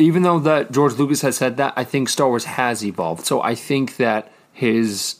even 0.00 0.22
though 0.24 0.40
that 0.40 0.72
George 0.72 0.94
Lucas 0.94 1.20
has 1.22 1.36
said 1.36 1.56
that, 1.58 1.72
I 1.76 1.84
think 1.84 2.08
Star 2.08 2.28
Wars 2.28 2.44
has 2.46 2.84
evolved. 2.84 3.24
So 3.26 3.40
I 3.42 3.54
think 3.54 3.96
that 3.98 4.32
his 4.52 5.16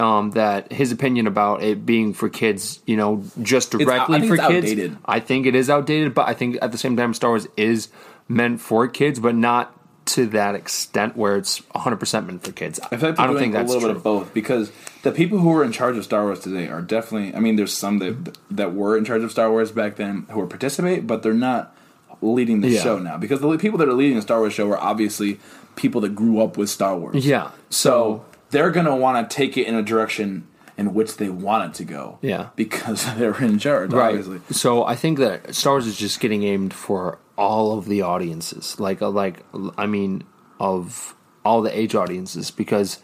um, 0.00 0.30
that 0.32 0.72
his 0.72 0.90
opinion 0.92 1.26
about 1.26 1.62
it 1.62 1.84
being 1.84 2.14
for 2.14 2.28
kids, 2.28 2.80
you 2.86 2.96
know, 2.96 3.22
just 3.42 3.70
directly 3.72 4.16
I 4.16 4.20
think 4.20 4.28
for 4.30 4.34
it's 4.36 4.46
kids, 4.48 4.66
outdated. 4.72 4.96
I 5.04 5.20
think 5.20 5.46
it 5.46 5.54
is 5.54 5.68
outdated. 5.70 6.14
But 6.14 6.28
I 6.28 6.34
think 6.34 6.58
at 6.62 6.72
the 6.72 6.78
same 6.78 6.96
time, 6.96 7.14
Star 7.14 7.30
Wars 7.30 7.46
is 7.56 7.88
meant 8.28 8.60
for 8.60 8.88
kids, 8.88 9.20
but 9.20 9.34
not 9.34 9.76
to 10.06 10.26
that 10.28 10.54
extent 10.54 11.16
where 11.16 11.36
it's 11.36 11.58
100 11.72 11.96
percent 11.98 12.26
meant 12.26 12.42
for 12.42 12.52
kids. 12.52 12.80
I 12.80 12.96
like 12.96 13.18
I 13.20 13.26
don't 13.26 13.36
think 13.38 13.54
a 13.54 13.58
that's 13.58 13.68
little 13.68 13.82
true. 13.82 13.88
bit 13.90 13.96
of 13.98 14.02
both 14.02 14.34
because 14.34 14.72
the 15.02 15.12
people 15.12 15.38
who 15.38 15.52
are 15.56 15.62
in 15.62 15.70
charge 15.72 15.96
of 15.96 16.04
Star 16.04 16.24
Wars 16.24 16.40
today 16.40 16.68
are 16.68 16.80
definitely. 16.82 17.34
I 17.34 17.38
mean, 17.40 17.56
there's 17.56 17.72
some 17.72 17.98
that 17.98 18.38
that 18.50 18.74
were 18.74 18.96
in 18.96 19.04
charge 19.04 19.22
of 19.22 19.30
Star 19.30 19.50
Wars 19.50 19.70
back 19.70 19.96
then 19.96 20.26
who 20.30 20.40
are 20.40 20.46
participate, 20.46 21.06
but 21.06 21.22
they're 21.22 21.34
not 21.34 21.76
leading 22.22 22.60
the 22.60 22.68
Yeah. 22.70 22.82
show 22.82 22.98
now 22.98 23.16
because 23.18 23.40
the 23.40 23.56
people 23.58 23.78
that 23.78 23.88
are 23.88 23.94
leading 23.94 24.16
the 24.16 24.22
Star 24.22 24.40
Wars 24.40 24.52
show 24.52 24.68
are 24.70 24.78
obviously 24.80 25.38
people 25.76 26.00
that 26.02 26.14
grew 26.14 26.40
up 26.40 26.56
with 26.56 26.68
Star 26.70 26.96
Wars. 26.96 27.24
Yeah. 27.24 27.50
So 27.70 28.24
they're 28.50 28.70
gonna 28.70 28.96
want 28.96 29.28
to 29.28 29.34
take 29.34 29.56
it 29.56 29.66
in 29.66 29.74
a 29.74 29.82
direction 29.82 30.46
in 30.76 30.94
which 30.94 31.16
they 31.18 31.28
want 31.28 31.70
it 31.70 31.74
to 31.76 31.84
go. 31.84 32.18
Yeah. 32.22 32.48
because 32.56 33.04
they're 33.16 33.38
in 33.42 33.58
charge. 33.58 33.92
right. 33.92 34.08
Obviously. 34.16 34.40
So 34.50 34.84
I 34.84 34.94
think 34.96 35.18
that 35.18 35.54
Star 35.54 35.74
Wars 35.74 35.86
is 35.86 35.98
just 35.98 36.20
getting 36.20 36.42
aimed 36.42 36.72
for 36.72 37.18
all 37.36 37.76
of 37.78 37.86
the 37.86 38.02
audiences, 38.02 38.78
like 38.80 39.00
uh, 39.02 39.08
like 39.10 39.42
I 39.78 39.86
mean, 39.86 40.24
of 40.58 41.14
all 41.44 41.62
the 41.62 41.76
age 41.78 41.94
audiences, 41.94 42.50
because 42.50 42.98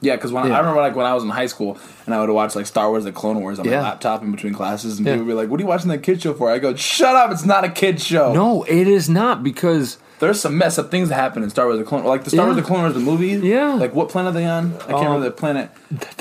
Yeah, 0.00 0.14
because 0.14 0.30
when 0.32 0.46
Yeah. 0.46 0.54
I 0.54 0.58
remember 0.60 0.80
like 0.80 0.94
when 0.94 1.06
I 1.06 1.14
was 1.14 1.24
in 1.24 1.30
high 1.30 1.46
school 1.46 1.76
and 2.06 2.14
I 2.14 2.20
would 2.20 2.30
watch 2.30 2.54
like 2.54 2.66
Star 2.66 2.88
Wars: 2.88 3.02
The 3.04 3.10
Clone 3.12 3.40
Wars 3.40 3.58
on 3.58 3.64
Yeah. 3.64 3.78
my 3.80 3.88
laptop 3.88 4.22
in 4.22 4.30
between 4.30 4.54
classes, 4.54 4.98
and 4.98 5.06
Yeah. 5.06 5.14
people 5.14 5.26
would 5.26 5.32
be 5.32 5.36
like, 5.36 5.50
"What 5.50 5.58
are 5.58 5.62
you 5.64 5.68
watching 5.68 5.88
that 5.88 6.02
kid 6.04 6.22
show 6.22 6.34
for?" 6.34 6.50
I 6.50 6.58
go, 6.58 6.74
"Shut 6.76 7.16
up! 7.16 7.32
It's 7.32 7.44
not 7.44 7.64
a 7.64 7.68
kid 7.68 8.00
show." 8.00 8.32
no, 8.32 8.62
it 8.64 8.86
is 8.86 9.08
not 9.10 9.42
because 9.42 9.98
There's 10.20 10.40
some 10.40 10.58
mess 10.58 10.78
up 10.78 10.90
things 10.90 11.10
that 11.10 11.14
happen 11.14 11.42
in 11.42 11.50
Star 11.50 11.66
Wars: 11.66 11.78
The 11.78 11.84
Clone, 11.84 12.04
like 12.04 12.24
the 12.24 12.30
Star 12.30 12.46
Yeah. 12.46 12.52
Wars: 12.52 12.56
The 12.56 12.62
Clone 12.66 12.80
Wars 12.80 12.94
the 12.94 13.00
movie. 13.00 13.28
Yeah. 13.46 13.74
like 13.74 13.94
what 13.94 14.08
planet 14.08 14.30
are 14.30 14.38
they 14.38 14.46
on? 14.46 14.74
I 14.74 14.78
can't 14.78 14.92
Um, 14.94 15.04
remember 15.04 15.24
the 15.26 15.30
planet. 15.30 15.70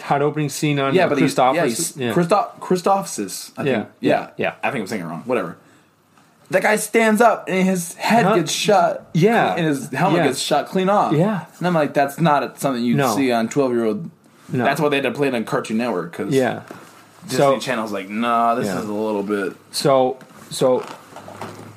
that 0.07 0.21
opening 0.21 0.49
scene 0.49 0.79
on 0.79 0.93
Yeah, 0.93 1.07
but 1.07 1.17
he's, 1.17 1.35
yeah, 1.37 1.63
yeah. 2.07 2.13
Christoph, 2.13 2.59
Christophsis. 2.59 3.51
I 3.57 3.63
Yeah. 3.63 3.73
think. 3.75 3.87
Yeah. 4.01 4.27
Yeah. 4.37 4.53
I 4.63 4.71
think 4.71 4.81
I'm 4.83 4.87
saying 4.87 5.01
it 5.01 5.05
wrong. 5.05 5.23
Whatever. 5.25 5.57
That 6.49 6.61
guy 6.63 6.77
stands 6.77 7.19
up 7.21 7.45
and 7.49 7.67
his 7.67 7.95
head 7.95 8.23
Huh? 8.25 8.35
gets 8.35 8.51
shot. 8.51 9.07
Yeah. 9.13 9.53
and 9.55 9.65
his 9.65 9.89
helmet 9.89 10.19
Yeah. 10.21 10.27
gets 10.27 10.39
shot 10.39 10.67
clean 10.67 10.89
off. 10.89 11.11
Yeah. 11.13 11.45
and 11.57 11.67
I'm 11.67 11.73
like, 11.73 11.93
that's 11.93 12.19
not 12.21 12.59
something 12.59 12.83
you 12.83 12.95
No. 12.95 13.13
see 13.15 13.31
on 13.31 13.49
12 13.49 13.73
year 13.73 13.83
old. 13.85 14.09
No. 14.49 14.63
That's 14.63 14.79
why 14.79 14.87
they 14.89 14.97
had 14.97 15.03
to 15.03 15.11
play 15.11 15.27
it 15.27 15.35
on 15.35 15.43
Cartoon 15.43 15.77
Network 15.77 16.11
because 16.15 16.33
yeah. 16.33 16.61
Disney 17.23 17.37
So- 17.37 17.59
Channel's 17.59 17.91
like, 17.91 18.07
nah, 18.09 18.55
this 18.55 18.67
is 18.69 18.85
a 18.85 18.93
little 18.93 19.23
bit. 19.23 19.53
So 19.71 20.17
so 20.49 20.85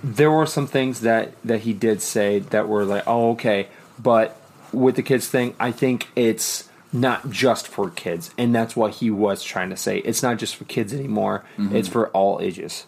there 0.02 0.30
were 0.30 0.46
some 0.46 0.66
things 0.66 1.00
that 1.00 1.32
that 1.44 1.60
he 1.60 1.72
did 1.72 2.02
say 2.02 2.38
that 2.40 2.68
were 2.68 2.84
like, 2.84 3.04
oh 3.06 3.30
okay, 3.32 3.68
but 3.98 4.36
with 4.72 4.96
the 4.96 5.02
kids 5.02 5.26
thing, 5.28 5.54
I 5.58 5.72
think 5.72 6.08
it's 6.16 6.68
not 6.92 7.30
just 7.30 7.68
for 7.68 7.90
kids, 7.90 8.32
and 8.38 8.54
that's 8.54 8.74
what 8.76 8.94
he 8.94 9.10
was 9.10 9.42
trying 9.44 9.70
to 9.70 9.76
say. 9.76 9.98
It's 9.98 10.22
not 10.22 10.38
just 10.38 10.56
for 10.56 10.64
kids 10.64 10.92
anymore; 10.92 11.44
Mm-hmm. 11.58 11.76
it's 11.76 11.88
for 11.88 12.08
all 12.08 12.40
ages. 12.40 12.86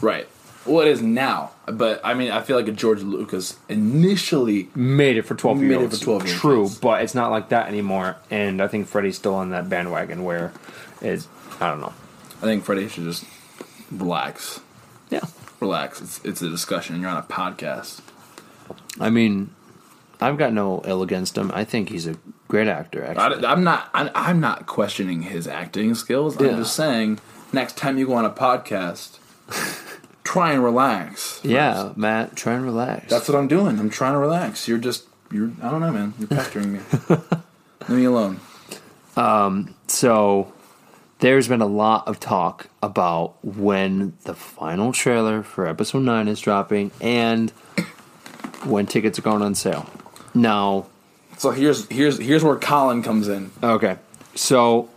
Right. 0.00 0.26
Well, 0.64 0.80
it 0.80 0.88
is 0.88 1.00
now, 1.00 1.52
but 1.66 2.00
I 2.02 2.14
mean, 2.14 2.32
I 2.32 2.42
feel 2.42 2.56
like 2.56 2.66
a 2.66 2.72
George 2.72 3.00
Lucas 3.02 3.56
initially. 3.68 4.68
Made 4.74 5.16
it 5.16 5.22
for 5.22 5.36
twelve 5.36 5.58
Made 5.58 5.70
year 5.70 5.84
it 5.84 5.92
for 5.92 5.96
12 6.04 6.26
year 6.26 6.36
True, 6.36 6.68
but 6.82 7.02
it's 7.02 7.14
not 7.14 7.30
like 7.30 7.50
that 7.50 7.68
anymore. 7.68 8.16
And 8.32 8.60
I 8.60 8.66
think 8.66 8.88
Freddie's 8.88 9.16
still 9.16 9.34
on 9.36 9.50
that 9.50 9.68
bandwagon 9.68 10.24
where 10.24 10.52
it's 11.00 11.28
I 11.60 11.68
don't 11.70 11.80
know. 11.80 11.92
I 12.38 12.46
think 12.46 12.64
Freddie 12.64 12.88
should 12.88 13.04
just 13.04 13.24
relax. 13.92 14.58
Yeah, 15.10 15.20
Relax. 15.60 16.00
It's 16.00 16.24
it's 16.24 16.42
a 16.42 16.48
discussion. 16.48 17.00
You're 17.00 17.10
on 17.10 17.16
a 17.16 17.22
podcast. 17.22 18.00
I 19.00 19.10
mean, 19.10 19.54
I've 20.20 20.38
got 20.38 20.52
no 20.52 20.82
ill 20.84 21.02
against 21.02 21.36
him. 21.36 21.50
I 21.54 21.64
think 21.64 21.90
he's 21.90 22.06
a 22.06 22.16
great 22.48 22.68
actor. 22.68 23.04
Actually, 23.04 23.44
I, 23.44 23.52
am 23.52 23.64
not. 23.64 23.88
I, 23.94 24.10
I'm 24.14 24.40
not 24.40 24.66
questioning 24.66 25.22
his 25.22 25.46
acting 25.46 25.94
skills. 25.94 26.40
Yeah. 26.40 26.48
I'm 26.48 26.56
just 26.58 26.74
saying, 26.74 27.20
next 27.52 27.76
time 27.76 27.98
you 27.98 28.06
go 28.06 28.14
on 28.14 28.24
a 28.24 28.30
podcast, 28.30 29.18
try 30.24 30.52
and 30.52 30.64
relax. 30.64 31.40
yeah, 31.42 31.92
Matt, 31.96 32.36
try 32.36 32.54
and 32.54 32.64
relax. 32.64 33.10
That's 33.10 33.28
what 33.28 33.36
I'm 33.36 33.48
doing. 33.48 33.78
I'm 33.78 33.90
trying 33.90 34.12
to 34.12 34.18
relax. 34.18 34.66
You're 34.68 34.78
just. 34.78 35.04
You're. 35.30 35.50
I 35.62 35.70
don't 35.70 35.80
know, 35.80 35.92
man. 35.92 36.14
You're 36.18 36.28
pestering 36.28 36.72
me. 36.72 36.80
Leave 37.88 37.98
me 37.98 38.04
alone. 38.04 38.40
Um. 39.16 39.74
So 39.86 40.52
there's 41.20 41.48
been 41.48 41.60
a 41.62 41.66
lot 41.66 42.06
of 42.08 42.20
talk 42.20 42.68
about 42.82 43.42
when 43.44 44.12
the 44.24 44.34
final 44.34 44.92
trailer 44.92 45.42
for 45.42 45.66
episode 45.66 46.02
9 46.02 46.28
is 46.28 46.40
dropping 46.40 46.90
and 47.00 47.50
when 48.64 48.86
tickets 48.86 49.18
are 49.18 49.22
going 49.22 49.42
on 49.42 49.54
sale. 49.54 49.88
Now, 50.34 50.86
So 51.38 51.50
here's 51.50 51.86
here's 51.88 52.18
here's 52.18 52.44
where 52.44 52.56
Colin 52.56 53.02
comes 53.02 53.28
in. 53.28 53.50
okay. 53.62 53.96
So 54.34 54.90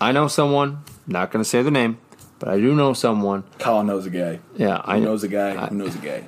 I 0.00 0.12
know 0.12 0.28
someone, 0.28 0.80
not 1.06 1.30
going 1.30 1.42
to 1.42 1.48
say 1.48 1.62
the 1.62 1.70
name, 1.70 1.96
but 2.38 2.50
I 2.50 2.56
do 2.58 2.74
know 2.74 2.92
someone. 2.92 3.44
Colin 3.58 3.86
knows 3.86 4.04
a 4.06 4.10
guy. 4.10 4.40
Yeah, 4.56 4.82
I 4.84 4.98
knows 4.98 5.24
a 5.24 5.28
guy 5.28 5.56
I, 5.56 5.68
who 5.68 5.76
knows 5.76 5.94
a 5.94 5.98
guy. 5.98 6.24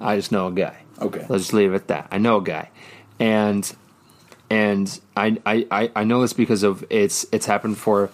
I 0.00 0.14
just 0.16 0.30
know 0.30 0.46
a 0.46 0.52
guy. 0.52 0.76
Okay. 1.00 1.26
Let's 1.28 1.44
just 1.44 1.52
leave 1.52 1.72
it 1.72 1.76
at 1.76 1.88
that. 1.88 2.08
I 2.12 2.18
know 2.18 2.36
a 2.36 2.42
guy, 2.42 2.70
and 3.18 3.70
and 4.50 5.00
I 5.16 5.38
I, 5.44 5.90
I, 5.94 6.04
know 6.04 6.20
this 6.22 6.32
because 6.32 6.62
of 6.62 6.84
it's 6.90 7.26
it's 7.32 7.46
happened 7.46 7.78
for 7.78 8.10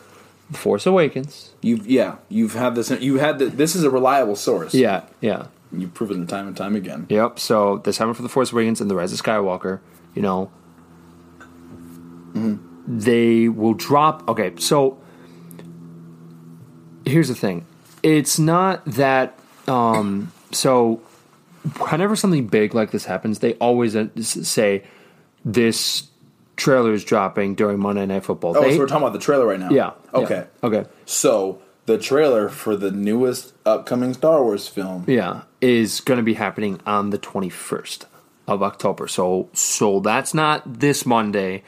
Force 0.53 0.87
Awakens. 0.87 1.53
You've 1.61 1.87
yeah, 1.87 2.17
you've 2.29 2.55
had 2.55 2.75
this. 2.75 2.91
You 2.91 3.17
had 3.17 3.39
the, 3.39 3.47
this 3.47 3.75
is 3.75 3.85
a 3.85 3.91
reliable 3.91 4.37
source. 4.37 4.75
Yeah, 4.75 5.05
yeah, 5.21 5.47
you've 5.73 5.95
proven 5.95 6.23
it 6.23 6.29
time 6.29 6.47
and 6.47 6.57
time 6.57 6.77
again. 6.77 7.07
yep. 7.09 7.39
So 7.39 7.79
this 7.79 7.99
happened 7.99 8.17
for 8.17 8.23
the 8.23 8.29
Force 8.29 8.53
Awakens 8.53 8.81
and 8.81 8.91
the 8.91 8.95
Rise 8.95 9.13
of 9.13 9.23
Skywalker. 9.23 9.81
You 10.15 10.23
know, 10.23 10.51
they 12.87 13.49
will 13.49 13.75
drop. 13.75 14.29
Okay, 14.29 14.55
so 14.59 14.99
here's 17.05 17.29
the 17.29 17.35
thing. 17.35 17.67
It's 18.03 18.39
not 18.39 18.85
that. 18.85 19.39
Um, 19.67 20.33
so 20.53 21.01
whenever 21.89 22.17
something 22.17 22.47
big 22.47 22.75
like 22.75 22.91
this 22.91 23.05
happens, 23.05 23.39
they 23.39 23.55
always 23.55 23.97
uh, 23.97 24.09
say 24.21 24.85
this 25.45 26.09
trailer 26.57 26.93
is 26.93 27.05
dropping 27.05 27.55
during 27.55 27.79
Monday 27.81 28.07
Night 28.07 28.25
Football. 28.25 28.57
Oh, 28.57 28.61
They- 28.63 28.73
so 28.75 28.79
we're 28.79 28.87
talking 28.87 29.03
about 29.03 29.13
the 29.13 29.19
trailer 29.19 29.47
right 29.47 29.59
now. 29.61 29.71
yeah. 29.71 29.91
Okay. 30.13 30.35
yeah, 30.63 30.67
Okay. 30.67 30.85
So 31.07 31.59
the 31.87 31.99
trailer 31.99 32.49
for 32.49 32.77
the 32.77 32.91
newest 32.91 33.53
upcoming 33.67 34.15
Star 34.15 34.43
Wars 34.43 34.69
film. 34.69 35.05
Yeah, 35.07 35.43
is 35.61 36.01
going 36.01 36.17
to 36.19 36.23
be 36.25 36.35
happening 36.35 36.81
on 36.87 37.11
the 37.11 37.19
21st 37.19 38.05
of 38.49 38.63
October. 38.63 39.09
So 39.09 39.49
so 39.53 40.01
that's 40.01 40.33
not 40.35 40.81
this 40.81 41.05
Monday, 41.07 41.63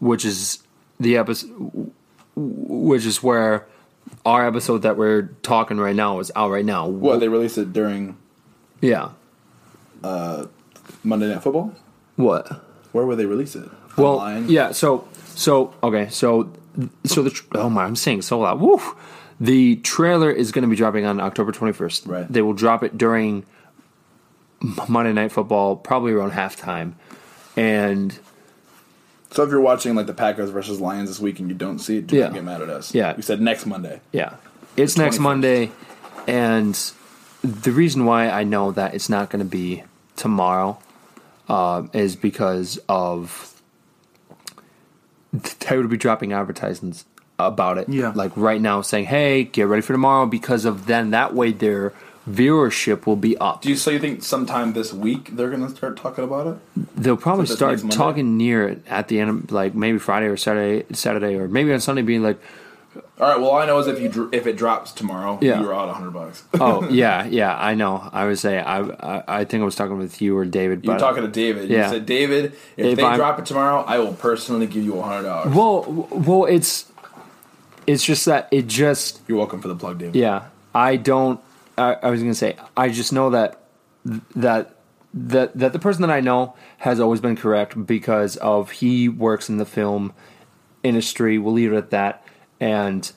which 0.00 0.24
is 0.24 0.62
the 1.00 1.16
episode 1.16 1.90
which 2.34 3.04
is 3.04 3.22
where 3.22 3.66
our 4.24 4.46
episode 4.46 4.82
that 4.82 4.96
we're 4.96 5.22
talking 5.42 5.78
right 5.78 5.94
now 5.96 6.18
is 6.20 6.30
out 6.36 6.50
right 6.50 6.64
now. 6.64 6.86
What 6.88 7.20
they 7.20 7.28
released 7.28 7.58
it 7.58 7.72
during 7.72 8.16
Yeah. 8.80 9.10
Uh, 10.02 10.46
Monday 11.04 11.28
Night 11.28 11.42
Football. 11.42 11.74
What? 12.16 12.64
Where 12.92 13.04
would 13.06 13.18
they 13.18 13.26
release 13.26 13.56
it? 13.56 13.68
Well, 13.96 14.18
Online? 14.20 14.48
yeah. 14.48 14.72
So, 14.72 15.06
so 15.34 15.74
okay. 15.82 16.08
So, 16.10 16.52
so 17.04 17.22
the 17.22 17.30
tr- 17.30 17.44
oh 17.54 17.68
my, 17.68 17.84
I'm 17.84 17.96
saying 17.96 18.22
so 18.22 18.38
loud. 18.40 18.60
Woo! 18.60 18.80
The 19.40 19.76
trailer 19.76 20.30
is 20.30 20.52
going 20.52 20.62
to 20.62 20.68
be 20.68 20.76
dropping 20.76 21.04
on 21.04 21.20
October 21.20 21.50
21st. 21.52 22.06
Right. 22.08 22.32
They 22.32 22.42
will 22.42 22.52
drop 22.54 22.82
it 22.84 22.96
during 22.96 23.44
Monday 24.88 25.12
Night 25.12 25.32
Football, 25.32 25.76
probably 25.76 26.12
around 26.12 26.32
halftime, 26.32 26.92
and 27.56 28.16
So 29.30 29.42
if 29.42 29.50
you're 29.50 29.60
watching 29.60 29.94
like 29.96 30.06
the 30.06 30.14
Packers 30.14 30.50
versus 30.50 30.80
Lions 30.80 31.08
this 31.10 31.18
week 31.18 31.40
and 31.40 31.48
you 31.48 31.54
don't 31.56 31.78
see 31.80 31.98
it, 31.98 32.06
do 32.06 32.16
Yeah. 32.16 32.24
not 32.26 32.34
get 32.34 32.44
mad 32.44 32.62
at 32.62 32.70
us. 32.70 32.94
Yeah. 32.94 33.14
We 33.16 33.22
said 33.22 33.40
next 33.40 33.66
Monday. 33.66 34.00
yeah, 34.12 34.34
it's 34.76 34.96
next 34.96 35.16
21st. 35.16 35.20
Monday, 35.20 35.70
and 36.28 36.92
the 37.42 37.72
reason 37.72 38.04
why 38.04 38.28
I 38.30 38.44
know 38.44 38.70
that 38.70 38.94
it's 38.94 39.08
not 39.08 39.28
going 39.30 39.44
to 39.44 39.50
be 39.50 39.82
tomorrow 40.14 40.78
uh, 41.52 41.86
is 41.92 42.16
because 42.16 42.80
of 42.88 43.60
they 45.32 45.76
would 45.76 45.90
be 45.90 45.98
dropping 45.98 46.32
advertisements 46.32 47.04
about 47.38 47.76
it. 47.76 47.90
Yeah. 47.90 48.12
Like 48.14 48.34
right 48.36 48.60
now 48.60 48.80
saying, 48.80 49.04
hey, 49.04 49.44
get 49.44 49.64
ready 49.64 49.82
for 49.82 49.92
tomorrow 49.92 50.24
because 50.24 50.64
of 50.64 50.86
then 50.86 51.10
that 51.10 51.34
way 51.34 51.52
their 51.52 51.92
viewership 52.28 53.04
will 53.04 53.16
be 53.16 53.36
up. 53.36 53.60
Do 53.60 53.68
you 53.68 53.76
so 53.76 53.90
you 53.90 53.98
think 53.98 54.22
sometime 54.22 54.72
this 54.72 54.94
week 54.94 55.36
they're 55.36 55.50
gonna 55.50 55.68
start 55.68 55.98
talking 55.98 56.24
about 56.24 56.46
it? 56.46 56.56
They'll 56.96 57.18
probably 57.18 57.46
So 57.46 57.56
start 57.56 57.82
talking 57.90 58.38
near 58.38 58.68
it 58.68 58.82
at 58.86 59.08
the 59.08 59.20
end 59.20 59.30
of 59.30 59.52
like 59.52 59.74
maybe 59.74 59.98
Friday 59.98 60.26
or 60.26 60.38
Saturday 60.38 60.86
Saturday 60.94 61.34
or 61.34 61.48
maybe 61.48 61.70
on 61.72 61.80
Sunday 61.80 62.02
being 62.02 62.22
like, 62.22 62.40
All 62.94 63.28
right. 63.28 63.40
Well, 63.40 63.52
I 63.52 63.66
know 63.66 63.78
is 63.78 63.86
if 63.86 64.00
you 64.00 64.08
dr- 64.08 64.34
if 64.34 64.46
it 64.46 64.56
drops 64.56 64.92
tomorrow, 64.92 65.38
Yeah. 65.40 65.60
you're 65.60 65.74
out 65.74 65.88
hundred 65.94 66.10
bucks. 66.12 66.42
Oh 66.60 66.88
yeah, 66.90 67.24
yeah, 67.26 67.56
I 67.56 67.74
know. 67.74 68.08
I 68.12 68.26
would 68.26 68.38
say 68.38 68.58
I 68.58 68.80
I, 68.80 69.40
I 69.40 69.44
think 69.44 69.62
I 69.62 69.64
was 69.64 69.74
talking 69.76 69.96
with 69.98 70.20
you 70.20 70.36
or 70.36 70.44
David. 70.44 70.84
You're 70.84 70.98
talking 70.98 71.22
to 71.22 71.28
David. 71.28 71.70
Yeah. 71.70 71.86
You 71.86 71.92
said, 71.94 72.06
David, 72.06 72.44
if, 72.76 72.86
If 72.86 72.96
they 72.96 73.02
I'm- 73.04 73.16
drop 73.16 73.38
it 73.38 73.46
tomorrow, 73.46 73.82
I 73.86 73.98
will 73.98 74.12
personally 74.14 74.66
give 74.66 74.84
you 74.84 75.00
hundred 75.00 75.24
dollars. 75.28 75.54
Well, 75.54 75.84
well, 76.10 76.44
it's 76.46 76.90
it's 77.86 78.04
just 78.04 78.26
that 78.26 78.48
it 78.50 78.66
just 78.66 79.20
You're 79.26 79.38
welcome 79.38 79.60
for 79.60 79.68
the 79.68 79.76
plug, 79.76 79.98
David. 79.98 80.14
yeah. 80.16 80.44
I 80.74 80.96
don't. 80.96 81.40
I, 81.78 81.94
I 82.02 82.10
was 82.10 82.20
gonna 82.20 82.34
say 82.34 82.56
I 82.76 82.88
just 82.90 83.12
know 83.12 83.30
that 83.30 83.58
that 84.36 84.74
that 85.14 85.56
that 85.58 85.72
the 85.72 85.78
person 85.78 86.02
that 86.02 86.10
I 86.10 86.20
know 86.20 86.54
has 86.78 86.98
always 87.00 87.20
been 87.20 87.36
correct 87.36 87.86
because 87.86 88.36
of 88.38 88.70
he 88.72 89.08
works 89.08 89.48
in 89.48 89.56
the 89.58 89.64
film 89.66 90.12
industry. 90.82 91.38
We'll 91.38 91.52
leave 91.54 91.72
it 91.72 91.76
at 91.76 91.90
that. 91.90 92.21
And 92.62 93.12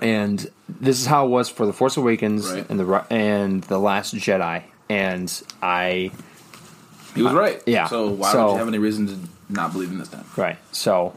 and 0.00 0.50
this 0.68 1.00
is 1.00 1.06
how 1.06 1.26
it 1.26 1.28
was 1.30 1.48
for 1.48 1.66
the 1.66 1.72
Force 1.72 1.96
Awakens 1.96 2.50
Right. 2.50 2.64
and 2.70 2.78
the 2.78 3.06
and 3.10 3.62
the 3.64 3.78
Last 3.78 4.14
Jedi. 4.14 4.62
And 4.88 5.42
I 5.62 6.10
He 7.14 7.22
was 7.22 7.32
right. 7.32 7.60
yeah. 7.66 7.86
So 7.88 8.08
why 8.08 8.32
So- 8.32 8.46
would 8.46 8.52
you 8.52 8.58
have 8.58 8.68
any 8.68 8.78
reason 8.78 9.06
to 9.08 9.18
not 9.48 9.72
believe 9.72 9.90
in 9.90 9.98
this 9.98 10.08
time? 10.08 10.24
right. 10.36 10.58
So 10.72 11.14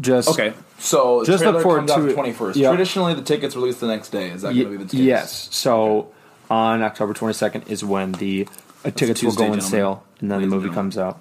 just 0.00 0.28
Okay. 0.28 0.52
So 0.78 1.24
Just 1.24 1.44
look 1.44 1.62
forward 1.62 1.86
to 1.88 2.00
the 2.02 2.12
twenty 2.12 2.32
first. 2.32 2.58
Yeah. 2.58 2.68
Traditionally, 2.70 3.14
the 3.14 3.22
tickets 3.22 3.54
released 3.54 3.80
the 3.80 3.86
next 3.86 4.08
day. 4.10 4.30
Is 4.30 4.42
that 4.42 4.52
going 4.52 4.64
to 4.64 4.70
be 4.70 4.76
the 4.78 4.84
case? 4.90 4.94
Yes. 5.00 5.48
So 5.52 6.08
on 6.50 6.82
October 6.82 7.14
22nd 7.14 7.70
is 7.70 7.84
when 7.84 8.12
the 8.12 8.48
uh, 8.84 8.90
tickets 8.90 9.22
will 9.22 9.30
go 9.32 9.44
on 9.44 9.52
gentlemen. 9.52 9.60
sale, 9.62 10.04
and 10.20 10.28
then 10.30 10.38
Ladies 10.40 10.50
the 10.50 10.56
movie 10.56 10.74
comes 10.74 10.98
out 10.98 11.20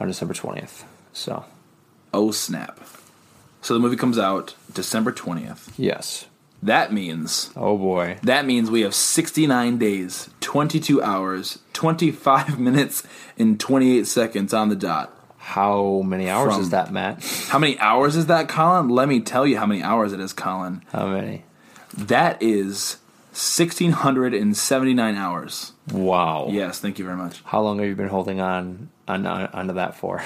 on 0.00 0.06
December 0.06 0.34
20th. 0.34 0.84
So 1.12 1.44
Oh 2.14 2.30
snap! 2.30 2.78
So 3.62 3.74
the 3.74 3.80
movie 3.80 3.96
comes 3.96 4.18
out 4.18 4.54
December 4.74 5.12
twentieth. 5.12 5.72
yes. 5.78 6.26
That 6.64 6.92
means 6.92 7.50
Oh 7.56 7.76
boy. 7.76 8.18
that 8.22 8.46
means 8.46 8.70
we 8.70 8.82
have 8.82 8.94
sixty 8.94 9.46
nine 9.48 9.78
days, 9.78 10.30
twenty 10.40 10.78
two 10.78 11.02
hours, 11.02 11.58
twenty 11.72 12.10
five 12.12 12.58
minutes, 12.68 13.02
and 13.38 13.58
twenty 13.58 13.98
eight 13.98 14.06
seconds 14.06 14.52
on 14.54 14.68
the 14.68 14.76
dot. 14.76 15.12
How 15.38 16.02
many 16.02 16.28
hours 16.30 16.52
From- 16.54 16.62
is 16.62 16.70
that, 16.70 16.92
Matt? 16.92 17.24
How 17.48 17.58
many 17.58 17.76
hours 17.80 18.14
is 18.14 18.26
that, 18.26 18.48
Colin? 18.48 18.88
Let 18.90 19.08
me 19.08 19.18
tell 19.20 19.44
you 19.44 19.58
how 19.58 19.66
many 19.66 19.82
hours 19.82 20.12
it 20.12 20.20
is, 20.20 20.32
Colin. 20.32 20.84
How 20.92 21.08
many? 21.08 21.42
That 21.94 22.40
is 22.40 22.98
sixteen 23.32 23.92
hundred 23.92 24.34
and 24.34 24.56
seventy 24.56 24.94
nine 24.94 25.16
hours. 25.16 25.72
Wow. 25.90 26.48
Yes, 26.50 26.78
thank 26.78 26.98
you 26.98 27.04
very 27.04 27.16
much. 27.16 27.42
How 27.44 27.60
long 27.62 27.78
have 27.78 27.88
you 27.88 27.96
been 27.96 28.08
holding 28.08 28.40
on, 28.40 28.90
on, 29.08 29.26
on 29.26 29.46
onto 29.46 29.74
that 29.74 29.96
for? 29.96 30.22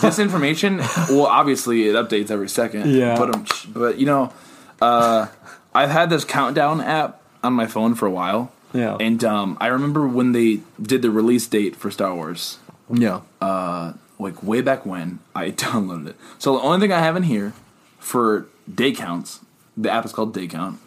this 0.00 0.18
information, 0.18 0.78
well, 1.10 1.26
obviously 1.26 1.88
it 1.88 1.94
updates 1.94 2.30
every 2.30 2.48
second. 2.48 2.90
Yeah. 2.90 3.18
But 3.18 3.34
um, 3.34 3.46
but 3.68 3.98
you 3.98 4.06
know, 4.06 4.32
uh, 4.80 5.26
I've 5.74 5.90
had 5.90 6.10
this 6.10 6.24
countdown 6.24 6.80
app 6.80 7.20
on 7.42 7.52
my 7.52 7.66
phone 7.66 7.94
for 7.94 8.06
a 8.06 8.10
while. 8.10 8.52
Yeah. 8.72 8.96
And 9.00 9.22
um, 9.24 9.56
I 9.60 9.68
remember 9.68 10.06
when 10.06 10.32
they 10.32 10.60
did 10.80 11.02
the 11.02 11.10
release 11.10 11.46
date 11.46 11.74
for 11.74 11.90
Star 11.90 12.14
Wars, 12.14 12.58
yeah. 12.92 13.22
like 13.40 14.42
way 14.42 14.60
back 14.60 14.84
when, 14.84 15.20
I 15.34 15.50
downloaded 15.52 16.08
it. 16.08 16.16
So 16.38 16.54
the 16.54 16.62
only 16.62 16.80
thing 16.80 16.92
I 16.92 17.00
have 17.00 17.16
in 17.16 17.24
here 17.24 17.54
for 17.98 18.46
day 18.72 18.92
counts, 18.92 19.40
the 19.76 19.90
app 19.90 20.04
is 20.04 20.12
called 20.12 20.34
Day 20.34 20.46
Count. 20.46 20.80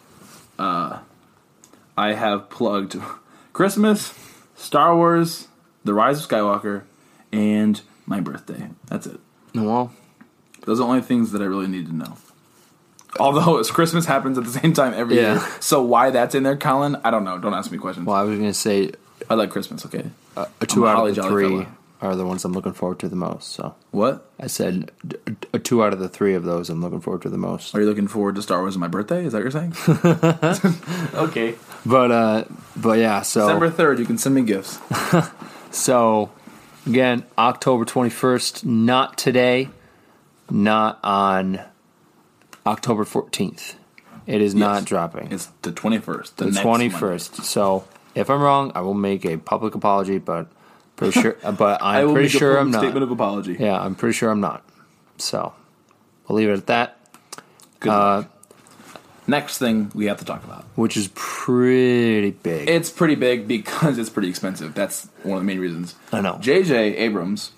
Uh, 0.58 0.98
I 1.96 2.12
have 2.14 2.48
plugged 2.50 2.96
Christmas, 3.52 4.14
Star 4.54 4.96
Wars, 4.96 5.48
The 5.84 5.94
Rise 5.94 6.22
of 6.22 6.28
Skywalker, 6.30 6.82
and 7.32 7.80
my 8.06 8.20
birthday. 8.20 8.68
That's 8.86 9.06
it. 9.06 9.20
well, 9.54 9.92
Those 10.64 10.78
are 10.80 10.84
the 10.84 10.88
only 10.88 11.00
things 11.02 11.32
that 11.32 11.42
I 11.42 11.46
really 11.46 11.66
need 11.68 11.86
to 11.86 11.94
know. 11.94 12.16
Although 13.20 13.58
it's 13.58 13.70
Christmas 13.78 14.06
happens 14.06 14.38
at 14.38 14.44
the 14.44 14.50
same 14.50 14.72
time 14.72 14.94
every 14.94 15.16
Yeah. 15.16 15.34
year, 15.34 15.48
so 15.60 15.82
why 15.82 16.10
that's 16.10 16.34
in 16.34 16.42
there, 16.44 16.56
Colin? 16.56 16.96
I 17.04 17.10
don't 17.10 17.24
know. 17.24 17.38
Don't 17.38 17.54
ask 17.54 17.70
me 17.70 17.78
questions. 17.78 18.06
well, 18.06 18.16
I 18.16 18.22
was 18.22 18.38
gonna 18.38 18.54
say 18.54 18.92
I 19.28 19.34
like 19.34 19.50
Christmas. 19.50 19.84
Okay. 19.86 20.04
uh, 20.36 20.46
two 20.66 20.86
a 20.86 20.88
out 20.88 20.96
holly 20.96 21.10
of 21.10 21.16
the 21.16 21.22
jolly 21.22 21.30
three. 21.64 21.66
Are 22.02 22.16
the 22.16 22.26
ones 22.26 22.44
I'm 22.44 22.52
looking 22.52 22.72
forward 22.72 22.98
to 23.00 23.08
the 23.08 23.16
most. 23.16 23.52
So 23.52 23.74
What 23.92 24.28
I 24.40 24.48
said 24.48 24.90
d- 25.06 25.16
d- 25.24 25.58
two 25.60 25.82
out 25.84 25.92
of 25.92 25.98
the 26.00 26.08
three 26.08 26.34
of 26.34 26.42
those 26.44 26.68
I'm 26.68 26.80
looking 26.82 27.00
forward 27.00 27.22
to 27.22 27.30
the 27.30 27.38
most. 27.38 27.74
are 27.74 27.80
you 27.80 27.86
looking 27.86 28.08
forward 28.08 28.34
to? 28.34 28.42
Star 28.42 28.60
Wars 28.60 28.74
on 28.74 28.80
my 28.80 28.88
birthday? 28.88 29.24
Is 29.24 29.32
that 29.32 29.42
what 29.44 29.52
you're 29.52 29.72
saying? 29.72 31.14
okay. 31.14 31.54
But 31.86 32.10
uh, 32.10 32.44
but 32.76 32.98
yeah. 32.98 33.22
So 33.22 33.42
December 33.46 33.70
third, 33.70 33.98
you 33.98 34.04
can 34.04 34.18
send 34.18 34.34
me 34.34 34.42
gifts. 34.42 34.78
So, 35.74 36.30
again, 36.86 37.24
October 37.38 37.86
21st, 37.86 38.62
not 38.66 39.16
today, 39.16 39.70
not 40.50 41.00
on 41.02 41.62
October 42.66 43.04
14th. 43.06 43.76
It 44.26 44.42
is 44.42 44.54
not 44.54 44.84
dropping. 44.84 45.32
It's 45.32 45.46
the 45.62 45.72
twenty 45.72 45.96
first. 45.96 46.36
the 46.36 46.44
21st. 46.50 47.42
So, 47.44 47.88
if 48.14 48.28
I'm 48.28 48.42
wrong, 48.42 48.70
I 48.74 48.82
will 48.82 48.92
make 48.92 49.24
a 49.24 49.38
public 49.38 49.74
apology, 49.74 50.18
but 50.18 50.46
pretty 50.96 51.20
sure 51.20 51.36
but 51.58 51.82
I 51.82 52.00
I'm 52.00 52.06
will 52.06 52.12
pretty 52.14 52.28
make 52.28 52.38
sure 52.38 52.56
I'm 52.58 52.70
not. 52.70 52.80
statement 52.80 53.02
of 53.04 53.10
apology. 53.10 53.56
yeah, 53.58 53.80
I'm 53.80 53.94
pretty 53.94 54.14
sure 54.14 54.30
I'm 54.30 54.40
not. 54.40 54.64
So, 55.18 55.52
we'll 56.28 56.38
leave 56.38 56.48
it 56.48 56.54
at 56.54 56.66
that, 56.66 56.98
Good 57.80 57.90
uh, 57.90 57.96
luck. 58.18 58.28
Next 59.26 59.58
thing 59.58 59.90
we 59.94 60.06
have 60.06 60.18
to 60.18 60.24
talk 60.24 60.42
about. 60.44 60.64
which 60.74 60.96
is 60.96 61.08
pretty 61.14 62.32
big. 62.32 62.68
It's 62.68 62.90
pretty 62.90 63.14
big 63.14 63.46
because 63.46 63.96
it's 63.98 64.10
pretty 64.10 64.28
expensive. 64.28 64.74
That's 64.74 65.08
one 65.22 65.36
of 65.38 65.42
the 65.42 65.46
main 65.46 65.60
reasons. 65.60 65.94
I 66.12 66.20
know. 66.20 66.38
J.J. 66.40 66.96
Abrams, 66.96 67.52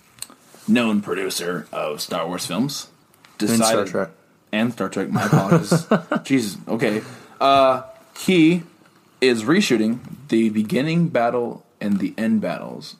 known 0.69 1.01
producer 1.01 1.67
of 1.73 2.03
Star 2.03 2.27
Wars 2.27 2.45
films, 2.47 2.89
And 3.41 3.49
decided 3.49 3.65
Star 3.67 3.85
Trek. 3.87 4.11
and 4.53 4.73
Star 4.75 4.89
Trek. 4.91 5.09
My 5.09 5.25
apologies. 5.25 5.87
Jesus. 6.25 6.59
Okay. 6.69 7.01
Uh, 7.41 7.83
he 8.19 8.63
is 9.23 9.43
reshooting 9.45 10.01
the 10.29 10.51
beginning 10.51 11.09
battle 11.09 11.65
and 11.81 11.99
the 11.99 12.13
end 12.19 12.43
battles 12.43 12.97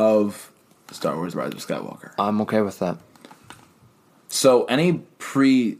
of 0.00 0.50
Star 0.90 1.14
Wars: 1.14 1.34
Rise 1.34 1.52
of 1.52 1.58
Skywalker. 1.58 2.12
I'm 2.18 2.40
okay 2.40 2.62
with 2.62 2.78
that. 2.78 2.96
So 4.28 4.64
any 4.64 5.02
pre 5.18 5.76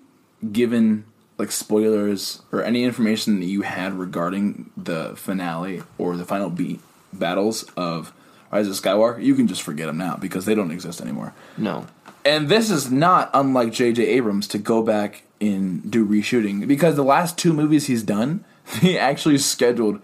given 0.52 1.04
like 1.38 1.50
spoilers 1.50 2.42
or 2.52 2.62
any 2.62 2.84
information 2.84 3.40
that 3.40 3.46
you 3.46 3.62
had 3.62 3.94
regarding 3.94 4.70
the 4.76 5.14
finale 5.16 5.82
or 5.96 6.18
the 6.18 6.24
final 6.26 6.50
beat 6.50 6.80
battles 7.14 7.64
of 7.78 8.12
Rise 8.52 8.68
of 8.68 8.74
Skywalker, 8.74 9.22
you 9.24 9.34
can 9.34 9.48
just 9.48 9.62
forget 9.62 9.86
them 9.86 9.96
now 9.96 10.16
because 10.16 10.44
they 10.44 10.54
don't 10.54 10.70
exist 10.70 11.00
anymore. 11.00 11.32
No. 11.56 11.86
And 12.22 12.50
this 12.50 12.70
is 12.70 12.90
not 12.90 13.30
unlike 13.32 13.72
J.J. 13.72 14.04
Abrams 14.04 14.46
to 14.48 14.58
go 14.58 14.82
back 14.82 15.22
and 15.40 15.90
do 15.90 16.06
reshooting 16.06 16.68
because 16.68 16.96
the 16.96 17.04
last 17.04 17.38
two 17.38 17.54
movies 17.54 17.86
he's 17.86 18.02
done, 18.02 18.44
he 18.80 18.98
actually 18.98 19.38
scheduled 19.38 20.02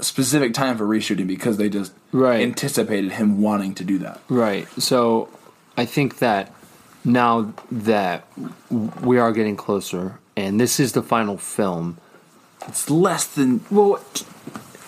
specific 0.00 0.52
time 0.54 0.76
for 0.76 0.84
reshooting 0.86 1.26
because 1.26 1.56
they 1.56 1.68
just 1.68 1.92
Right. 2.12 2.42
anticipated 2.42 3.12
him 3.12 3.40
wanting 3.40 3.74
to 3.76 3.84
do 3.84 3.98
that. 3.98 4.20
Right. 4.28 4.66
So 4.80 5.28
I 5.76 5.84
think 5.86 6.18
that 6.18 6.52
now 7.04 7.52
that 7.70 8.26
we 8.70 9.18
are 9.18 9.32
getting 9.32 9.56
closer, 9.56 10.18
and 10.36 10.60
this 10.60 10.80
is 10.80 10.92
the 10.92 11.02
final 11.02 11.36
film. 11.38 11.98
It's 12.66 12.88
less 12.90 13.24
than 13.26 13.60
Well, 13.70 14.00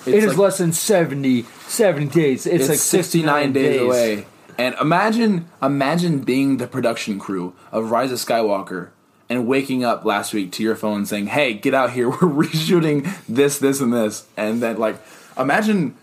it 0.06 0.14
is 0.14 0.26
like- 0.28 0.38
less 0.38 0.58
than 0.58 0.72
70, 0.72 1.44
70 1.68 2.06
days. 2.06 2.46
It's, 2.46 2.62
it's, 2.62 2.68
like 2.70 2.78
69 2.78 3.52
days, 3.52 3.80
away. 3.82 4.26
And 4.58 4.74
imagine 4.80 5.46
imagine 5.62 6.20
being 6.20 6.56
the 6.56 6.66
production 6.66 7.18
crew 7.18 7.52
of 7.70 7.90
Rise 7.90 8.10
of 8.12 8.18
Skywalker 8.18 8.88
and 9.28 9.46
waking 9.46 9.84
up 9.84 10.04
last 10.04 10.32
week 10.34 10.52
to 10.52 10.62
your 10.62 10.76
phone 10.76 11.04
saying, 11.06 11.26
"Hey, 11.26 11.52
get 11.54 11.74
out 11.74 11.90
here. 11.90 12.08
We're 12.10 12.16
reshooting 12.44 13.08
this, 13.28 13.58
this 13.58 13.80
and 13.80 13.92
this." 13.92 14.26
And 14.36 14.62
then 14.62 14.78
like 14.78 14.96
imagine 15.38 15.94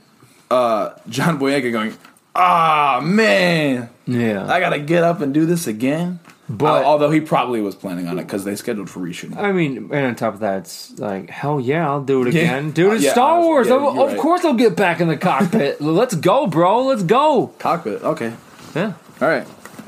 uh 0.52 0.92
John 1.10 1.40
Boyega 1.40 1.72
going, 1.72 1.96
"Ah, 2.36 3.00
man. 3.04 3.90
Yeah. 4.06 4.46
I 4.52 4.60
got 4.60 4.72
to 4.72 4.80
get 4.80 5.04
up 5.04 5.22
and 5.22 5.34
do 5.34 5.46
this 5.46 5.68
again." 5.68 6.20
But- 6.50 6.84
Uh, 6.84 6.86
although 6.86 7.10
he 7.10 7.22
probably 7.22 7.62
was 7.62 7.74
planning 7.74 8.08
on 8.10 8.20
it 8.20 8.28
cuz 8.28 8.44
they 8.44 8.56
scheduled 8.58 8.90
for 8.90 9.00
reshooting. 9.00 9.38
I 9.38 9.54
mean, 9.54 9.90
and 9.94 10.06
on 10.08 10.16
top 10.16 10.34
of 10.34 10.40
that, 10.42 10.58
it's 10.58 10.92
like, 11.00 11.30
hell 11.30 11.58
yeah, 11.60 11.90
I'll 11.90 12.02
do 12.04 12.22
it 12.28 12.34
Yeah. 12.34 12.42
again. 12.42 12.72
Dude, 12.72 12.94
it's 12.96 13.04
Yeah, 13.06 13.12
Star 13.14 13.36
honestly, 13.36 13.48
Wars. 13.48 13.68
yeah, 13.70 13.76
of 13.76 13.98
of 13.98 14.08
right. 14.10 14.18
course 14.20 14.44
I'll 14.44 14.54
get 14.54 14.76
back 14.76 15.00
in 15.00 15.08
the 15.08 15.16
cockpit. 15.16 15.80
Let's 16.02 16.16
go, 16.16 16.46
bro. 16.48 16.84
Let's 16.84 17.04
go. 17.04 17.52
Cockpit. 17.60 18.04
Okay. 18.04 18.34
Yeah. 18.76 18.92
All 19.22 19.30
right. 19.30 19.48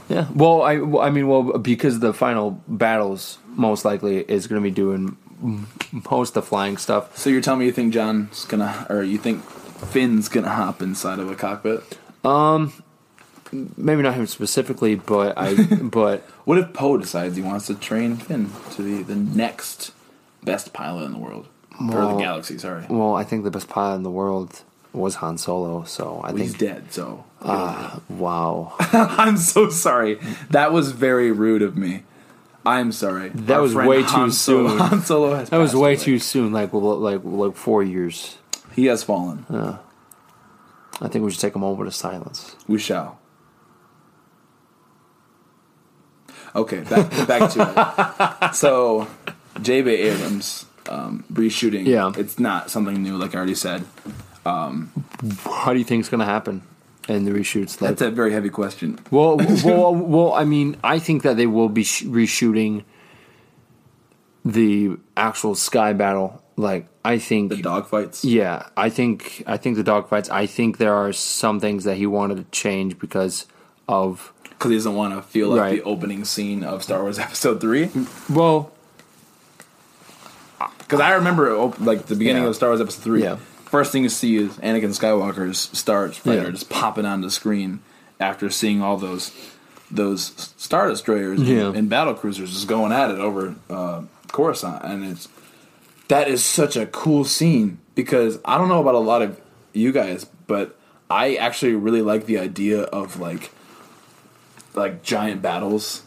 Yeah. 0.10 0.28
Well, 0.34 0.62
I, 0.62 0.78
well, 0.78 1.02
I 1.02 1.10
mean, 1.10 1.28
well, 1.28 1.58
because 1.58 2.00
the 2.00 2.14
final 2.14 2.62
battles 2.68 3.40
most 3.48 3.86
likely 3.86 4.18
is 4.20 4.48
going 4.48 4.62
to 4.62 4.64
be 4.64 4.74
doing 4.74 5.18
most 6.10 6.30
of 6.30 6.34
the 6.36 6.42
flying 6.44 6.78
stuff. 6.78 7.18
So 7.18 7.30
you're 7.30 7.42
telling 7.42 7.62
me 7.62 7.66
you 7.66 7.72
think 7.72 7.94
John's 7.94 8.46
to 8.46 8.86
or 8.90 9.04
you 9.04 9.18
think 9.18 9.44
Finn's 9.44 10.30
going 10.30 10.44
to 10.44 10.50
hop 10.50 10.82
inside 10.82 11.20
of 11.20 11.30
a 11.30 11.36
cockpit? 11.36 11.98
Um, 12.24 12.74
Maybe 13.78 14.02
not 14.02 14.16
him 14.16 14.26
specifically, 14.28 14.96
but 14.96 15.38
I, 15.38 15.56
but 15.82 16.22
What 16.46 16.58
if 16.58 16.74
Poe 16.74 16.98
decides 16.98 17.36
he 17.36 17.42
wants 17.42 17.68
to 17.68 17.76
train 17.76 18.18
Finn 18.18 18.50
to 18.72 18.82
be 18.82 19.04
the 19.04 19.16
next 19.16 19.92
best 20.44 20.74
pilot 20.74 21.06
in 21.06 21.14
the 21.14 21.20
world 21.20 21.48
or 21.80 22.14
the 22.14 22.18
galaxy? 22.18 22.58
Sorry, 22.58 22.86
well, 22.90 23.16
I 23.16 23.24
think 23.24 23.44
the 23.44 23.52
best 23.52 23.70
pilot 23.70 23.96
in 23.98 24.04
the 24.04 24.12
world 24.12 24.64
was 24.94 25.16
Han 25.16 25.38
Solo. 25.38 25.84
So 25.84 26.22
I 26.24 26.32
Well, 26.32 26.42
he's 26.42 26.54
dead. 26.54 26.92
So 26.92 27.24
Ah, 27.48 28.00
wow, 28.10 28.74
I'm 28.80 29.38
so 29.38 29.70
sorry. 29.70 30.20
That 30.50 30.72
was 30.74 30.92
very 30.92 31.32
rude 31.32 31.62
of 31.62 31.78
me. 31.78 32.04
I'm 32.66 32.92
sorry. 32.92 33.30
That 33.30 33.58
Our 33.58 33.62
was 33.62 33.74
friend 33.74 33.88
way 33.90 34.02
too 34.02 34.08
Han 34.08 34.32
Solo, 34.32 34.70
soon. 34.70 34.78
Han 34.90 35.02
Solo 35.04 35.36
has 35.36 35.50
that 35.52 35.58
was 35.58 35.72
passed 35.72 35.82
way 35.82 35.94
away. 35.94 36.04
too 36.04 36.20
soon. 36.20 36.52
Like, 36.52 36.74
well, 36.74 36.98
like, 36.98 37.22
like 37.24 37.56
four 37.56 37.84
years. 37.84 38.38
He 38.74 38.88
has 38.88 39.04
fallen. 39.04 39.46
Uh, 39.48 39.78
I 41.00 41.08
think 41.08 41.24
we 41.24 41.30
should 41.32 41.40
take 41.40 41.56
a 41.56 41.60
moment 41.60 41.88
of 41.88 41.94
silence. 41.94 42.56
We 42.68 42.80
shall. 42.80 43.20
Okay, 46.56 46.82
back 46.82 47.28
back 47.28 47.52
to 47.52 48.42
it. 48.48 48.54
So, 48.56 49.08
J.B. 49.62 49.92
Abrams 49.92 50.66
um, 50.90 51.26
reshooting. 51.32 51.86
Yeah. 51.86 52.12
it's 52.18 52.40
not 52.40 52.72
something 52.72 53.04
new, 53.04 53.18
like 53.18 53.36
I 53.36 53.38
already 53.38 53.56
said. 53.56 53.84
Um, 54.46 54.92
How 55.44 55.74
do 55.74 55.80
you 55.80 55.86
think 55.86 56.00
it's 56.00 56.10
going 56.10 56.20
to 56.20 56.26
happen 56.26 56.64
in 57.08 57.26
the 57.26 57.32
reshoots? 57.32 57.80
Like, 57.82 57.90
That's 57.92 58.02
a 58.02 58.12
very 58.12 58.32
heavy 58.34 58.50
question. 58.50 59.00
Well, 59.12 59.38
well, 59.66 59.94
well. 59.96 60.34
I 60.34 60.44
mean, 60.44 60.78
I 60.84 61.00
think 61.00 61.24
that 61.24 61.38
they 61.38 61.48
will 61.48 61.70
be 61.70 61.84
sh- 61.84 62.04
reshooting 62.04 62.84
the 64.44 64.98
actual 65.18 65.56
sky 65.56 65.94
battle. 65.94 66.42
Like, 66.58 66.88
I 67.04 67.18
think, 67.18 67.52
The 67.52 67.62
dogfights. 67.62 68.22
yeah, 68.24 68.68
I 68.78 68.90
think, 68.90 69.44
I 69.46 69.58
think 69.58 69.76
the 69.76 69.84
dogfights. 69.84 70.30
I 70.32 70.46
think 70.46 70.78
there 70.78 70.94
are 70.94 71.12
some 71.12 71.60
things 71.60 71.84
that 71.84 71.98
he 71.98 72.06
wanted 72.08 72.38
to 72.38 72.44
change 72.52 72.98
because 72.98 73.46
of. 73.90 74.32
because 74.44 74.72
he 74.72 74.78
doesn't 74.78 74.96
want 74.96 75.14
to 75.16 75.22
feel 75.22 75.50
like 75.50 75.60
Right. 75.60 75.76
the 75.76 75.84
opening 75.84 76.24
scene 76.24 76.64
of 76.64 76.82
Star 76.84 77.02
Wars 77.02 77.20
Episode 77.28 77.60
Three. 77.60 77.90
Well, 78.30 78.72
Because 80.80 81.02
I 81.02 81.14
remember 81.16 81.54
like 81.80 82.06
the 82.06 82.16
beginning 82.16 82.44
Yeah. 82.44 82.50
of 82.50 82.56
Star 82.56 82.70
Wars 82.70 82.80
Episode 82.82 83.02
Three. 83.04 83.24
Yeah. 83.24 83.38
First 83.66 83.92
thing 83.92 84.04
you 84.04 84.10
see 84.10 84.38
is 84.38 84.54
Anakin 84.58 84.98
Skywalker's 84.98 85.60
Star 85.78 86.08
Fighter 86.10 86.44
Yeah. 86.46 86.50
just 86.52 86.70
popping 86.70 87.06
on 87.06 87.22
the 87.22 87.30
screen 87.32 87.80
after 88.20 88.50
seeing 88.50 88.82
all 88.82 88.98
those 88.98 89.32
those 89.92 90.54
Star 90.58 90.88
Destroyers 90.90 91.42
Yeah. 91.42 91.68
and, 91.68 91.76
and 91.78 91.90
battle 91.90 92.14
cruisers 92.16 92.52
just 92.54 92.68
going 92.68 92.92
at 92.92 93.12
it 93.12 93.20
over 93.20 93.56
uh, 93.70 94.04
Coruscant, 94.32 94.84
and 94.84 95.06
it's 95.06 95.28
that 96.08 96.28
is 96.28 96.44
such 96.44 96.76
a 96.76 96.86
cool 96.88 97.24
scene 97.26 97.80
because 97.96 98.40
I 98.46 98.58
don't 98.58 98.68
know 98.70 98.82
about 98.82 98.96
a 98.96 99.00
lot 99.00 99.22
of 99.22 99.40
you 99.74 99.92
guys, 99.92 100.26
but 100.48 100.78
I 101.10 101.36
actually 101.36 101.74
really 101.74 102.02
like 102.02 102.26
the 102.26 102.38
idea 102.40 102.82
of 102.84 103.20
like 103.20 103.52
like 104.74 105.04
giant 105.04 105.42
battles 105.42 106.02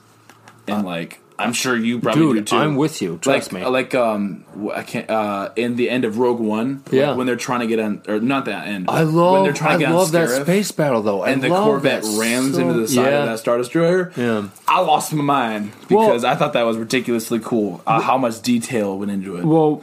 and 0.67 0.85
like 0.85 1.21
I'm 1.39 1.53
sure 1.53 1.77
you 1.77 2.01
probably 2.01 2.41
do 2.41 2.43
too. 2.43 2.57
I'm 2.57 2.77
with 2.77 3.01
you. 3.01 3.19
Trust 3.19 3.53
like, 3.53 3.63
me. 3.63 3.69
Like 3.69 3.95
um, 3.95 4.45
I 4.75 4.83
can't. 4.83 5.09
Uh, 5.09 5.51
in 5.55 5.77
the 5.77 5.89
end 5.89 6.05
of 6.05 6.19
Rogue 6.19 6.41
One, 6.41 6.83
like, 6.87 6.93
Yeah. 6.93 7.15
when 7.15 7.27
they're 7.27 7.37
trying 7.37 7.61
to 7.61 7.67
get 7.67 7.79
on, 7.79 8.03
or 8.09 8.19
not 8.21 8.47
that 8.47 8.67
end. 8.67 8.91
I 8.91 9.05
when 9.05 9.15
love, 9.15 9.45
they're 9.45 9.53
trying 9.53 9.79
to 9.79 9.85
get 9.85 9.93
on 9.93 9.97
love 9.99 10.13
that 10.13 10.43
space 10.43 10.73
battle 10.73 11.03
though. 11.03 11.23
I 11.23 11.31
and 11.31 11.43
the 11.43 11.49
Corvette 11.49 12.03
rams 12.19 12.55
so- 12.57 12.61
into 12.61 12.75
the 12.75 12.89
side 12.89 13.13
yeah. 13.13 13.23
of 13.23 13.27
that 13.29 13.39
Star 13.39 13.57
Destroyer. 13.59 14.13
Yeah. 14.17 14.49
I 14.67 14.81
lost 14.81 15.13
my 15.13 15.23
mind 15.23 15.73
Well- 15.91 16.07
because 16.09 16.25
I 16.25 16.35
thought 16.35 16.55
that 16.55 16.65
was 16.65 16.77
ridiculously 16.77 17.39
cool. 17.39 17.83
Uh, 17.87 18.01
how 18.01 18.19
much 18.19 18.43
detail 18.43 18.99
went 18.99 19.11
into 19.13 19.37
it. 19.37 19.45
Well, 19.45 19.77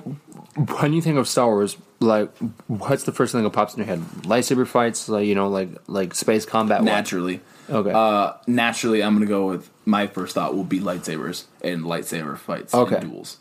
when 0.79 0.93
you 0.93 1.01
think 1.01 1.17
of 1.17 1.27
Star 1.27 1.47
Wars, 1.47 1.77
like, 1.99 2.29
what's 2.67 3.03
the 3.03 3.11
first 3.11 3.31
thing 3.31 3.43
that 3.43 3.49
pops 3.51 3.73
in 3.73 3.79
your 3.79 3.87
head? 3.87 4.01
Lightsaber 4.23 4.67
fights, 4.67 5.07
like 5.09 5.25
you 5.25 5.35
know, 5.35 5.47
like 5.47 5.69
like 5.87 6.13
space 6.15 6.45
combat. 6.45 6.83
naturally, 6.83 7.39
Okay. 7.69 7.91
uh, 7.93 8.33
naturally, 8.47 9.01
I'm 9.01 9.13
gonna 9.13 9.25
go 9.25 9.47
with 9.47 9.69
my 9.85 10.07
first 10.07 10.33
thought 10.35 10.55
will 10.55 10.63
be 10.63 10.79
lightsabers 10.79 11.43
and 11.61 11.83
lightsaber 11.83 12.37
fights 12.37 12.73
Okay. 12.73 12.95
and 12.97 13.11
duels. 13.11 13.37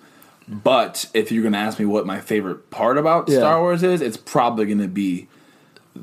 But 0.47 1.07
if 1.15 1.33
you're 1.33 1.43
gonna 1.43 1.57
ask 1.59 1.79
me 1.79 1.87
what 1.87 2.07
my 2.07 2.21
favorite 2.21 2.71
part 2.71 2.99
about 2.99 3.29
Yeah. 3.29 3.39
Star 3.39 3.61
Wars 3.61 3.83
is, 3.83 4.01
it's 4.03 4.17
probably 4.19 4.67
gonna 4.67 4.89
be 4.89 5.27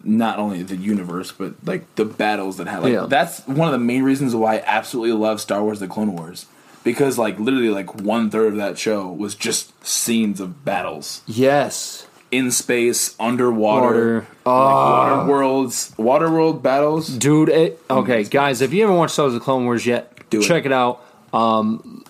not 0.03 0.39
only 0.39 0.63
the 0.63 0.75
universe 0.77 1.31
but 1.31 1.53
like 1.65 1.93
the 1.95 2.05
battles 2.05 2.57
that 2.57 2.67
have. 2.67 2.83
Like 2.83 2.93
Yeah. 2.93 3.05
that's 3.07 3.45
one 3.45 3.67
of 3.67 3.71
the 3.73 3.77
main 3.85 4.03
reasons 4.03 4.33
why 4.35 4.55
I 4.55 4.63
absolutely 4.65 5.13
love 5.13 5.41
Star 5.41 5.61
Wars: 5.63 5.79
The 5.79 5.87
Clone 5.87 6.13
Wars 6.15 6.45
because 6.83 7.17
like 7.19 7.39
literally 7.39 7.69
like 7.69 8.01
one 8.01 8.29
third 8.31 8.53
of 8.53 8.57
that 8.57 8.79
show 8.79 9.07
was 9.11 9.35
just 9.35 9.71
scenes 9.85 10.39
of 10.39 10.65
battles 10.65 11.21
yes. 11.27 12.07
in 12.31 12.49
space, 12.49 13.15
underwater, 13.19 13.85
Water. 13.85 14.27
Ah. 14.45 14.49
like 14.55 15.17
water 15.27 15.31
worlds, 15.31 15.93
water 15.97 16.31
world 16.31 16.63
battles. 16.63 17.09
Dude, 17.09 17.49
it, 17.49 17.79
okay, 17.89 18.23
guys, 18.23 18.61
if 18.61 18.73
you 18.73 18.81
haven't 18.81 18.95
watched 18.97 19.13
Star 19.13 19.25
Wars: 19.25 19.33
The 19.35 19.39
Clone 19.41 19.65
Wars 19.65 19.85
yet, 19.85 20.17
Do 20.31 20.39
it. 20.39 20.43
check 20.43 20.65
it, 20.65 20.71
out. 20.71 21.03
Um, 21.33 22.03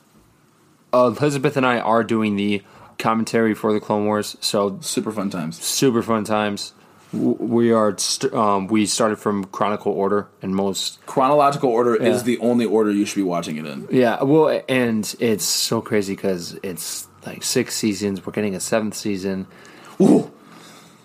Elizabeth 0.93 1.57
and 1.57 1.65
I 1.65 1.80
are 1.80 2.03
doing 2.03 2.36
the 2.38 2.61
commentary 2.97 3.53
for 3.53 3.74
the 3.74 3.80
Clone 3.80 4.05
Wars, 4.05 4.38
so 4.41 4.78
Super 4.82 5.11
fun 5.11 5.30
times. 5.30 5.61
super 5.61 6.01
fun 6.01 6.24
times. 6.24 6.74
We 7.13 7.72
are 7.74 7.97
st- 7.97 8.34
um, 8.34 8.67
we 8.67 8.86
started 8.86 9.17
from 9.17 9.43
chronicle 9.45 9.91
order, 9.91 10.28
and 10.41 10.55
most 10.55 11.05
chronological 11.05 11.69
order 11.69 11.97
Yeah. 11.99 12.07
is 12.09 12.24
the 12.24 12.38
only 12.39 12.65
order 12.65 12.89
you 12.91 13.05
should 13.05 13.17
be 13.17 13.24
watching 13.24 13.57
it 13.57 13.65
in. 13.65 13.88
yeah, 13.91 14.24
well, 14.24 14.61
and 14.69 15.13
it's 15.19 15.43
so 15.43 15.82
crazy 15.82 16.15
because 16.15 16.57
it's 16.63 17.07
like 17.26 17.43
six 17.43 17.76
seasons. 17.76 18.26
We're 18.26 18.32
getting 18.34 18.55
a 18.55 18.61
seventh 18.61 18.95
season. 18.95 19.47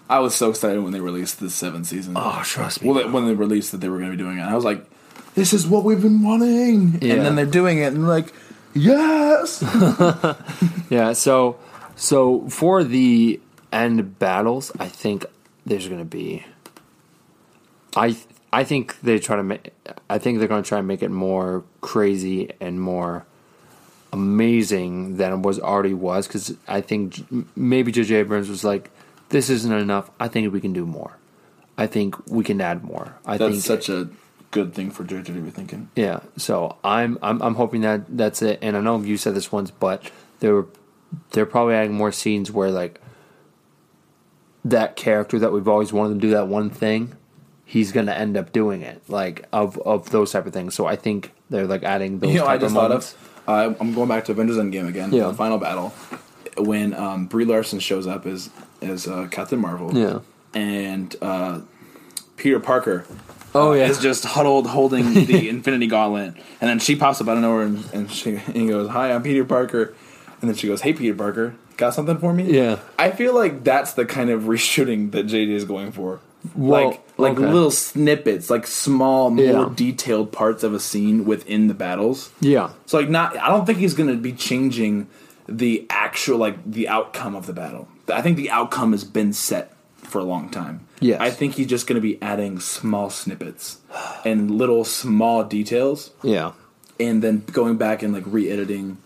I 0.08 0.20
was 0.20 0.34
so 0.36 0.50
excited 0.50 0.80
when 0.82 0.92
they 0.92 1.00
released 1.00 1.40
the 1.40 1.50
seventh 1.50 1.86
season. 1.86 2.14
Oh, 2.16 2.40
trust 2.44 2.82
me. 2.82 2.88
well, 2.88 3.02
they- 3.02 3.10
when 3.10 3.26
they 3.26 3.34
released 3.34 3.72
that 3.72 3.78
they 3.80 3.88
were 3.88 3.98
going 3.98 4.10
to 4.12 4.16
be 4.16 4.22
doing 4.22 4.38
it, 4.38 4.42
I 4.42 4.54
was 4.54 4.64
like, 4.64 4.84
"This 5.36 5.52
is 5.52 5.66
what 5.66 5.84
we've 5.84 6.02
been 6.02 6.22
wanting." 6.22 6.98
Yeah. 7.00 7.14
And 7.14 7.24
then 7.24 7.36
they're 7.36 7.46
doing 7.46 7.78
it, 7.78 7.92
and 7.92 8.02
they're 8.02 8.10
like, 8.10 8.34
"Yes." 8.74 9.62
Yeah, 10.88 11.14
so 11.14 11.58
so 11.96 12.48
for 12.48 12.84
the 12.84 13.40
end 13.72 14.18
battles, 14.18 14.70
I 14.78 14.88
think 14.88 15.24
there's 15.64 15.88
going 15.88 16.00
to 16.00 16.04
be. 16.04 16.44
I 17.96 18.16
I 18.52 18.64
think 18.64 19.00
they 19.00 19.18
try 19.18 19.36
to 19.36 19.42
make. 19.42 19.72
I 20.08 20.18
think 20.18 20.38
they're 20.38 20.48
going 20.48 20.62
to 20.62 20.68
try 20.68 20.78
and 20.78 20.86
make 20.86 21.02
it 21.02 21.10
more 21.10 21.64
crazy 21.80 22.52
and 22.60 22.80
more 22.80 23.26
amazing 24.12 25.16
than 25.16 25.32
it 25.32 25.38
was 25.40 25.58
already 25.58 25.92
was 25.94 26.26
because 26.26 26.54
I 26.68 26.80
think 26.80 27.26
maybe 27.56 27.90
J.J. 27.90 28.14
Abrams 28.14 28.48
was 28.48 28.62
like, 28.62 28.90
"This 29.30 29.50
isn't 29.50 29.72
enough. 29.72 30.10
I 30.20 30.28
think 30.28 30.52
we 30.52 30.60
can 30.60 30.72
do 30.72 30.86
more." 30.86 31.16
I 31.78 31.86
think 31.86 32.14
we 32.26 32.42
can 32.42 32.60
add 32.60 32.84
more. 32.84 33.16
I 33.26 33.36
That's 33.36 33.50
think 33.50 33.62
such 33.62 33.88
a 33.90 34.08
good 34.50 34.74
thing 34.74 34.90
for 34.90 35.04
JJ 35.04 35.26
to 35.26 35.32
be 35.32 35.50
thinking. 35.50 35.90
Yeah, 35.96 36.20
so 36.36 36.76
I'm 36.84 37.18
I'm 37.22 37.40
I'm 37.42 37.54
hoping 37.54 37.82
that 37.82 38.16
that's 38.16 38.42
it. 38.42 38.58
And 38.62 38.76
I 38.76 38.80
know 38.80 39.00
you 39.00 39.16
said 39.16 39.34
this 39.34 39.50
once, 39.52 39.70
but 39.70 40.10
they're 40.40 40.64
they're 41.30 41.46
probably 41.46 41.74
adding 41.74 41.94
more 41.94 42.12
scenes 42.12 42.50
where 42.50 42.70
like 42.70 43.00
that 44.64 44.96
character 44.96 45.38
that 45.38 45.52
we've 45.52 45.68
always 45.68 45.92
wanted 45.92 46.14
to 46.14 46.20
do 46.20 46.30
that 46.30 46.48
one 46.48 46.70
thing, 46.70 47.14
he's 47.64 47.92
gonna 47.92 48.12
end 48.12 48.36
up 48.36 48.52
doing 48.52 48.82
it. 48.82 49.02
Like 49.08 49.46
of 49.52 49.78
of 49.78 50.10
those 50.10 50.32
type 50.32 50.46
of 50.46 50.52
things. 50.52 50.74
So 50.74 50.86
I 50.86 50.96
think 50.96 51.32
they're 51.50 51.66
like 51.66 51.82
adding 51.84 52.18
those. 52.18 52.32
You 52.32 52.38
know, 52.38 52.46
type 52.46 52.54
I 52.54 52.58
just 52.58 52.70
of 52.70 52.72
thought 52.74 52.88
moments. 52.90 53.12
of. 53.12 53.32
Uh, 53.48 53.74
I'm 53.78 53.94
going 53.94 54.08
back 54.08 54.24
to 54.24 54.32
Avengers 54.32 54.56
Endgame 54.56 54.88
again. 54.88 55.12
Yeah. 55.12 55.28
The 55.28 55.34
final 55.34 55.58
battle 55.58 55.90
when 56.58 56.94
um, 56.94 57.26
Brie 57.26 57.44
Larson 57.44 57.78
shows 57.78 58.06
up 58.06 58.26
as 58.26 58.50
as 58.82 59.06
uh, 59.06 59.28
Captain 59.30 59.60
Marvel. 59.60 59.96
Yeah. 59.96 60.20
and 60.52 61.14
uh, 61.22 61.60
Peter 62.36 62.58
Parker. 62.58 63.06
Oh, 63.56 63.72
yeah. 63.72 63.86
is 63.88 63.98
just 63.98 64.24
huddled 64.24 64.66
holding 64.66 65.12
the 65.14 65.48
Infinity 65.54 65.86
Gauntlet, 65.86 66.34
and 66.60 66.68
then 66.70 66.78
she 66.78 66.96
pops 66.96 67.20
up 67.20 67.28
out 67.28 67.36
of 67.36 67.42
nowhere 67.42 67.62
and, 67.62 67.84
and 67.92 68.10
she 68.10 68.36
and 68.36 68.56
he 68.56 68.68
goes, 68.68 68.88
"Hi, 68.88 69.12
I'm 69.12 69.22
Peter 69.22 69.44
Parker," 69.44 69.94
and 70.40 70.48
then 70.50 70.54
she 70.56 70.66
goes, 70.66 70.80
"Hey, 70.82 70.92
Peter 70.92 71.14
Parker, 71.14 71.54
got 71.76 71.94
something 71.94 72.18
for 72.18 72.32
me?" 72.32 72.44
Yeah. 72.52 72.78
I 72.98 73.10
feel 73.10 73.34
like 73.34 73.64
that's 73.64 73.92
the 73.94 74.04
kind 74.04 74.30
of 74.30 74.42
reshooting 74.52 75.12
that 75.12 75.26
JJ 75.26 75.50
is 75.50 75.64
going 75.64 75.92
for. 75.92 76.20
Well, 76.54 76.88
like 76.90 77.00
like 77.18 77.32
okay. 77.38 77.50
little 77.52 77.70
snippets, 77.72 78.50
like 78.50 78.66
small, 78.66 79.30
more 79.30 79.44
Yeah. 79.44 79.72
detailed 79.74 80.30
parts 80.30 80.62
of 80.62 80.74
a 80.74 80.78
scene 80.80 81.24
within 81.24 81.66
the 81.66 81.74
battles. 81.74 82.30
Yeah. 82.40 82.70
So 82.86 82.98
like 82.98 83.08
not 83.08 83.36
I 83.36 83.48
don't 83.48 83.66
think 83.66 83.78
he's 83.78 83.94
going 83.94 84.10
to 84.10 84.16
be 84.16 84.32
changing 84.32 85.08
the 85.48 85.86
actual 85.90 86.38
like 86.38 86.58
the 86.70 86.88
outcome 86.88 87.34
of 87.34 87.46
the 87.46 87.52
battle. 87.52 87.88
I 88.08 88.22
think 88.22 88.36
the 88.36 88.50
outcome 88.50 88.92
has 88.92 89.02
been 89.02 89.32
set 89.32 89.72
for 90.06 90.18
a 90.18 90.24
long 90.24 90.48
time. 90.50 90.80
Yes. 91.00 91.20
I 91.20 91.30
think 91.30 91.54
he's 91.54 91.66
just 91.66 91.86
going 91.86 91.96
to 91.96 92.00
be 92.00 92.20
adding 92.22 92.58
small 92.60 93.10
snippets 93.10 93.78
and 94.24 94.50
little 94.50 94.84
small 94.84 95.44
details 95.44 96.10
Yeah. 96.22 96.52
and 96.98 97.22
then 97.22 97.44
going 97.52 97.76
back 97.76 98.02
and 98.02 98.14
like 98.14 98.24
re-editing 98.26 98.96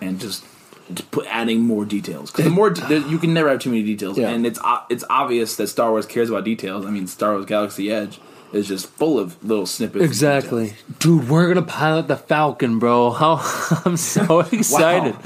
and 0.00 0.18
just, 0.20 0.44
just 0.92 1.10
put 1.10 1.26
adding 1.28 1.60
more 1.60 1.84
details 1.84 2.30
because 2.30 2.44
the 2.44 2.50
more 2.50 2.70
there, 2.70 3.00
you 3.00 3.18
can 3.18 3.34
never 3.34 3.48
have 3.50 3.58
too 3.60 3.70
many 3.70 3.82
details 3.82 4.16
Yeah. 4.16 4.28
and 4.30 4.46
it's 4.46 4.58
o- 4.64 4.84
it's 4.88 5.04
obvious 5.10 5.56
that 5.56 5.66
Star 5.68 5.90
Wars 5.90 6.06
cares 6.06 6.30
about 6.30 6.44
details. 6.44 6.86
I 6.86 6.90
mean, 6.90 7.06
Star 7.06 7.32
Wars 7.34 7.44
Galaxy 7.46 7.90
Edge 7.90 8.18
is 8.52 8.68
just 8.68 8.86
full 8.86 9.18
of 9.18 9.42
little 9.44 9.66
snippets. 9.66 10.04
Exactly, 10.04 10.74
dude. 11.00 11.28
We're 11.28 11.48
gonna 11.48 11.66
pilot 11.66 12.06
the 12.08 12.16
Falcon, 12.16 12.78
bro. 12.78 13.10
How 13.10 13.40
I'm 13.84 13.96
so 13.96 14.40
excited. 14.52 15.16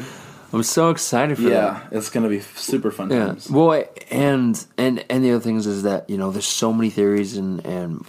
I'm 0.53 0.63
so 0.65 0.91
excited 0.91 1.37
for 1.37 1.45
that. 1.45 1.51
Yeah, 1.51 1.81
it's 1.93 2.11
going 2.11 2.25
to 2.25 2.29
be 2.29 2.41
super 2.41 2.91
fun 2.91 3.11
Yeah. 3.11 3.27
times. 3.27 3.51
Well, 3.51 3.85
and 4.11 4.65
and 4.77 5.05
and 5.09 5.25
the 5.25 5.31
other 5.33 5.41
things 5.41 5.67
is 5.67 5.83
that 5.85 6.09
you 6.11 6.19
know 6.19 6.31
there's 6.31 6.47
so 6.47 6.73
many 6.73 6.91
theories 6.91 7.37
and 7.37 7.65
and 7.65 8.05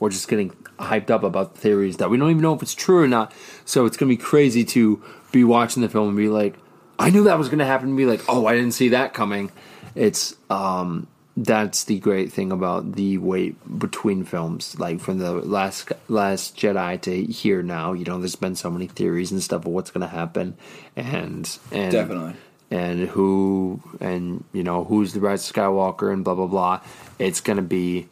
we're 0.00 0.10
just 0.10 0.28
getting 0.28 0.50
hyped 0.78 1.10
up 1.10 1.24
about 1.24 1.56
theories 1.58 1.96
that 1.98 2.08
we 2.08 2.16
don't 2.16 2.30
even 2.30 2.42
know 2.42 2.54
if 2.54 2.62
it's 2.62 2.74
true 2.74 3.02
or 3.02 3.08
not. 3.08 3.32
So 3.64 3.84
it's 3.84 3.96
gonna 3.96 4.08
be 4.08 4.16
crazy 4.16 4.64
to 4.66 5.02
be 5.32 5.44
watching 5.44 5.82
the 5.82 5.88
film 5.88 6.08
and 6.08 6.16
be 6.16 6.28
like, 6.28 6.54
I 6.98 7.10
knew 7.10 7.24
that 7.24 7.36
was 7.36 7.48
gonna 7.48 7.66
happen. 7.66 7.88
And 7.88 7.96
be 7.96 8.06
like, 8.06 8.22
oh, 8.28 8.46
I 8.46 8.54
didn't 8.54 8.72
see 8.72 8.88
that 8.90 9.12
coming. 9.12 9.50
It's 9.94 10.34
um 10.48 11.06
that's 11.44 11.84
the 11.84 12.00
great 12.00 12.32
thing 12.32 12.50
about 12.50 12.92
the 12.92 13.16
wait 13.18 13.54
between 13.78 14.24
films, 14.24 14.76
like 14.80 14.98
from 14.98 15.18
the 15.18 15.32
last 15.32 15.92
last 16.08 16.56
Jedi 16.56 17.00
to 17.02 17.24
here 17.24 17.62
now. 17.62 17.92
You 17.92 18.04
know, 18.04 18.18
there's 18.18 18.34
been 18.34 18.56
so 18.56 18.70
many 18.70 18.88
theories 18.88 19.30
and 19.30 19.40
stuff 19.40 19.64
of 19.64 19.72
what's 19.72 19.92
gonna 19.92 20.08
happen, 20.08 20.56
and 20.96 21.48
and 21.70 21.92
Definitely. 21.92 22.34
and 22.72 23.08
who 23.08 23.80
and 24.00 24.42
you 24.52 24.64
know 24.64 24.82
who's 24.82 25.12
the 25.12 25.20
rise 25.20 25.48
of 25.48 25.54
Skywalker 25.54 26.12
and 26.12 26.24
blah 26.24 26.34
blah 26.34 26.48
blah. 26.48 26.80
It's 27.20 27.40
gonna 27.40 27.62
be 27.62 28.08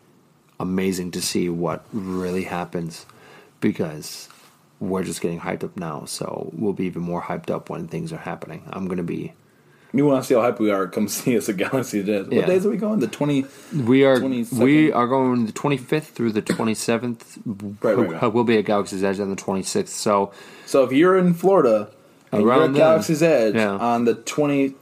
amazing 0.61 1.11
to 1.11 1.20
see 1.20 1.49
what 1.49 1.85
really 1.93 2.45
happens 2.45 3.07
because 3.61 4.29
we're 4.79 5.03
just 5.03 5.20
getting 5.20 5.41
hyped 5.41 5.64
up 5.64 5.77
now. 5.77 6.05
So 6.05 6.53
we'll 6.55 6.74
be 6.74 6.85
even 6.85 7.03
more 7.03 7.22
hyped 7.22 7.51
up 7.51 7.70
when 7.70 7.89
things 7.89 8.12
are 8.12 8.18
happening. 8.18 8.62
I'm 8.70 8.87
gonna 8.87 9.03
be. 9.03 9.33
You 9.93 10.05
want 10.05 10.22
to 10.22 10.26
see 10.26 10.34
how 10.34 10.43
hype 10.43 10.61
we 10.61 10.70
are? 10.70 10.87
Come 10.89 11.09
see 11.09 11.37
us 11.39 11.49
at 11.49 11.57
Galaxy. 11.57 12.01
Yeah. 12.01 12.20
What 12.22 12.47
days 12.47 12.66
are 12.66 12.70
we 12.70 12.76
going? 12.76 13.01
The 13.01 13.07
twenty. 13.07 13.47
We 13.74 14.05
are 14.05 14.18
22nd. 14.18 14.59
we 14.62 14.93
are 14.93 15.07
going 15.07 15.47
the 15.47 15.53
25th 15.53 16.03
through 16.05 16.32
the 16.32 16.43
27th. 16.43 17.76
Right, 17.82 17.97
right, 17.97 18.11
right. 18.22 18.32
We'll 18.32 18.45
be 18.45 18.59
at 18.59 18.64
Galaxy's 18.66 19.03
Edge 19.05 19.20
on 19.20 19.30
the 19.30 19.37
26th. 19.37 19.89
So 19.89 20.32
So 20.66 20.84
if 20.84 20.93
you're 20.93 21.16
in 21.16 21.32
Florida 21.34 21.89
and 22.32 22.43
you're 22.43 22.51
Around 22.51 22.62
at 22.62 22.66
then. 22.72 22.74
Galaxy's 22.74 23.22
Edge 23.22 23.55
Yeah. 23.55 23.70
on 23.76 24.05
the 24.05 24.14
twenty 24.14 24.74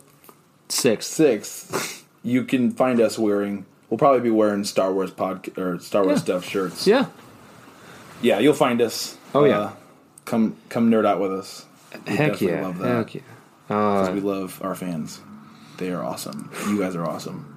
sixth. 0.68 1.11
sixth, 1.12 2.05
you 2.22 2.44
can 2.44 2.70
find 2.72 3.00
us 3.00 3.18
wearing. 3.18 3.66
We'll 3.90 3.98
probably 3.98 4.20
be 4.20 4.30
wearing 4.30 4.64
Star 4.64 4.92
Wars 4.92 5.11
pod 5.12 5.48
or 5.59 5.78
Star 5.78 6.02
Wars 6.05 6.18
Yeah. 6.18 6.22
stuff 6.24 6.44
shirts. 6.48 6.86
Yeah. 6.86 7.07
Yeah, 8.22 8.38
you'll 8.38 8.55
find 8.55 8.80
us. 8.80 9.16
Oh, 9.34 9.44
yeah. 9.44 9.59
Uh, 9.59 9.72
come 10.24 10.57
come 10.70 10.90
nerd 10.90 11.05
out 11.07 11.20
with 11.20 11.32
us. 11.32 11.66
We 12.09 12.16
Heck 12.16 12.40
yeah. 12.40 12.62
love 12.62 12.78
that. 12.78 12.88
Heck 13.07 13.14
yeah. 13.16 13.20
'Cause 13.69 14.09
Uh, 14.09 14.12
we 14.12 14.21
love 14.21 14.61
our 14.62 14.75
fans. 14.75 15.21
They 15.79 15.91
are 15.93 16.03
awesome. 16.05 16.51
You 16.69 16.79
guys 16.79 16.95
are 16.97 17.05
awesome. 17.05 17.51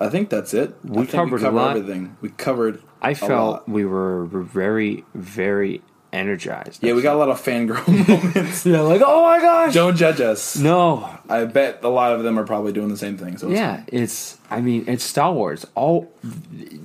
I 0.00 0.08
think 0.08 0.28
that's 0.28 0.52
it. 0.52 0.76
We 0.84 1.04
I 1.04 1.06
covered 1.06 1.42
a 1.42 1.50
lot. 1.50 1.76
everything. 1.76 2.16
We 2.20 2.28
covered. 2.30 2.82
I 3.00 3.14
felt 3.14 3.66
we 3.68 3.84
were 3.86 4.26
very, 4.26 5.04
very 5.14 5.80
energized. 6.12 6.82
Yeah, 6.82 6.92
we 6.94 7.02
got 7.02 7.14
a 7.14 7.18
lot 7.18 7.28
of 7.30 7.42
fangirl 7.42 7.86
moments. 8.34 8.66
Yeah, 8.66 8.80
like 8.80 9.00
oh 9.04 9.22
my 9.22 9.38
gosh. 9.40 9.72
Don't 9.72 9.96
judge 9.96 10.20
us. 10.20 10.56
No. 10.58 11.08
I 11.30 11.44
bet 11.46 11.80
a 11.82 11.88
lot 11.88 12.12
of 12.12 12.22
them 12.24 12.38
are 12.38 12.44
probably 12.44 12.72
doing 12.72 12.88
the 12.88 12.96
same 12.98 13.16
thing. 13.16 13.38
So 13.38 13.48
it's 13.48 13.56
Yeah, 13.56 13.84
it's. 13.88 14.36
I 14.50 14.60
mean, 14.60 14.84
it's 14.86 15.04
Star 15.04 15.32
Wars. 15.32 15.64
All 15.74 16.10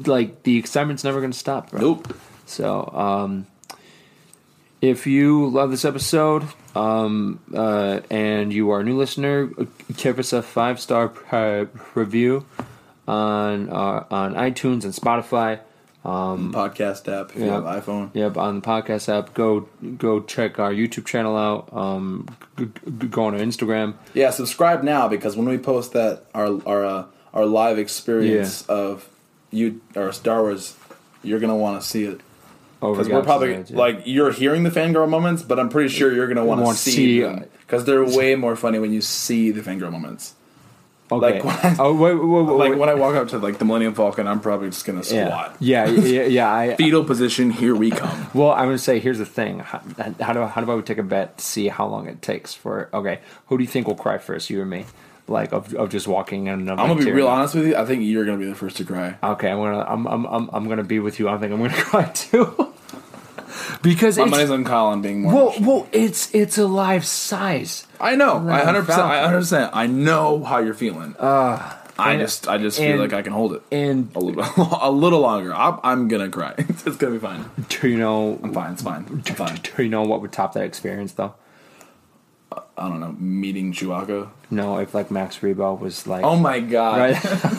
like 0.05 0.43
the 0.43 0.57
excitement's 0.57 1.03
never 1.03 1.19
going 1.19 1.31
to 1.31 1.37
stop. 1.37 1.71
Bro. 1.71 1.81
Nope. 1.81 2.13
So, 2.45 2.89
um, 2.93 3.45
if 4.81 5.05
you 5.07 5.47
love 5.47 5.71
this 5.71 5.85
episode 5.85 6.43
um, 6.75 7.39
uh, 7.53 7.99
and 8.09 8.51
you 8.51 8.71
are 8.71 8.79
a 8.79 8.83
new 8.83 8.97
listener, 8.97 9.49
give 9.97 10.19
us 10.19 10.33
a 10.33 10.41
five 10.41 10.79
star 10.79 11.11
uh, 11.31 11.65
review 11.95 12.45
on 13.07 13.69
uh, 13.69 14.05
on 14.09 14.33
iTunes 14.35 14.83
and 14.83 14.93
Spotify. 14.93 15.59
Um, 16.03 16.51
Podcast 16.51 17.07
app 17.07 17.29
if 17.29 17.35
you 17.37 17.45
Yeah. 17.45 17.61
have 17.61 17.83
iPhone. 17.85 18.09
Yep, 18.15 18.35
on 18.37 18.55
the 18.55 18.61
podcast 18.65 19.07
app. 19.07 19.35
Go 19.35 19.69
go 19.99 20.19
check 20.21 20.57
our 20.57 20.71
YouTube 20.71 21.05
channel 21.05 21.37
out. 21.37 21.71
Um, 21.71 22.27
g- 22.57 22.65
g- 22.99 23.07
go 23.07 23.25
on 23.25 23.35
our 23.35 23.39
Instagram. 23.39 23.93
Yeah, 24.15 24.31
subscribe 24.31 24.81
now 24.83 25.07
because 25.07 25.37
when 25.37 25.47
we 25.47 25.59
post 25.59 25.93
that 25.93 26.23
our 26.33 26.59
our 26.65 26.83
uh, 26.85 27.05
our 27.35 27.45
live 27.45 27.77
experience 27.77 28.63
of 28.67 29.07
you 29.51 29.79
or 29.95 30.11
Star 30.11 30.41
Wars, 30.41 30.75
you're 31.21 31.39
gonna 31.39 31.55
want 31.55 31.79
to 31.79 31.87
see 31.87 32.05
it 32.05 32.21
because 32.81 33.07
we're 33.07 33.23
probably 33.23 33.53
yeah. 33.53 33.63
like 33.71 34.01
you're 34.05 34.31
hearing 34.31 34.63
the 34.63 34.71
fangirl 34.71 35.07
moments, 35.07 35.43
but 35.43 35.59
I'm 35.59 35.69
pretty 35.69 35.89
sure 35.89 36.11
you're 36.11 36.27
gonna 36.27 36.43
want 36.43 36.65
to 36.67 36.73
see 36.75 37.21
them 37.21 37.39
uh, 37.39 37.45
because 37.61 37.85
they're 37.85 38.03
way 38.03 38.35
more 38.35 38.55
funny 38.55 38.79
when 38.79 38.91
you 38.91 39.01
see 39.01 39.51
the 39.51 39.61
fangirl 39.61 39.91
moments. 39.91 40.33
okay. 41.11 41.39
like 41.39 41.43
when 41.43 41.55
I- 41.55 41.75
oh 41.79 41.93
wait, 41.93 42.15
wait, 42.15 42.25
wait, 42.25 42.69
Like 42.69 42.79
when 42.79 42.89
I 42.89 42.95
walk 42.95 43.15
up 43.15 43.27
to 43.29 43.37
like 43.37 43.59
the 43.59 43.65
Millennium 43.65 43.93
Falcon, 43.93 44.27
I'm 44.27 44.39
probably 44.39 44.69
just 44.69 44.85
gonna 44.85 45.03
squat. 45.03 45.55
yeah, 45.59 45.87
yeah, 45.87 46.23
yeah. 46.23 46.53
I, 46.53 46.75
Fetal 46.77 47.03
position, 47.03 47.51
here 47.51 47.75
we 47.75 47.91
come. 47.91 48.27
Well, 48.33 48.51
I'm 48.51 48.65
going 48.65 48.77
to 48.77 48.83
say 48.83 48.99
here's 48.99 49.17
the 49.17 49.25
thing. 49.25 49.59
How, 49.59 49.81
how 50.21 50.33
do 50.33 50.45
how 50.45 50.61
do 50.61 50.71
I 50.71 50.81
take 50.81 50.97
a 50.97 51.03
bet 51.03 51.37
to 51.37 51.43
see 51.43 51.67
how 51.67 51.85
long 51.85 52.07
it 52.07 52.21
takes 52.21 52.53
for? 52.53 52.89
Okay, 52.93 53.19
who 53.47 53.57
do 53.57 53.63
you 53.63 53.69
think 53.69 53.87
will 53.87 53.95
cry 53.95 54.17
first, 54.17 54.49
you 54.49 54.61
or 54.61 54.65
me? 54.65 54.85
Like 55.27 55.51
of, 55.53 55.73
of 55.75 55.89
just 55.89 56.07
walking 56.07 56.47
in. 56.47 56.69
I'm 56.69 56.77
gonna 56.77 56.95
be 56.95 57.11
real 57.11 57.27
honest 57.27 57.55
with 57.55 57.67
you. 57.67 57.75
I 57.75 57.85
think 57.85 58.03
you're 58.03 58.25
gonna 58.25 58.37
be 58.37 58.45
the 58.45 58.55
first 58.55 58.77
to 58.77 58.85
cry. 58.85 59.17
Okay, 59.21 59.49
I'm 59.49 59.57
gonna 59.57 59.85
I'm 59.87 60.07
I'm 60.07 60.25
I'm, 60.25 60.49
I'm 60.51 60.69
gonna 60.69 60.83
be 60.83 60.99
with 60.99 61.19
you. 61.19 61.29
I 61.29 61.37
think 61.37 61.53
I'm 61.53 61.59
gonna 61.61 61.73
cry 61.73 62.05
too. 62.05 62.70
Because 63.81 64.17
My 64.17 64.23
it's, 64.23 64.31
money's 64.31 64.49
on 64.51 64.63
Colin 64.63 65.01
being 65.01 65.21
more. 65.21 65.33
well, 65.33 65.43
emotional. 65.49 65.75
well, 65.79 65.87
it's 65.91 66.33
it's 66.33 66.57
a 66.57 66.65
life 66.67 67.03
size. 67.03 67.85
I 67.99 68.15
know. 68.15 68.47
I 68.49 68.63
hundred 68.63 68.81
percent. 68.85 69.01
I 69.03 69.09
Falcon. 69.19 69.33
understand. 69.33 69.69
I 69.73 69.87
know 69.87 70.43
how 70.43 70.59
you're 70.59 70.73
feeling. 70.73 71.15
Ah. 71.19 71.77
I 71.99 72.13
and- 72.13 72.21
just, 72.21 72.47
I 72.47 72.57
just 72.57 72.79
and- 72.79 72.93
feel 72.93 73.01
like 73.01 73.13
I 73.13 73.21
can 73.21 73.31
hold 73.33 73.53
it 73.53 73.61
And 73.71 74.09
a 74.15 74.19
little, 74.19 74.43
a 74.81 74.89
little 74.89 75.19
longer. 75.19 75.53
I'm, 75.53 75.79
I'm 75.83 76.07
gonna 76.07 76.29
cry. 76.29 76.55
it's 76.57 76.83
gonna 76.97 77.13
be 77.13 77.19
fine. 77.19 77.45
do 77.69 77.87
you 77.87 77.97
know 77.99 78.39
I'm 78.41 78.53
fine. 78.53 78.73
It's 78.73 78.81
fine. 78.81 79.05
I'm 79.09 79.21
fine. 79.21 79.59
do 79.61 79.83
you 79.83 79.89
know 79.89 80.01
what 80.03 80.21
would 80.21 80.31
top 80.31 80.53
that 80.53 80.63
experience 80.63 81.11
though? 81.13 81.35
I 82.77 82.89
don't 82.89 82.99
know. 82.99 83.11
Meeting 83.19 83.71
Chewbacca. 83.71 84.29
No, 84.49 84.79
if 84.79 84.93
like 84.95 85.11
Max 85.11 85.37
Rebo 85.39 85.79
was 85.79 86.07
like, 86.07 86.23
Oh 86.23 86.35
my 86.35 86.59
god! 86.59 86.97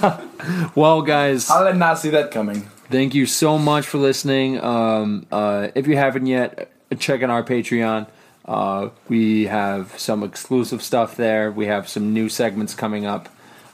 right. 0.03 0.72
well, 0.76 1.03
guys, 1.03 1.48
I 1.48 1.70
did 1.70 1.78
not 1.78 1.98
see 1.98 2.11
that 2.11 2.30
coming? 2.32 2.68
Thank 2.93 3.14
you 3.14 3.24
so 3.24 3.57
much 3.57 3.86
for 3.86 3.97
listening. 3.97 4.62
Um, 4.62 5.26
uh, 5.32 5.68
if 5.74 5.86
you 5.86 5.97
haven't 5.97 6.26
yet, 6.26 6.70
check 6.99 7.22
out 7.22 7.30
our 7.30 7.43
Patreon. 7.43 8.07
Uh, 8.45 8.90
we 9.09 9.47
have 9.47 9.99
some 9.99 10.22
exclusive 10.22 10.82
stuff 10.82 11.16
there. 11.16 11.51
We 11.51 11.64
have 11.68 11.88
some 11.88 12.12
new 12.12 12.28
segments 12.28 12.74
coming 12.74 13.07
up. 13.07 13.30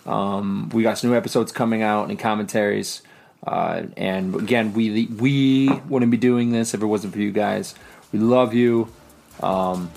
Um, 0.07 0.69
we 0.73 0.85
got 0.85 0.99
some 0.99 1.11
new 1.11 1.17
episodes 1.17 1.51
coming 1.51 1.83
out 1.83 2.11
and 2.11 2.17
commentaries. 2.17 3.03
Uh, 3.45 3.87
and 3.97 4.37
again, 4.37 4.73
we 4.73 5.07
we 5.07 5.69
wouldn't 5.89 6.13
be 6.13 6.17
doing 6.17 6.53
this 6.53 6.73
if 6.73 6.81
it 6.81 6.87
wasn't 6.87 7.13
for 7.13 7.19
you 7.19 7.33
guys. 7.33 7.75
We 8.13 8.21
love 8.21 8.55
you. 8.55 8.89
Um, 9.43 9.91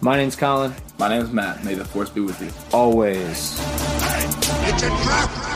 my 0.00 0.16
name's 0.16 0.34
Colin. 0.34 0.74
My 0.98 1.10
name 1.10 1.20
is 1.20 1.30
Matt. 1.30 1.62
May 1.62 1.74
the 1.74 1.84
force 1.84 2.08
be 2.08 2.22
with 2.22 2.40
you. 2.40 2.50
Always. 2.72 3.60
It's 4.64 4.82
a 4.82 4.88
trap! 4.88 5.51